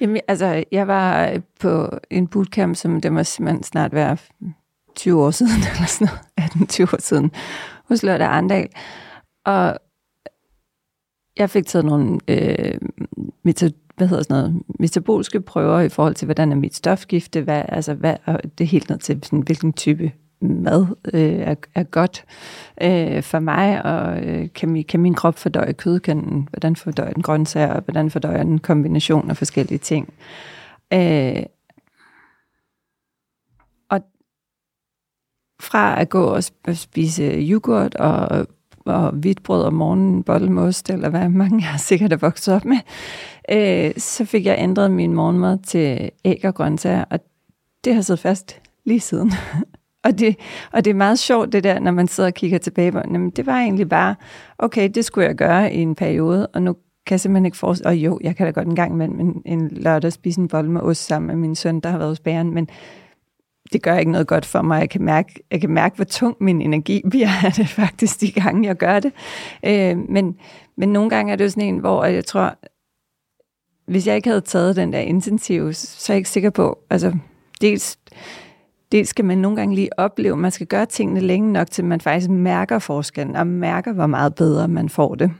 Jamen, 0.00 0.20
altså, 0.28 0.64
jeg 0.72 0.86
var 0.86 1.38
på 1.60 1.98
en 2.10 2.26
bootcamp, 2.26 2.76
som 2.76 3.00
det 3.00 3.12
må 3.12 3.24
simpelthen 3.24 3.62
snart 3.62 3.92
være 3.92 4.16
20 4.96 5.24
år 5.24 5.30
siden, 5.30 5.62
eller 5.74 5.86
sådan 5.86 6.08
noget, 6.36 6.90
18-20 6.90 6.94
år 6.94 7.00
siden, 7.00 7.30
hos 7.88 8.02
Lotte 8.02 8.24
Arndal. 8.24 8.68
Og 9.44 9.78
jeg 11.36 11.50
fik 11.50 11.66
taget 11.66 11.84
nogle 11.84 12.18
øh, 12.28 12.74
hvad 13.98 14.08
hedder 14.08 14.22
sådan 14.22 14.36
noget, 14.36 14.62
metaboliske 14.80 15.40
prøver 15.40 15.80
i 15.80 15.88
forhold 15.88 16.14
til, 16.14 16.26
hvordan 16.26 16.52
er 16.52 16.56
mit 16.56 16.74
stofgifte, 16.74 17.40
hvad, 17.40 17.62
altså 17.68 17.94
hvad, 17.94 18.14
og 18.24 18.40
det 18.58 18.64
er 18.64 18.68
helt 18.68 18.90
ned 18.90 18.98
til, 18.98 19.20
sådan, 19.22 19.40
hvilken 19.40 19.72
type 19.72 20.12
mad 20.40 20.86
øh, 21.14 21.22
er, 21.22 21.54
er 21.74 21.82
godt 21.82 22.24
øh, 22.82 23.22
for 23.22 23.38
mig, 23.38 23.84
og 23.84 24.26
øh, 24.26 24.48
kan, 24.54 24.68
min, 24.70 24.84
kan 24.84 25.00
min 25.00 25.14
krop 25.14 25.38
fordøje 25.38 25.72
kød, 25.72 26.00
kan, 26.00 26.48
hvordan 26.50 26.76
fordøjer 26.76 27.12
den 27.12 27.22
grøntsager, 27.22 27.72
og 27.72 27.82
hvordan 27.82 28.10
fordøjer 28.10 28.42
den 28.42 28.58
kombination 28.58 29.30
af 29.30 29.36
forskellige 29.36 29.78
ting. 29.78 30.14
Øh, 30.92 31.42
og 33.88 34.00
fra 35.60 36.00
at 36.00 36.08
gå 36.08 36.24
og 36.24 36.44
spise 36.74 37.22
yoghurt 37.22 37.94
og 37.94 38.46
og 38.94 39.10
hvidt 39.10 39.42
brød 39.42 39.62
om 39.64 39.74
morgenen, 39.74 40.22
bolle 40.22 40.72
eller 40.88 41.08
hvad 41.08 41.28
mange 41.28 41.62
har 41.62 41.78
sikkert 41.78 42.12
er 42.12 42.16
vokset 42.16 42.54
op 42.54 42.64
med, 42.64 42.78
øh, 43.50 43.92
så 43.96 44.24
fik 44.24 44.46
jeg 44.46 44.56
ændret 44.58 44.90
min 44.90 45.14
morgenmad 45.14 45.58
til 45.58 46.10
æg 46.24 46.40
og 46.44 46.54
grøntsager, 46.54 47.04
og 47.10 47.20
det 47.84 47.94
har 47.94 48.02
siddet 48.02 48.20
fast 48.20 48.60
lige 48.84 49.00
siden. 49.00 49.32
og, 50.04 50.18
det, 50.18 50.36
og 50.72 50.84
det 50.84 50.90
er 50.90 50.94
meget 50.94 51.18
sjovt 51.18 51.52
det 51.52 51.64
der, 51.64 51.80
når 51.80 51.90
man 51.90 52.08
sidder 52.08 52.28
og 52.28 52.34
kigger 52.34 52.58
tilbage 52.58 52.92
på, 52.92 52.98
jamen 52.98 53.30
det 53.30 53.46
var 53.46 53.58
egentlig 53.58 53.88
bare, 53.88 54.14
okay, 54.58 54.90
det 54.94 55.04
skulle 55.04 55.26
jeg 55.26 55.34
gøre 55.34 55.74
i 55.74 55.78
en 55.78 55.94
periode, 55.94 56.46
og 56.46 56.62
nu 56.62 56.76
kan 57.06 57.14
jeg 57.14 57.20
simpelthen 57.20 57.46
ikke 57.46 57.56
forestille, 57.56 57.88
og 57.88 57.96
jo, 57.96 58.18
jeg 58.22 58.36
kan 58.36 58.46
da 58.46 58.50
godt 58.50 58.68
en 58.68 58.76
gang 58.76 58.92
imellem 58.92 59.20
en, 59.20 59.42
en 59.46 59.68
lørdag 59.68 60.12
spise 60.12 60.40
en 60.40 60.48
bolle 60.48 60.70
med 60.70 60.80
ost 60.80 61.06
sammen 61.06 61.26
med 61.26 61.36
min 61.36 61.54
søn, 61.54 61.80
der 61.80 61.90
har 61.90 61.98
været 61.98 62.10
hos 62.10 62.20
bæren, 62.20 62.54
men 62.54 62.68
det 63.72 63.82
gør 63.82 63.98
ikke 63.98 64.12
noget 64.12 64.26
godt 64.26 64.46
for 64.46 64.62
mig. 64.62 64.80
Jeg 64.80 64.90
kan 64.90 65.02
mærke, 65.02 65.34
jeg 65.50 65.60
kan 65.60 65.70
mærke 65.70 65.96
hvor 65.96 66.04
tung 66.04 66.36
min 66.40 66.62
energi 66.62 67.02
bliver 67.10 67.28
af 67.44 67.52
det 67.58 67.68
faktisk, 67.68 68.20
de 68.20 68.32
gange 68.32 68.68
jeg 68.68 68.76
gør 68.76 69.00
det. 69.00 69.12
Øh, 69.64 69.98
men, 70.08 70.36
men 70.76 70.88
nogle 70.88 71.10
gange 71.10 71.32
er 71.32 71.36
det 71.36 71.44
jo 71.44 71.50
sådan 71.50 71.68
en, 71.68 71.78
hvor 71.78 72.04
jeg 72.04 72.24
tror, 72.24 72.54
hvis 73.86 74.06
jeg 74.06 74.16
ikke 74.16 74.28
havde 74.28 74.40
taget 74.40 74.76
den 74.76 74.92
der 74.92 74.98
intensiv, 74.98 75.72
så 75.72 76.12
er 76.12 76.14
jeg 76.14 76.18
ikke 76.18 76.30
sikker 76.30 76.50
på, 76.50 76.78
altså 76.90 77.12
dels, 77.60 77.98
dels 78.92 79.08
skal 79.08 79.24
man 79.24 79.38
nogle 79.38 79.56
gange 79.56 79.74
lige 79.74 79.98
opleve, 79.98 80.36
man 80.36 80.50
skal 80.50 80.66
gøre 80.66 80.86
tingene 80.86 81.20
længe 81.20 81.52
nok, 81.52 81.70
til 81.70 81.84
man 81.84 82.00
faktisk 82.00 82.30
mærker 82.30 82.78
forskellen, 82.78 83.36
og 83.36 83.46
mærker, 83.46 83.92
hvor 83.92 84.06
meget 84.06 84.34
bedre 84.34 84.68
man 84.68 84.88
får 84.88 85.14
det. 85.14 85.30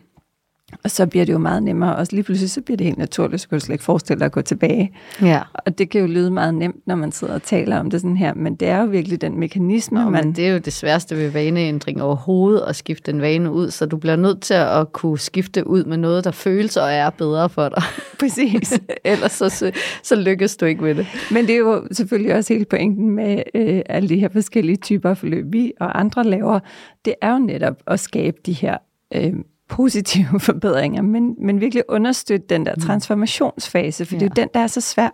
Og 0.84 0.90
så 0.90 1.06
bliver 1.06 1.24
det 1.24 1.32
jo 1.32 1.38
meget 1.38 1.62
nemmere, 1.62 1.96
og 1.96 2.06
lige 2.10 2.22
pludselig 2.22 2.50
så 2.50 2.60
bliver 2.60 2.76
det 2.76 2.86
helt 2.86 2.98
naturligt, 2.98 3.42
så 3.42 3.48
kan 3.48 3.58
du 3.58 3.64
slet 3.64 3.74
ikke 3.74 3.84
forestille 3.84 4.18
dig 4.18 4.26
at 4.26 4.32
gå 4.32 4.42
tilbage. 4.42 4.92
Ja. 5.22 5.40
Og 5.54 5.78
det 5.78 5.90
kan 5.90 6.00
jo 6.00 6.06
lyde 6.06 6.30
meget 6.30 6.54
nemt, 6.54 6.86
når 6.86 6.94
man 6.94 7.12
sidder 7.12 7.34
og 7.34 7.42
taler 7.42 7.78
om 7.78 7.90
det 7.90 8.00
sådan 8.00 8.16
her, 8.16 8.34
men 8.34 8.54
det 8.54 8.68
er 8.68 8.80
jo 8.80 8.86
virkelig 8.86 9.20
den 9.20 9.38
mekanisme, 9.38 10.04
Nå, 10.04 10.10
man... 10.10 10.24
Men 10.24 10.34
det 10.34 10.46
er 10.46 10.52
jo 10.52 10.58
det 10.58 10.72
sværeste 10.72 11.16
ved 11.16 11.30
vaneændring 11.30 12.02
overhovedet, 12.02 12.64
at 12.68 12.76
skifte 12.76 13.10
en 13.10 13.20
vane 13.20 13.52
ud, 13.52 13.70
så 13.70 13.86
du 13.86 13.96
bliver 13.96 14.16
nødt 14.16 14.40
til 14.40 14.54
at 14.54 14.92
kunne 14.92 15.18
skifte 15.18 15.66
ud 15.66 15.84
med 15.84 15.96
noget, 15.96 16.24
der 16.24 16.30
føles 16.30 16.76
og 16.76 16.92
er 16.92 17.10
bedre 17.10 17.48
for 17.48 17.68
dig. 17.68 17.82
Præcis. 18.20 18.80
Ellers 19.04 19.32
så, 19.32 19.72
så, 20.02 20.16
lykkes 20.16 20.56
du 20.56 20.66
ikke 20.66 20.82
med 20.82 20.94
det. 20.94 21.06
Men 21.30 21.46
det 21.46 21.54
er 21.54 21.58
jo 21.58 21.88
selvfølgelig 21.92 22.34
også 22.34 22.52
hele 22.52 22.64
pointen 22.64 23.10
med 23.10 23.42
øh, 23.54 23.82
alle 23.86 24.08
de 24.08 24.18
her 24.18 24.28
forskellige 24.28 24.76
typer 24.76 25.14
forløb, 25.14 25.44
vi 25.52 25.72
og 25.80 26.00
andre 26.00 26.24
laver. 26.24 26.60
Det 27.04 27.14
er 27.22 27.32
jo 27.32 27.38
netop 27.38 27.76
at 27.86 28.00
skabe 28.00 28.36
de 28.46 28.52
her... 28.52 28.76
Øh, 29.14 29.32
positive 29.68 30.40
forbedringer, 30.48 31.02
men, 31.02 31.36
men 31.40 31.60
virkelig 31.60 31.84
understøtte 31.88 32.46
den 32.46 32.66
der 32.66 32.74
mm. 32.74 32.80
transformationsfase, 32.80 34.04
for 34.06 34.14
ja. 34.14 34.18
det 34.18 34.26
er 34.26 34.30
jo 34.30 34.42
den, 34.42 34.48
der 34.54 34.60
er 34.60 34.66
så 34.66 34.80
svær 34.80 35.08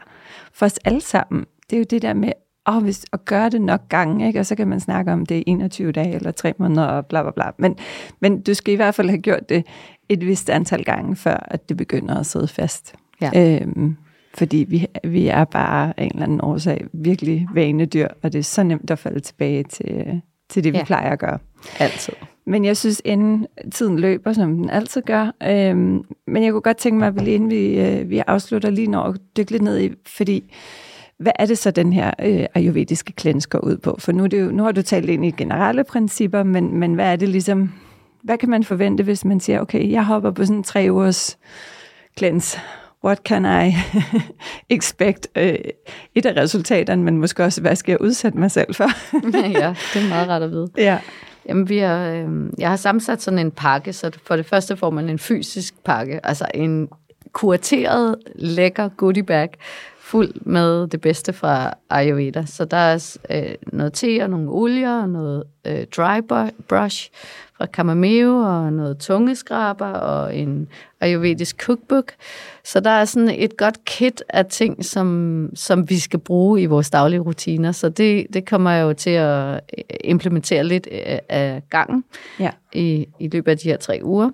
for 0.53 0.67
os 0.67 0.79
alle 0.85 1.01
sammen. 1.01 1.45
Det 1.71 1.77
er 1.77 1.81
jo 1.81 1.87
det 1.91 2.03
der 2.03 2.15
med 2.15 2.33
oh, 2.67 2.83
hvis, 2.83 3.05
at 3.13 3.25
gøre 3.25 3.49
det 3.49 3.63
nok 3.63 3.89
gange, 3.89 4.27
ikke? 4.27 4.41
og 4.41 4.47
så 4.47 4.55
kan 4.55 4.69
man 4.69 4.81
snakke 4.81 5.13
om 5.13 5.27
det 5.27 5.35
i 5.35 5.45
21 5.47 5.93
dage 5.93 6.15
eller 6.15 6.31
3 6.31 6.53
måneder 6.59 6.87
og 6.87 7.07
bla 7.07 7.23
bla 7.23 7.31
bla. 7.31 7.51
Men, 7.59 7.77
men 8.21 8.41
du 8.41 8.55
skal 8.55 8.73
i 8.75 8.77
hvert 8.77 8.95
fald 8.95 9.09
have 9.09 9.23
gjort 9.23 9.49
det 9.49 9.67
et 10.09 10.27
vist 10.27 10.51
antal 10.51 10.85
gange, 10.85 11.17
før 11.17 11.47
at 11.49 11.69
det 11.69 11.77
begynder 11.77 12.19
at 12.19 12.27
sidde 12.27 12.49
fast. 12.49 12.95
Ja. 13.21 13.61
Øhm, 13.61 13.97
fordi 14.35 14.67
vi, 14.69 14.87
vi 15.05 15.29
er 15.29 15.45
bare 15.45 15.93
af 15.97 16.05
en 16.05 16.11
eller 16.13 16.23
anden 16.23 16.41
årsag 16.41 16.87
virkelig 16.93 17.49
vanedyr, 17.55 18.09
og 18.23 18.33
det 18.33 18.39
er 18.39 18.43
så 18.43 18.63
nemt 18.63 18.91
at 18.91 18.99
falde 18.99 19.21
tilbage 19.21 19.63
til, 19.63 20.21
til 20.49 20.65
det, 20.65 20.73
vi 20.73 20.79
ja. 20.79 20.85
plejer 20.85 21.11
at 21.11 21.19
gøre. 21.19 21.39
Altid. 21.79 22.15
Men 22.47 22.65
jeg 22.65 22.77
synes, 22.77 23.03
inden 23.05 23.47
tiden 23.73 23.99
løber, 23.99 24.33
som 24.33 24.57
den 24.57 24.71
altid 24.71 25.03
gør. 25.03 25.31
Øhm, 25.43 26.03
men 26.27 26.45
jeg 26.45 26.53
kunne 26.53 26.63
godt 26.63 26.77
tænke 26.77 26.99
mig, 26.99 27.09
at 27.09 27.29
inden 27.29 27.51
vi, 27.51 27.81
øh, 27.81 28.11
vi 28.11 28.23
afslutter, 28.27 28.71
lige 28.71 28.87
når 28.87 29.03
at 29.03 29.17
dykke 29.37 29.51
lidt 29.51 29.63
ned 29.63 29.81
i, 29.81 29.91
fordi 30.07 30.55
hvad 31.19 31.33
er 31.39 31.47
det 31.47 31.59
så, 31.59 31.71
den 31.71 31.93
her 31.93 32.11
øh, 32.23 32.47
ayurvediske 32.55 33.13
klens 33.13 33.47
går 33.47 33.59
ud 33.59 33.77
på? 33.77 33.97
For 33.99 34.13
nu, 34.13 34.25
er 34.25 34.29
det 34.29 34.41
jo, 34.41 34.51
nu 34.51 34.63
har 34.63 34.73
du 34.73 34.83
talt 34.83 35.11
ind 35.11 35.27
i 35.27 35.31
generelle 35.31 35.85
principper, 35.85 36.43
men, 36.43 36.77
men 36.77 36.95
hvad 36.95 37.13
er 37.13 37.17
det 37.17 37.29
ligesom, 37.29 37.73
hvad 38.23 38.39
kan 38.39 38.51
man 38.51 38.65
forvente, 38.65 39.05
hvis 39.05 39.25
man 39.25 39.41
siger, 39.41 39.61
okay, 39.61 39.91
jeg 39.91 40.05
hopper 40.05 40.31
på 40.31 40.45
sådan 40.45 40.57
en 40.57 40.63
tre 40.63 40.87
ugers 40.91 41.39
klens, 42.17 42.59
what 43.05 43.19
can 43.19 43.67
I 43.67 43.75
expect? 44.75 45.29
Øh, 45.37 45.55
et 46.15 46.27
af 46.27 46.43
resultaterne, 46.43 47.03
men 47.03 47.19
måske 47.19 47.45
også, 47.45 47.61
hvad 47.61 47.77
skal 47.77 47.93
jeg 47.93 48.01
udsætte 48.01 48.39
mig 48.39 48.51
selv 48.51 48.75
for? 48.75 48.89
ja, 49.61 49.75
det 49.95 50.03
er 50.03 50.09
meget 50.09 50.29
ret 50.29 50.43
at 50.43 50.51
vide. 50.51 50.69
Ja. 50.77 50.99
Jamen, 51.49 51.69
vi 51.69 51.79
har, 51.79 52.09
øh, 52.09 52.29
jeg 52.59 52.69
har 52.69 52.77
sammensat 52.77 53.23
sådan 53.23 53.39
en 53.39 53.51
pakke, 53.51 53.93
så 53.93 54.11
for 54.27 54.37
det 54.37 54.47
første 54.47 54.77
får 54.77 54.91
man 54.91 55.09
en 55.09 55.19
fysisk 55.19 55.75
pakke, 55.85 56.27
altså 56.27 56.47
en 56.55 56.89
kurateret, 57.33 58.17
lækker 58.35 58.89
goodie 58.89 59.23
bag, 59.23 59.49
fuld 60.05 60.33
med 60.41 60.87
det 60.87 61.01
bedste 61.01 61.33
fra 61.33 61.75
Ayurveda. 61.91 62.45
Så 62.47 62.65
der 62.65 62.77
er 62.77 63.17
øh, 63.31 63.55
noget 63.73 63.93
te 63.93 64.23
og 64.23 64.31
nogle 64.31 64.51
olier 64.51 65.03
og 65.03 65.09
noget 65.09 65.45
øh, 65.67 65.87
dry 65.97 66.21
brush 66.69 67.11
fra 67.57 67.67
Kamameo 67.67 68.37
og 68.37 68.73
noget 68.73 68.99
tungeskraber 68.99 69.87
og 69.87 70.37
en 70.37 70.69
ayurvedisk 71.01 71.57
cookbook. 71.63 72.13
Så 72.65 72.81
der 72.81 72.91
er 72.91 73.05
sådan 73.05 73.29
et 73.29 73.57
godt 73.57 73.85
kit 73.85 74.25
af 74.29 74.47
ting, 74.47 74.85
som, 74.85 75.51
som 75.55 75.91
vi 75.91 75.99
skal 75.99 76.19
bruge 76.19 76.63
i 76.63 76.67
vores 76.67 76.91
daglige 76.91 77.21
rutiner. 77.21 77.73
Så 77.73 77.89
det, 77.89 78.27
det 78.33 78.47
kommer 78.47 78.71
jeg 78.71 78.83
jo 78.83 78.93
til 78.93 79.11
at 79.11 79.61
øh, 79.79 79.85
implementere 80.05 80.65
lidt 80.65 80.89
øh, 80.93 81.19
af 81.29 81.63
gangen 81.71 82.05
ja. 82.41 82.51
i, 82.73 83.07
i 83.21 83.29
løbet 83.29 83.51
af 83.51 83.59
de 83.59 83.69
her 83.69 83.77
tre 83.77 84.01
uger. 84.03 84.31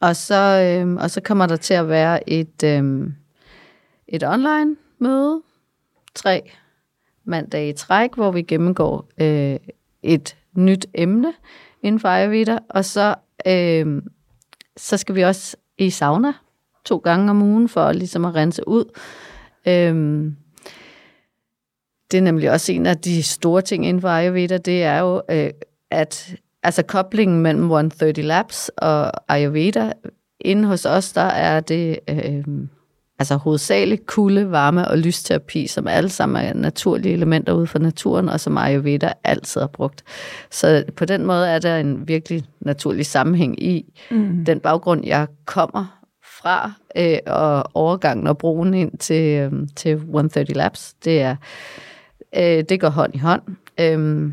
Og 0.00 0.16
så, 0.16 0.80
øh, 0.84 0.94
og 0.94 1.10
så 1.10 1.20
kommer 1.20 1.46
der 1.46 1.56
til 1.56 1.74
at 1.74 1.88
være 1.88 2.30
et, 2.30 2.62
øh, 2.64 3.10
et 4.08 4.22
online 4.24 4.76
møde, 4.98 5.42
tre 6.14 6.50
mandag 7.24 7.68
i 7.68 7.72
træk, 7.72 8.14
hvor 8.14 8.30
vi 8.30 8.42
gennemgår 8.42 9.08
øh, 9.20 9.56
et 10.02 10.36
nyt 10.54 10.86
emne 10.94 11.32
inden 11.82 12.00
for 12.00 12.08
Ayurveda, 12.08 12.58
og 12.68 12.84
så, 12.84 13.14
øh, 13.46 14.02
så 14.76 14.96
skal 14.96 15.14
vi 15.14 15.22
også 15.22 15.56
i 15.78 15.90
sauna 15.90 16.32
to 16.84 16.96
gange 16.96 17.30
om 17.30 17.42
ugen 17.42 17.68
for 17.68 17.92
ligesom 17.92 18.24
at 18.24 18.34
rense 18.34 18.68
ud. 18.68 18.84
Øh, 19.66 20.32
det 22.10 22.18
er 22.18 22.22
nemlig 22.22 22.50
også 22.50 22.72
en 22.72 22.86
af 22.86 22.98
de 22.98 23.22
store 23.22 23.62
ting 23.62 23.86
inden 23.86 24.00
for 24.00 24.08
Ayurveda, 24.08 24.58
det 24.58 24.82
er 24.82 24.98
jo, 24.98 25.22
øh, 25.30 25.50
at 25.90 26.36
altså 26.62 26.82
koblingen 26.82 27.40
mellem 27.40 27.62
130 27.62 28.22
Labs 28.22 28.68
og 28.68 29.32
Ayurveda, 29.32 29.92
inde 30.40 30.68
hos 30.68 30.84
os, 30.84 31.12
der 31.12 31.20
er 31.20 31.60
det 31.60 31.98
øh, 32.08 32.44
altså 33.18 33.36
hovedsageligt 33.36 34.06
kulde, 34.06 34.50
varme 34.50 34.88
og 34.88 34.98
lysterapi, 34.98 35.66
som 35.66 35.86
alle 35.86 36.08
sammen 36.08 36.44
er 36.44 36.54
naturlige 36.54 37.12
elementer 37.12 37.52
ude 37.52 37.66
fra 37.66 37.78
naturen, 37.78 38.28
og 38.28 38.40
som 38.40 38.58
Ayurveda 38.58 39.12
altid 39.24 39.60
har 39.60 39.68
brugt. 39.68 40.04
Så 40.50 40.84
på 40.96 41.04
den 41.04 41.26
måde 41.26 41.48
er 41.48 41.58
der 41.58 41.76
en 41.76 42.08
virkelig 42.08 42.44
naturlig 42.60 43.06
sammenhæng 43.06 43.62
i 43.62 43.84
mm. 44.10 44.44
den 44.44 44.60
baggrund, 44.60 45.06
jeg 45.06 45.26
kommer 45.44 46.00
fra, 46.42 46.72
øh, 46.96 47.18
og 47.26 47.64
overgangen 47.74 48.26
og 48.26 48.38
brugen 48.38 48.74
ind 48.74 48.98
til, 48.98 49.38
øh, 49.38 49.52
til 49.76 49.92
130 49.92 50.54
Labs. 50.54 50.94
Det, 51.04 51.20
er, 51.20 51.36
øh, 52.36 52.64
det 52.68 52.80
går 52.80 52.88
hånd 52.88 53.14
i 53.14 53.18
hånd. 53.18 53.42
Øh, 53.80 54.32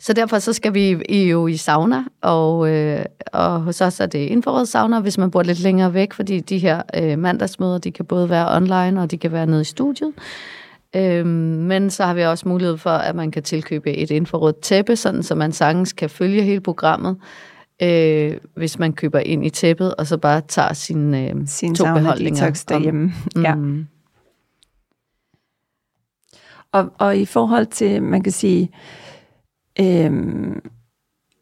så 0.00 0.12
derfor 0.12 0.38
så 0.38 0.52
skal 0.52 0.74
vi 0.74 1.02
i, 1.08 1.28
jo 1.28 1.46
i 1.46 1.56
sauna, 1.56 2.04
og, 2.20 2.70
øh, 2.70 3.04
og 3.32 3.60
hos 3.60 3.80
os 3.80 4.00
er 4.00 4.06
det 4.06 4.18
infrarød 4.18 4.66
sauna, 4.66 5.00
hvis 5.00 5.18
man 5.18 5.30
bor 5.30 5.42
lidt 5.42 5.60
længere 5.60 5.94
væk, 5.94 6.12
fordi 6.12 6.40
de 6.40 6.58
her 6.58 6.82
øh, 6.96 7.18
mandagsmøder, 7.18 7.78
de 7.78 7.90
kan 7.90 8.04
både 8.04 8.30
være 8.30 8.56
online, 8.56 9.02
og 9.02 9.10
de 9.10 9.18
kan 9.18 9.32
være 9.32 9.46
nede 9.46 9.60
i 9.60 9.64
studiet. 9.64 10.12
Øhm, 10.96 11.28
men 11.28 11.90
så 11.90 12.04
har 12.04 12.14
vi 12.14 12.22
også 12.22 12.48
mulighed 12.48 12.76
for, 12.76 12.90
at 12.90 13.14
man 13.14 13.30
kan 13.30 13.42
tilkøbe 13.42 13.92
et 13.96 14.10
infrarødt 14.10 14.60
tæppe, 14.60 14.96
sådan 14.96 15.22
så 15.22 15.34
man 15.34 15.52
sagtens 15.52 15.92
kan 15.92 16.10
følge 16.10 16.42
hele 16.42 16.60
programmet, 16.60 17.16
øh, 17.82 18.36
hvis 18.56 18.78
man 18.78 18.92
køber 18.92 19.18
ind 19.18 19.46
i 19.46 19.50
tæppet, 19.50 19.94
og 19.94 20.06
så 20.06 20.16
bare 20.16 20.40
tager 20.48 20.72
sin, 20.72 21.14
øh, 21.14 21.34
sin 21.46 21.74
to 21.74 21.84
beholdninger. 21.84 22.64
derhjemme. 22.68 23.12
Om, 23.36 23.42
ja. 23.42 23.54
Mm, 23.54 23.86
Og, 26.72 26.92
og 26.98 27.16
i 27.16 27.24
forhold 27.24 27.66
til, 27.66 28.02
man 28.02 28.22
kan 28.22 28.32
sige, 28.32 28.70
øhm, 29.80 30.60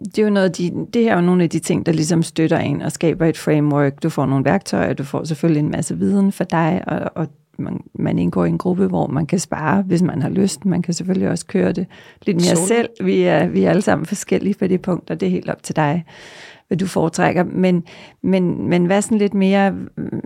det 0.01 0.19
er 0.19 0.23
jo 0.23 0.31
noget, 0.31 0.59
de, 0.59 0.87
det 0.95 1.09
er 1.09 1.15
jo 1.15 1.21
nogle 1.21 1.43
af 1.43 1.51
de 1.51 1.59
ting, 1.59 1.87
der 1.87 1.93
ligesom 1.93 2.23
støtter 2.23 2.59
en 2.59 2.83
og 2.83 2.93
skaber 2.93 3.27
et 3.27 3.39
framework. 3.39 4.03
Du 4.03 4.09
får 4.09 4.27
nogle 4.27 4.45
værktøjer, 4.45 4.93
du 4.93 5.05
får 5.05 5.25
selvfølgelig 5.25 5.61
en 5.61 5.71
masse 5.71 5.99
viden 5.99 6.33
for 6.33 6.45
dig, 6.45 6.83
og, 6.87 7.11
og 7.15 7.29
man, 7.59 7.81
man 7.95 8.19
indgår 8.19 8.45
i 8.45 8.49
en 8.49 8.59
gruppe, 8.59 8.87
hvor 8.87 9.07
man 9.07 9.27
kan 9.27 9.39
spare, 9.39 9.83
hvis 9.83 10.03
man 10.03 10.23
har 10.23 10.29
lyst. 10.29 10.65
Man 10.65 10.83
kan 10.83 10.95
selvfølgelig 10.95 11.29
også 11.29 11.47
køre 11.47 11.73
det 11.73 11.87
lidt 12.27 12.37
mere 12.37 12.57
Sol. 12.57 12.67
selv. 12.67 12.89
Vi 13.01 13.23
er, 13.23 13.47
vi 13.47 13.65
er 13.65 13.71
alle 13.71 13.83
sammen 13.83 14.07
forskellige 14.07 14.55
på 14.55 14.67
det 14.67 14.83
punkt, 14.83 15.11
og 15.11 15.21
det 15.21 15.27
er 15.27 15.31
helt 15.31 15.51
op 15.51 15.63
til 15.63 15.77
dig, 15.77 16.05
hvad 16.69 16.79
du 16.79 16.87
foretrækker. 16.87 17.45
Men, 17.45 17.85
men, 18.23 18.69
men 18.69 18.87
hvad 18.87 19.03
sådan 19.03 19.19
lidt 19.19 19.35
mere, 19.35 19.75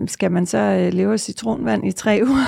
skal 0.07 0.31
man 0.31 0.45
så 0.45 0.57
øh, 0.57 0.93
leve 0.93 1.13
af 1.13 1.19
citronvand 1.19 1.87
i 1.87 1.91
tre 1.91 2.19
uger? 2.23 2.45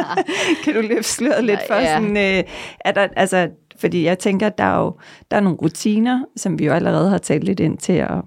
kan 0.64 0.74
du 0.74 0.80
løfte 0.80 1.10
sløret 1.10 1.44
lidt 1.44 1.60
for 1.66 1.74
ja. 1.74 1.94
sådan, 1.94 2.16
øh, 2.16 2.44
er 2.84 2.92
der, 2.92 3.08
altså, 3.16 3.48
fordi 3.78 4.04
jeg 4.04 4.18
tænker, 4.18 4.46
at 4.46 4.58
der 4.58 4.64
er 4.64 4.78
jo 4.78 4.96
der 5.30 5.36
er 5.36 5.40
nogle 5.40 5.58
rutiner, 5.58 6.24
som 6.36 6.58
vi 6.58 6.64
jo 6.64 6.72
allerede 6.72 7.10
har 7.10 7.18
talt 7.18 7.44
lidt 7.44 7.60
ind 7.60 7.78
til 7.78 7.92
at 7.92 8.22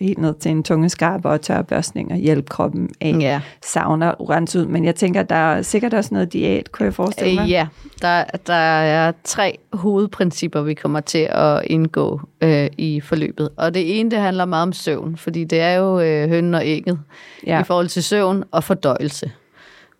helt 0.00 0.18
ned 0.18 0.34
til 0.34 0.50
en 0.50 0.62
tunge 0.62 0.88
skarpe 0.88 1.28
og 1.28 1.40
tørbørstning 1.40 2.12
og 2.12 2.16
hjælpe 2.16 2.48
kroppen 2.48 2.90
af 3.00 3.16
ja. 3.20 3.40
sauna 3.64 4.10
rense 4.10 4.60
ud. 4.60 4.66
Men 4.66 4.84
jeg 4.84 4.94
tænker, 4.94 5.22
der 5.22 5.34
er 5.34 5.62
sikkert 5.62 5.94
også 5.94 6.14
noget 6.14 6.32
diæt, 6.32 6.72
kunne 6.72 6.84
jeg 6.84 6.94
forestille 6.94 7.34
mig? 7.34 7.48
Ja, 7.48 7.66
der, 8.02 8.24
der 8.46 8.54
er 8.54 9.12
tre 9.24 9.58
hovedprincipper, 9.72 10.62
vi 10.62 10.74
kommer 10.74 11.00
til 11.00 11.28
at 11.30 11.62
indgå 11.66 12.20
øh, 12.40 12.68
i 12.78 13.00
forløbet. 13.00 13.48
Og 13.56 13.74
det 13.74 14.00
ene, 14.00 14.10
det 14.10 14.18
handler 14.18 14.44
meget 14.44 14.62
om 14.62 14.72
søvn, 14.72 15.16
fordi 15.16 15.44
det 15.44 15.60
er 15.60 15.74
jo 15.74 16.00
øh, 16.00 16.28
hønnen 16.28 16.54
og 16.54 16.62
ægget 16.64 17.00
ja. 17.46 17.60
i 17.60 17.64
forhold 17.64 17.88
til 17.88 18.02
søvn 18.02 18.44
og 18.50 18.64
fordøjelse. 18.64 19.30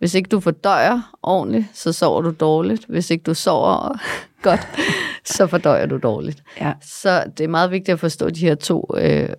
Hvis 0.01 0.15
ikke 0.15 0.27
du 0.27 0.39
fordøjer 0.39 1.15
ordentligt, 1.23 1.65
så 1.73 1.93
sover 1.93 2.21
du 2.21 2.33
dårligt. 2.39 2.85
Hvis 2.89 3.09
ikke 3.09 3.23
du 3.23 3.33
sover 3.33 3.97
godt, 4.47 4.67
så 5.25 5.47
fordøjer 5.47 5.85
du 5.85 5.97
dårligt. 5.97 6.43
Ja. 6.61 6.73
Så 6.81 7.23
det 7.37 7.43
er 7.43 7.47
meget 7.47 7.71
vigtigt 7.71 7.93
at 7.93 7.99
forstå 7.99 8.29
de 8.29 8.39
her 8.39 8.55
to 8.55 8.89
øh, 8.97 9.29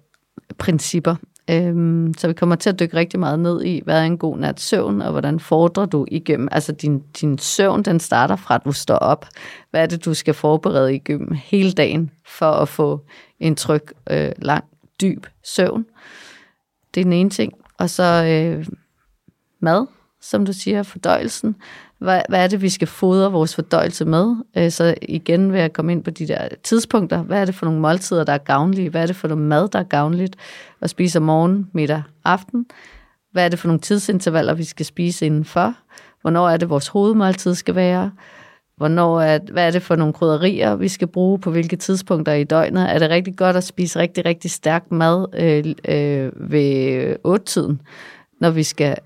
principper. 0.58 1.16
Øhm, 1.50 2.14
så 2.18 2.28
vi 2.28 2.34
kommer 2.34 2.56
til 2.56 2.70
at 2.70 2.80
dykke 2.80 2.96
rigtig 2.96 3.20
meget 3.20 3.40
ned 3.40 3.64
i, 3.64 3.82
hvad 3.84 4.00
er 4.00 4.04
en 4.04 4.18
god 4.18 4.38
nat 4.38 4.60
søvn, 4.60 5.02
og 5.02 5.10
hvordan 5.10 5.40
fordrer 5.40 5.86
du 5.86 6.06
igennem, 6.08 6.48
altså 6.52 6.72
din, 6.72 7.02
din 7.20 7.38
søvn, 7.38 7.82
den 7.82 8.00
starter 8.00 8.36
fra, 8.36 8.54
at 8.54 8.64
du 8.64 8.72
står 8.72 8.96
op. 8.96 9.26
Hvad 9.70 9.82
er 9.82 9.86
det, 9.86 10.04
du 10.04 10.14
skal 10.14 10.34
forberede 10.34 10.94
igennem 10.94 11.32
hele 11.44 11.72
dagen, 11.72 12.10
for 12.26 12.50
at 12.50 12.68
få 12.68 13.04
en 13.40 13.56
tryg, 13.56 13.82
øh, 14.10 14.32
lang, 14.38 14.64
dyb 15.00 15.26
søvn. 15.44 15.84
Det 16.94 17.00
er 17.00 17.04
den 17.04 17.12
ene 17.12 17.30
ting. 17.30 17.52
Og 17.78 17.90
så 17.90 18.24
øh, 18.24 18.66
mad, 19.60 19.86
som 20.22 20.46
du 20.46 20.52
siger, 20.52 20.82
fordøjelsen. 20.82 21.56
Hvad, 21.98 22.22
hvad 22.28 22.44
er 22.44 22.46
det, 22.46 22.62
vi 22.62 22.68
skal 22.68 22.88
fodre 22.88 23.32
vores 23.32 23.54
fordøjelse 23.54 24.04
med? 24.04 24.36
Øh, 24.56 24.70
så 24.70 24.94
igen 25.02 25.52
vil 25.52 25.60
jeg 25.60 25.72
komme 25.72 25.92
ind 25.92 26.04
på 26.04 26.10
de 26.10 26.28
der 26.28 26.48
tidspunkter. 26.62 27.22
Hvad 27.22 27.40
er 27.40 27.44
det 27.44 27.54
for 27.54 27.66
nogle 27.66 27.80
måltider, 27.80 28.24
der 28.24 28.32
er 28.32 28.38
gavnlige? 28.38 28.90
Hvad 28.90 29.02
er 29.02 29.06
det 29.06 29.16
for 29.16 29.28
noget 29.28 29.44
mad, 29.44 29.68
der 29.68 29.78
er 29.78 29.82
gavnligt 29.82 30.36
at 30.80 30.90
spise 30.90 31.18
om 31.18 31.22
morgen, 31.22 31.70
middag, 31.72 32.02
aften? 32.24 32.66
Hvad 33.32 33.44
er 33.44 33.48
det 33.48 33.58
for 33.58 33.68
nogle 33.68 33.80
tidsintervaller, 33.80 34.54
vi 34.54 34.64
skal 34.64 34.86
spise 34.86 35.26
indenfor? 35.26 35.74
Hvornår 36.20 36.48
er 36.48 36.56
det, 36.56 36.70
vores 36.70 36.88
hovedmåltid 36.88 37.54
skal 37.54 37.74
være? 37.74 38.10
Hvornår 38.76 39.20
er, 39.20 39.38
hvad 39.52 39.66
er 39.66 39.70
det 39.70 39.82
for 39.82 39.96
nogle 39.96 40.12
krydderier, 40.12 40.76
vi 40.76 40.88
skal 40.88 41.08
bruge 41.08 41.38
på 41.38 41.50
hvilke 41.50 41.76
tidspunkter 41.76 42.32
i 42.32 42.44
døgnet? 42.44 42.90
Er 42.90 42.98
det 42.98 43.10
rigtig 43.10 43.36
godt 43.36 43.56
at 43.56 43.64
spise 43.64 43.98
rigtig, 43.98 44.24
rigtig 44.24 44.50
stærk 44.50 44.90
mad 44.90 45.26
øh, 45.34 45.74
øh, 45.94 46.50
ved 46.50 47.16
8-tiden, 47.26 47.80
når 48.40 48.50
vi 48.50 48.62
skal 48.62 48.96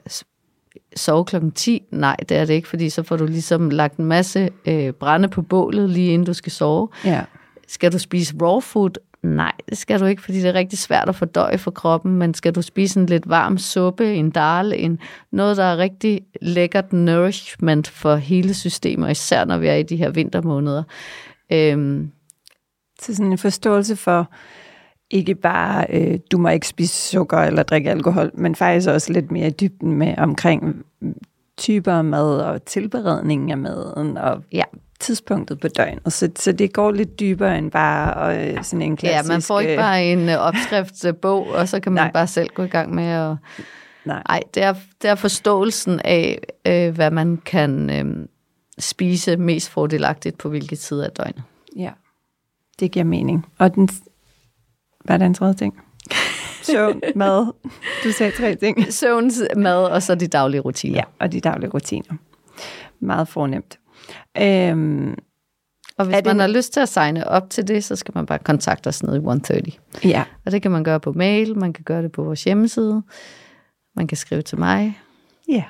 sove 0.96 1.24
klokken 1.24 1.52
10? 1.52 1.82
Nej, 1.90 2.16
det 2.28 2.36
er 2.36 2.44
det 2.44 2.54
ikke, 2.54 2.68
fordi 2.68 2.90
så 2.90 3.02
får 3.02 3.16
du 3.16 3.26
ligesom 3.26 3.70
lagt 3.70 3.96
en 3.96 4.04
masse 4.04 4.50
øh, 4.66 4.92
brænde 4.92 5.28
på 5.28 5.42
bålet, 5.42 5.90
lige 5.90 6.12
inden 6.12 6.26
du 6.26 6.34
skal 6.34 6.52
sove. 6.52 6.88
Ja. 7.04 7.24
Skal 7.68 7.92
du 7.92 7.98
spise 7.98 8.34
raw 8.42 8.60
food? 8.60 8.90
Nej, 9.22 9.52
det 9.68 9.78
skal 9.78 10.00
du 10.00 10.04
ikke, 10.04 10.22
fordi 10.22 10.40
det 10.40 10.48
er 10.48 10.54
rigtig 10.54 10.78
svært 10.78 11.08
at 11.08 11.16
fordøje 11.16 11.58
for 11.58 11.70
kroppen, 11.70 12.14
men 12.14 12.34
skal 12.34 12.54
du 12.54 12.62
spise 12.62 13.00
en 13.00 13.06
lidt 13.06 13.28
varm 13.28 13.58
suppe, 13.58 14.14
en 14.14 14.30
dal, 14.30 14.72
en, 14.76 14.98
noget, 15.30 15.56
der 15.56 15.64
er 15.64 15.76
rigtig 15.76 16.20
lækkert 16.42 16.92
nourishment 16.92 17.88
for 17.88 18.16
hele 18.16 18.54
systemet, 18.54 19.10
især 19.10 19.44
når 19.44 19.58
vi 19.58 19.66
er 19.66 19.74
i 19.74 19.82
de 19.82 19.96
her 19.96 20.10
vintermåneder. 20.10 20.82
Øhm, 21.52 22.10
så 23.02 23.14
sådan 23.14 23.32
en 23.32 23.38
forståelse 23.38 23.96
for, 23.96 24.30
ikke 25.10 25.34
bare, 25.34 25.86
øh, 25.90 26.18
du 26.32 26.38
må 26.38 26.48
ikke 26.48 26.68
spise 26.68 27.10
sukker 27.10 27.38
eller 27.38 27.62
drikke 27.62 27.90
alkohol, 27.90 28.30
men 28.34 28.54
faktisk 28.54 28.88
også 28.88 29.12
lidt 29.12 29.30
mere 29.30 29.46
i 29.46 29.50
dybden 29.50 29.92
med 29.92 30.14
omkring 30.18 30.84
typer 31.56 31.92
af 31.92 32.04
mad 32.04 32.40
og 32.40 32.64
tilberedning 32.64 33.50
af 33.50 33.58
maden 33.58 34.16
og 34.16 34.42
ja, 34.52 34.64
tidspunktet 35.00 35.60
på 35.60 35.68
døgnet. 35.68 36.12
Så, 36.12 36.30
så 36.36 36.52
det 36.52 36.72
går 36.72 36.90
lidt 36.90 37.20
dybere 37.20 37.58
end 37.58 37.70
bare 37.70 38.38
øh, 38.38 38.64
sådan 38.64 38.82
en 38.82 38.96
klassisk... 38.96 39.30
Ja, 39.30 39.34
man 39.34 39.42
får 39.42 39.60
ikke 39.60 39.72
øh, 39.72 39.78
bare 39.78 40.04
en 40.04 40.28
øh, 40.28 40.38
opskriftsbog, 40.38 41.46
og 41.48 41.68
så 41.68 41.80
kan 41.80 41.92
man 41.92 42.04
nej. 42.04 42.12
bare 42.12 42.26
selv 42.26 42.48
gå 42.54 42.62
i 42.62 42.68
gang 42.68 42.94
med 42.94 43.04
at... 43.04 43.36
Nej, 44.04 44.22
Ej, 44.28 44.40
det, 44.54 44.62
er, 44.62 44.74
det 45.02 45.10
er 45.10 45.14
forståelsen 45.14 46.00
af, 46.04 46.38
øh, 46.66 46.94
hvad 46.94 47.10
man 47.10 47.36
kan 47.44 47.90
øh, 47.90 48.26
spise 48.78 49.36
mest 49.36 49.70
fordelagtigt 49.70 50.38
på 50.38 50.48
hvilke 50.48 50.76
tider 50.76 51.04
af 51.04 51.10
døgnet. 51.10 51.42
Ja, 51.76 51.90
det 52.80 52.90
giver 52.90 53.04
mening. 53.04 53.46
Og 53.58 53.74
den 53.74 53.88
hvad 55.06 55.14
er 55.16 55.18
den 55.18 55.34
tredje 55.34 55.54
ting? 55.54 55.80
Søvn, 56.62 57.00
mad. 57.14 57.52
Du 58.04 58.12
sagde 58.12 58.32
tre 58.32 58.54
ting. 58.54 58.92
Søvn, 58.92 59.30
mad 59.56 59.84
og 59.84 60.02
så 60.02 60.14
de 60.14 60.26
daglige 60.26 60.60
rutiner. 60.60 60.96
Ja, 60.96 61.04
og 61.18 61.32
de 61.32 61.40
daglige 61.40 61.70
rutiner. 61.70 62.14
Meget 63.00 63.28
fornemt. 63.28 63.78
Øhm, 64.40 65.14
og 65.98 66.04
hvis 66.04 66.14
man 66.24 66.24
det... 66.24 66.40
har 66.40 66.48
lyst 66.48 66.72
til 66.72 66.80
at 66.80 66.88
signe 66.88 67.28
op 67.28 67.50
til 67.50 67.68
det, 67.68 67.84
så 67.84 67.96
skal 67.96 68.12
man 68.14 68.26
bare 68.26 68.38
kontakte 68.38 68.88
os 68.88 69.02
nede 69.02 69.16
i 69.16 69.18
130. 69.18 69.62
Ja. 70.04 70.24
Og 70.46 70.52
det 70.52 70.62
kan 70.62 70.70
man 70.70 70.84
gøre 70.84 71.00
på 71.00 71.12
mail, 71.12 71.58
man 71.58 71.72
kan 71.72 71.84
gøre 71.84 72.02
det 72.02 72.12
på 72.12 72.22
vores 72.22 72.44
hjemmeside, 72.44 73.02
man 73.96 74.06
kan 74.06 74.16
skrive 74.16 74.42
til 74.42 74.58
mig. 74.58 75.00
Ja, 75.48 75.64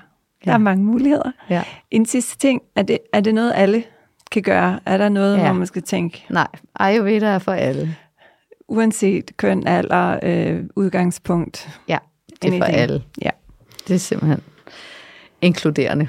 der 0.45 0.51
ja. 0.51 0.53
er 0.53 0.59
mange 0.59 0.85
muligheder. 0.85 1.31
Ja. 1.51 1.63
En 1.91 2.07
sidste 2.07 2.39
ting, 2.39 2.63
er 2.77 2.83
det, 2.83 2.99
er 3.13 3.21
det 3.21 3.35
noget, 3.35 3.53
alle 3.55 3.85
kan 4.31 4.43
gøre? 4.43 4.81
Er 4.87 4.97
der 4.97 5.09
noget, 5.09 5.37
ja. 5.37 5.45
hvor 5.45 5.53
man 5.53 5.67
skal 5.67 5.83
tænke? 5.83 6.27
Nej, 6.31 6.49
Ayurveda 6.75 7.27
er 7.27 7.39
for 7.39 7.53
alle 7.53 7.97
uanset 8.69 9.37
køn, 9.37 9.67
alder, 9.67 10.19
øh, 10.23 10.65
udgangspunkt. 10.77 11.69
Ja, 11.89 11.99
det 12.43 12.55
er 12.55 12.59
for 12.59 12.65
alle. 12.65 13.03
Ja. 13.23 13.31
Det 13.89 13.95
er 13.95 13.99
simpelthen 13.99 14.41
inkluderende. 15.43 16.09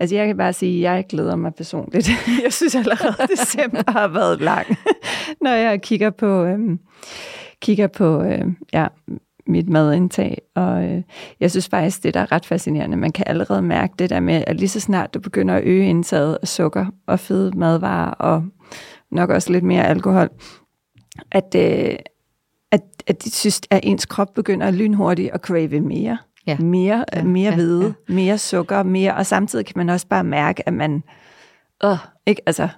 Altså 0.00 0.16
jeg 0.16 0.26
kan 0.26 0.36
bare 0.36 0.52
sige, 0.52 0.88
at 0.88 0.94
jeg 0.94 1.06
glæder 1.08 1.36
mig 1.36 1.54
personligt. 1.54 2.10
Jeg 2.44 2.52
synes 2.52 2.74
allerede, 2.74 3.14
at 3.18 3.28
december 3.28 3.92
har 3.92 4.08
været 4.08 4.40
lang, 4.40 4.66
når 5.44 5.50
jeg 5.50 5.82
kigger 5.82 6.10
på, 6.10 6.44
øhm, 6.44 6.78
kigger 7.60 7.86
på 7.86 8.22
øh, 8.22 8.44
ja, 8.72 8.86
mit 9.46 9.68
madindtag. 9.68 10.42
Og 10.54 10.84
øh, 10.84 11.02
jeg 11.40 11.50
synes 11.50 11.68
faktisk, 11.68 12.02
det 12.02 12.14
der 12.14 12.20
er 12.20 12.32
ret 12.32 12.46
fascinerende, 12.46 12.96
man 12.96 13.12
kan 13.12 13.24
allerede 13.28 13.62
mærke 13.62 13.94
det 13.98 14.10
der 14.10 14.20
med, 14.20 14.44
at 14.46 14.56
lige 14.56 14.68
så 14.68 14.80
snart 14.80 15.14
du 15.14 15.20
begynder 15.20 15.54
at 15.54 15.64
øge 15.64 15.88
indtaget 15.88 16.38
af 16.42 16.48
sukker 16.48 16.86
og 17.06 17.20
fede 17.20 17.58
madvarer 17.58 18.10
og 18.10 18.44
nok 19.10 19.30
også 19.30 19.52
lidt 19.52 19.64
mere 19.64 19.86
alkohol, 19.86 20.28
at, 21.32 21.54
øh, 21.56 21.96
at, 22.72 22.82
at 23.06 23.24
de 23.24 23.30
synes, 23.30 23.60
at 23.70 23.80
ens 23.82 24.06
krop 24.06 24.34
begynder 24.34 24.70
lynhurtigt 24.70 25.30
at 25.34 25.40
crave 25.40 25.80
mere. 25.80 26.18
Ja. 26.46 26.58
Mere, 26.58 27.04
ja, 27.14 27.22
mere 27.22 27.50
ja, 27.50 27.54
hvide, 27.54 27.94
ja. 28.08 28.14
mere 28.14 28.38
sukker, 28.38 28.82
mere, 28.82 29.14
og 29.14 29.26
samtidig 29.26 29.66
kan 29.66 29.74
man 29.76 29.88
også 29.88 30.06
bare 30.06 30.24
mærke, 30.24 30.68
at 30.68 30.74
man, 30.74 31.02
øh, 31.84 31.96
ikke, 32.26 32.42
altså, 32.46 32.68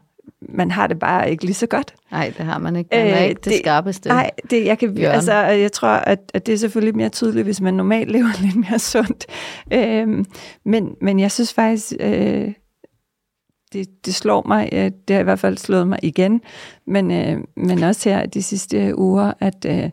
man 0.40 0.70
har 0.70 0.86
det 0.86 0.98
bare 0.98 1.30
ikke 1.30 1.44
lige 1.44 1.54
så 1.54 1.66
godt. 1.66 1.94
Nej, 2.10 2.32
det 2.38 2.46
har 2.46 2.58
man 2.58 2.76
ikke. 2.76 2.88
Man 2.92 3.06
er 3.06 3.16
øh, 3.16 3.22
ikke 3.22 3.34
det, 3.34 3.44
det 3.44 3.54
skarpeste. 3.58 4.08
Nej, 4.08 4.30
det, 4.50 4.64
jeg, 4.64 4.78
kan, 4.78 4.98
altså, 4.98 5.32
jeg 5.34 5.72
tror, 5.72 5.88
at, 5.88 6.18
at 6.34 6.46
det 6.46 6.52
er 6.52 6.58
selvfølgelig 6.58 6.96
mere 6.96 7.08
tydeligt, 7.08 7.44
hvis 7.44 7.60
man 7.60 7.74
normalt 7.74 8.10
lever 8.10 8.40
lidt 8.42 8.56
mere 8.56 8.78
sundt. 8.78 9.26
Øh, 9.72 10.24
men, 10.64 10.94
men 11.00 11.20
jeg 11.20 11.30
synes 11.30 11.52
faktisk, 11.52 11.92
øh, 12.00 12.52
det, 13.72 14.06
det 14.06 14.14
slår 14.14 14.44
mig, 14.48 14.68
det 15.08 15.16
har 15.16 15.20
i 15.20 15.24
hvert 15.24 15.38
fald 15.38 15.58
slået 15.58 15.88
mig 15.88 15.98
igen, 16.02 16.40
men, 16.86 17.10
øh, 17.10 17.38
men 17.56 17.82
også 17.82 18.08
her 18.08 18.26
de 18.26 18.42
sidste 18.42 18.98
uger, 18.98 19.32
at 19.40 19.66
øh, 19.68 19.90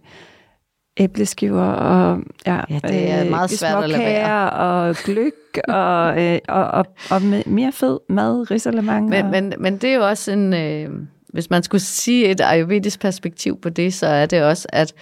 æbleskiver 0.98 1.64
og 1.64 2.20
ja, 2.46 2.60
ja 2.70 2.80
det 2.84 3.12
er 3.12 3.24
øh, 3.24 3.30
meget 3.30 3.50
svært 3.50 3.84
at 3.84 3.90
lade 3.90 4.52
og 4.52 4.96
gløk 4.96 5.34
og, 5.68 6.24
øh, 6.24 6.40
og, 6.48 6.66
og, 6.66 6.86
og 7.12 7.22
mere 7.46 7.72
fed 7.72 8.00
mad, 8.10 8.52
risalemang. 8.52 9.10
Men, 9.10 9.26
og... 9.26 9.32
men, 9.32 9.54
men 9.60 9.78
det 9.78 9.90
er 9.90 9.96
jo 9.96 10.08
også 10.08 10.32
en, 10.32 10.54
øh, 10.54 10.90
hvis 11.28 11.50
man 11.50 11.64
skulle 11.64 11.82
sige 11.82 12.26
et 12.26 12.42
ayurvedisk 12.42 13.00
perspektiv 13.00 13.62
på 13.62 13.70
det, 13.70 13.94
så 13.94 14.08
er 14.08 14.26
det 14.26 14.44
også, 14.44 14.68
at 14.74 14.94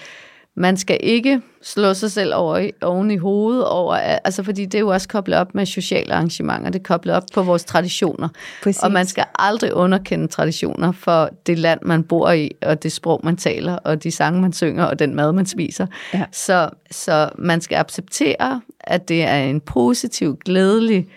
man 0.58 0.78
skal 0.78 0.97
ikke 1.03 1.41
slå 1.62 1.93
sig 1.93 2.12
selv 2.12 2.36
over, 2.36 2.70
oven 2.82 3.12
i 3.12 3.18
hovedet 3.18 3.66
over, 3.66 3.95
altså 3.95 4.43
fordi 4.43 4.66
det 4.66 4.76
er 4.76 4.80
jo 4.80 4.88
også 4.88 5.08
koblet 5.08 5.38
op 5.38 5.55
med 5.55 5.66
sociale 5.66 6.14
arrangementer, 6.14 6.70
det 6.70 6.80
er 6.80 6.84
koblet 6.84 7.16
op 7.16 7.24
på 7.34 7.43
vores 7.43 7.66
traditioner. 7.66 8.30
Præcis. 8.64 8.84
Og 8.84 8.91
man 8.91 9.05
skal 9.05 9.26
aldrig 9.39 9.74
underkende 9.74 10.28
traditioner 10.28 10.91
for 10.91 11.30
det 11.47 11.60
land, 11.60 11.80
man 11.84 12.03
bor 12.03 12.32
i, 12.32 12.51
og 12.62 12.84
det 12.84 12.91
sprog, 12.91 13.20
man 13.24 13.38
taler, 13.38 13.76
og 13.76 14.03
de 14.03 14.12
sange, 14.12 14.41
man 14.41 14.53
synger, 14.53 14.84
og 14.84 14.99
den 14.99 15.16
mad, 15.16 15.32
man 15.32 15.45
spiser. 15.45 15.88
Ja. 16.14 16.24
Så, 16.32 16.70
så 16.91 17.30
man 17.38 17.62
skal 17.62 17.76
acceptere, 17.76 18.62
at 18.80 19.10
det 19.10 19.24
er 19.24 19.38
en 19.38 19.62
positiv, 19.62 20.38
glædelig 20.45 21.08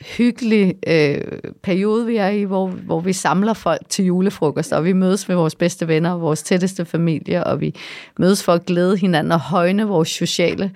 hyggelig 0.00 0.74
øh, 0.86 1.20
periode, 1.62 2.06
vi 2.06 2.16
er 2.16 2.28
i, 2.28 2.42
hvor, 2.42 2.66
hvor 2.66 3.00
vi 3.00 3.12
samler 3.12 3.52
folk 3.52 3.88
til 3.88 4.04
julefrokost, 4.04 4.72
og 4.72 4.84
vi 4.84 4.92
mødes 4.92 5.28
med 5.28 5.36
vores 5.36 5.54
bedste 5.54 5.88
venner 5.88 6.10
og 6.10 6.20
vores 6.20 6.42
tætteste 6.42 6.84
familie, 6.84 7.44
og 7.44 7.60
vi 7.60 7.74
mødes 8.18 8.42
for 8.44 8.52
at 8.52 8.66
glæde 8.66 8.96
hinanden 8.96 9.32
og 9.32 9.40
højne 9.40 9.84
vores 9.84 10.08
sociale. 10.08 10.70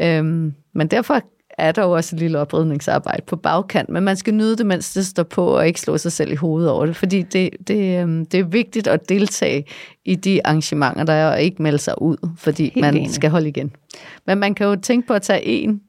Øhm, 0.00 0.54
men 0.74 0.86
derfor 0.88 1.20
er 1.58 1.72
der 1.72 1.82
jo 1.82 1.90
også 1.90 2.16
et 2.16 2.20
lille 2.20 2.38
opridningsarbejde 2.38 3.22
på 3.26 3.36
bagkant, 3.36 3.88
men 3.88 4.02
man 4.02 4.16
skal 4.16 4.34
nyde 4.34 4.56
det, 4.56 4.66
mens 4.66 4.92
det 4.92 5.06
står 5.06 5.22
på, 5.22 5.46
og 5.46 5.66
ikke 5.66 5.80
slå 5.80 5.98
sig 5.98 6.12
selv 6.12 6.32
i 6.32 6.34
hovedet 6.34 6.70
over 6.70 6.86
det, 6.86 6.96
fordi 6.96 7.22
det, 7.22 7.50
det, 7.68 8.00
øhm, 8.00 8.26
det 8.26 8.40
er 8.40 8.44
vigtigt 8.44 8.86
at 8.86 9.08
deltage 9.08 9.64
i 10.04 10.14
de 10.14 10.46
arrangementer, 10.46 11.04
der 11.04 11.12
er, 11.12 11.30
og 11.30 11.42
ikke 11.42 11.62
melde 11.62 11.78
sig 11.78 12.02
ud, 12.02 12.16
fordi 12.38 12.62
Helt 12.62 12.76
man 12.76 12.96
enig. 12.96 13.10
skal 13.10 13.30
holde 13.30 13.48
igen. 13.48 13.72
Men 14.26 14.38
man 14.38 14.54
kan 14.54 14.66
jo 14.66 14.76
tænke 14.76 15.06
på 15.06 15.14
at 15.14 15.22
tage 15.22 15.44
en 15.44 15.80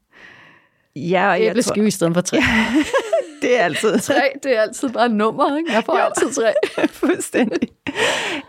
ja, 0.95 1.29
og 1.29 1.41
æbleskive 1.41 1.83
tror... 1.83 1.87
i 1.87 1.91
stedet 1.91 2.13
for 2.13 2.21
tre. 2.21 2.37
det 3.41 3.59
er 3.59 3.63
altid... 3.63 3.99
tre, 4.09 4.23
det 4.43 4.57
er 4.57 4.61
altid 4.61 4.89
bare 4.89 5.09
nummer, 5.09 5.57
ikke? 5.57 5.71
Jeg 5.71 5.83
får 5.83 5.97
jo. 5.97 6.03
altid 6.03 6.41
tre. 6.41 6.53
Fuldstændig. 7.01 7.69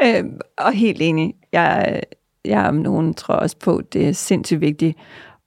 øhm, 0.02 0.38
og 0.58 0.72
helt 0.72 1.02
enig. 1.02 1.34
Jeg, 1.52 2.02
jeg 2.44 2.66
om 2.66 2.74
nogen 2.74 3.14
tror 3.14 3.34
også 3.34 3.56
på, 3.56 3.82
det 3.92 4.08
er 4.08 4.12
sindssygt 4.12 4.60
vigtigt 4.60 4.98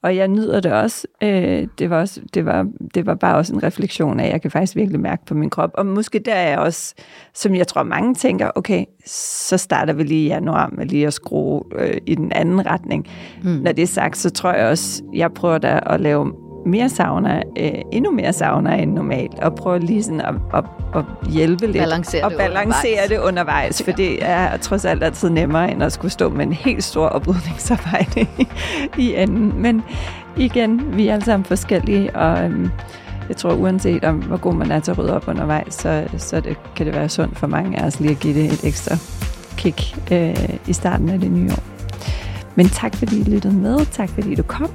og 0.04 0.16
jeg 0.16 0.28
nyder 0.28 0.60
det 0.60 0.72
også. 0.72 1.08
Øh, 1.24 1.68
det, 1.80 1.90
var 1.90 2.00
også 2.00 2.22
det, 2.34 2.46
var, 2.46 2.68
det 2.94 3.06
var 3.06 3.16
bare 3.16 3.36
også 3.36 3.54
en 3.54 3.64
refleksion 3.64 4.20
af, 4.20 4.26
at 4.26 4.32
jeg 4.32 4.42
kan 4.42 4.52
faktisk 4.52 4.76
virkelig 4.76 5.00
mærke 5.00 5.26
på 5.26 5.34
min 5.34 5.50
krop. 5.50 5.72
Og 5.74 5.86
måske 5.86 6.20
der 6.20 6.34
er 6.34 6.50
jeg 6.50 6.60
også, 6.60 6.96
som 7.34 7.56
jeg 7.56 7.68
tror 7.68 7.84
mange 7.84 8.16
tænker, 8.16 8.52
okay, 8.56 8.86
så 9.06 9.58
starter 9.58 9.94
vi 9.94 10.04
lige 10.04 10.26
i 10.26 10.28
januar 10.28 10.70
med 10.78 10.86
lige 10.86 11.08
at 11.08 11.14
skrue 11.14 11.64
øh, 11.76 11.98
i 12.06 12.16
den 12.16 12.32
anden 12.32 12.66
retning. 12.66 13.08
Mm. 13.44 13.50
Når 13.50 13.72
det 13.72 13.82
er 13.82 13.88
sagt, 13.88 14.18
så 14.18 14.30
tror 14.30 14.54
jeg 14.54 14.68
også, 14.68 15.04
jeg 15.14 15.34
prøver 15.34 15.58
da 15.58 15.80
at 15.86 16.02
lave 16.02 16.34
mere 16.68 16.90
sauna, 16.90 17.42
øh, 17.58 17.72
endnu 17.92 18.12
mere 18.12 18.34
sauna 18.34 18.76
end 18.76 18.94
normalt, 18.94 19.40
og 19.40 19.56
prøve 19.56 19.80
lige 19.80 20.04
sådan 20.04 20.22
at, 20.22 20.36
at, 20.54 20.64
at 20.96 21.04
hjælpe 21.30 21.66
lidt 21.66 21.78
balancere 21.78 22.24
og 22.24 22.32
balancere 22.32 22.92
undervejs. 22.92 23.10
det 23.10 23.20
undervejs, 23.20 23.84
for 23.84 23.92
det 23.92 24.26
er 24.26 24.58
trods 24.58 24.86
alt 24.86 25.04
altid 25.04 25.30
nemmere, 25.30 25.72
end 25.72 25.84
at 25.84 25.92
skulle 25.92 26.12
stå 26.12 26.30
med 26.30 26.46
en 26.46 26.54
helt 26.54 26.84
stor 26.84 27.08
oprydningsarbejde 27.08 28.22
i, 28.38 28.48
i 28.98 29.16
enden. 29.16 29.62
Men 29.62 29.84
igen, 30.38 30.98
vi 30.98 31.08
er 31.08 31.14
alle 31.14 31.26
sammen 31.26 31.46
forskellige, 31.46 32.16
og 32.16 32.44
øhm, 32.44 32.70
jeg 33.30 33.38
tror 33.38 33.54
uanset 33.54 34.04
om 34.04 34.16
hvor 34.16 34.38
god 34.38 34.54
man 34.54 34.72
er 34.72 34.80
til 34.80 34.92
at 34.92 34.98
rydde 34.98 35.16
op 35.16 35.28
undervejs, 35.28 35.74
så, 35.74 36.04
så 36.18 36.40
det, 36.40 36.58
kan 36.76 36.86
det 36.86 36.96
være 36.96 37.10
sundt 37.10 37.38
for 37.38 37.48
mange 37.48 37.80
af 37.80 37.86
os 37.86 38.00
lige 38.00 38.12
at 38.12 38.20
give 38.20 38.34
det 38.34 38.46
et 38.46 38.64
ekstra 38.64 38.96
kick 39.58 39.98
øh, 40.12 40.50
i 40.68 40.74
starten 40.74 41.10
af 41.10 41.20
det 41.20 41.32
nye 41.32 41.52
år. 41.52 41.64
Men 42.56 42.70
tak 42.70 42.96
fordi 42.96 43.20
I 43.20 43.24
lyttede 43.24 43.54
med. 43.54 43.86
Tak 43.86 44.10
fordi 44.10 44.36
du 44.36 44.44
kom. 44.44 44.70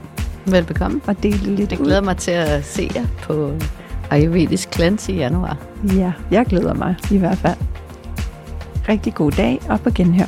Velbekomme. 0.47 1.01
Og 1.07 1.23
dele 1.23 1.37
lidt 1.55 1.71
Jeg 1.71 1.79
glæder 1.79 2.01
ud. 2.01 2.05
mig 2.05 2.17
til 2.17 2.31
at 2.31 2.65
se 2.65 2.91
jer 2.95 3.07
på 3.23 3.53
Ayurvedisk 4.11 4.71
Klans 4.71 5.09
i 5.09 5.13
januar. 5.17 5.57
Ja, 5.97 6.13
jeg 6.31 6.47
glæder 6.47 6.75
mig 6.75 6.97
i 7.11 7.19
hvert 7.19 7.39
fald. 7.39 7.57
Rigtig 8.89 9.15
god 9.15 9.31
dag 9.33 9.61
og 9.69 9.81
på 9.81 9.91
genhør. 9.95 10.27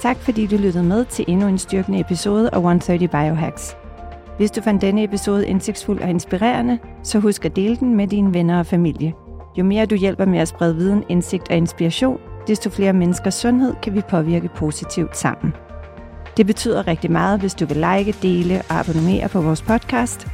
Tak 0.00 0.16
fordi 0.20 0.46
du 0.46 0.56
lyttede 0.56 0.84
med 0.84 1.04
til 1.04 1.24
endnu 1.28 1.46
en 1.48 1.58
styrkende 1.58 2.00
episode 2.00 2.50
af 2.52 2.56
130 2.56 3.08
Biohacks. 3.08 3.76
Hvis 4.36 4.50
du 4.50 4.60
fandt 4.60 4.82
denne 4.82 5.04
episode 5.04 5.46
indsigtsfuld 5.46 6.00
og 6.00 6.08
inspirerende, 6.10 6.78
så 7.02 7.18
husk 7.18 7.44
at 7.44 7.56
dele 7.56 7.76
den 7.76 7.96
med 7.96 8.06
dine 8.08 8.34
venner 8.34 8.58
og 8.58 8.66
familie. 8.66 9.12
Jo 9.58 9.64
mere 9.64 9.86
du 9.86 9.94
hjælper 9.94 10.24
med 10.24 10.38
at 10.38 10.48
sprede 10.48 10.76
viden, 10.76 11.04
indsigt 11.08 11.50
og 11.50 11.56
inspiration, 11.56 12.18
desto 12.46 12.70
flere 12.70 12.92
menneskers 12.92 13.34
sundhed 13.34 13.74
kan 13.82 13.94
vi 13.94 14.00
påvirke 14.10 14.48
positivt 14.56 15.16
sammen. 15.16 15.52
Det 16.36 16.46
betyder 16.46 16.86
rigtig 16.86 17.12
meget, 17.12 17.40
hvis 17.40 17.54
du 17.54 17.66
vil 17.66 17.76
like, 17.76 18.14
dele 18.22 18.62
og 18.68 18.78
abonnere 18.78 19.28
på 19.28 19.40
vores 19.40 19.62
podcast. 19.62 20.26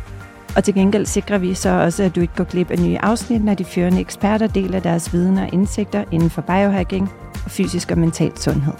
Og 0.57 0.65
til 0.65 0.75
gengæld 0.75 1.07
sikrer 1.07 1.39
vi 1.39 1.55
så 1.55 1.69
også, 1.69 2.03
at 2.03 2.15
du 2.17 2.21
ikke 2.21 2.35
går 2.37 2.45
glip 2.45 2.71
af 2.71 2.79
nye 2.79 2.99
afsnit, 2.99 3.45
når 3.45 3.55
de 3.55 3.65
førende 3.65 4.01
eksperter 4.01 4.47
deler 4.47 4.81
deres 4.81 5.13
viden 5.13 5.39
og 5.39 5.49
indsigter 5.53 6.05
inden 6.13 6.31
for 6.31 6.43
biohacking 6.43 7.11
og 7.45 7.51
fysisk 7.51 7.91
og 7.91 7.99
mental 7.99 8.39
sundhed. 8.39 8.75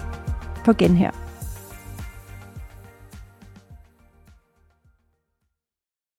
På 0.65 0.73
genhør. 0.73 1.30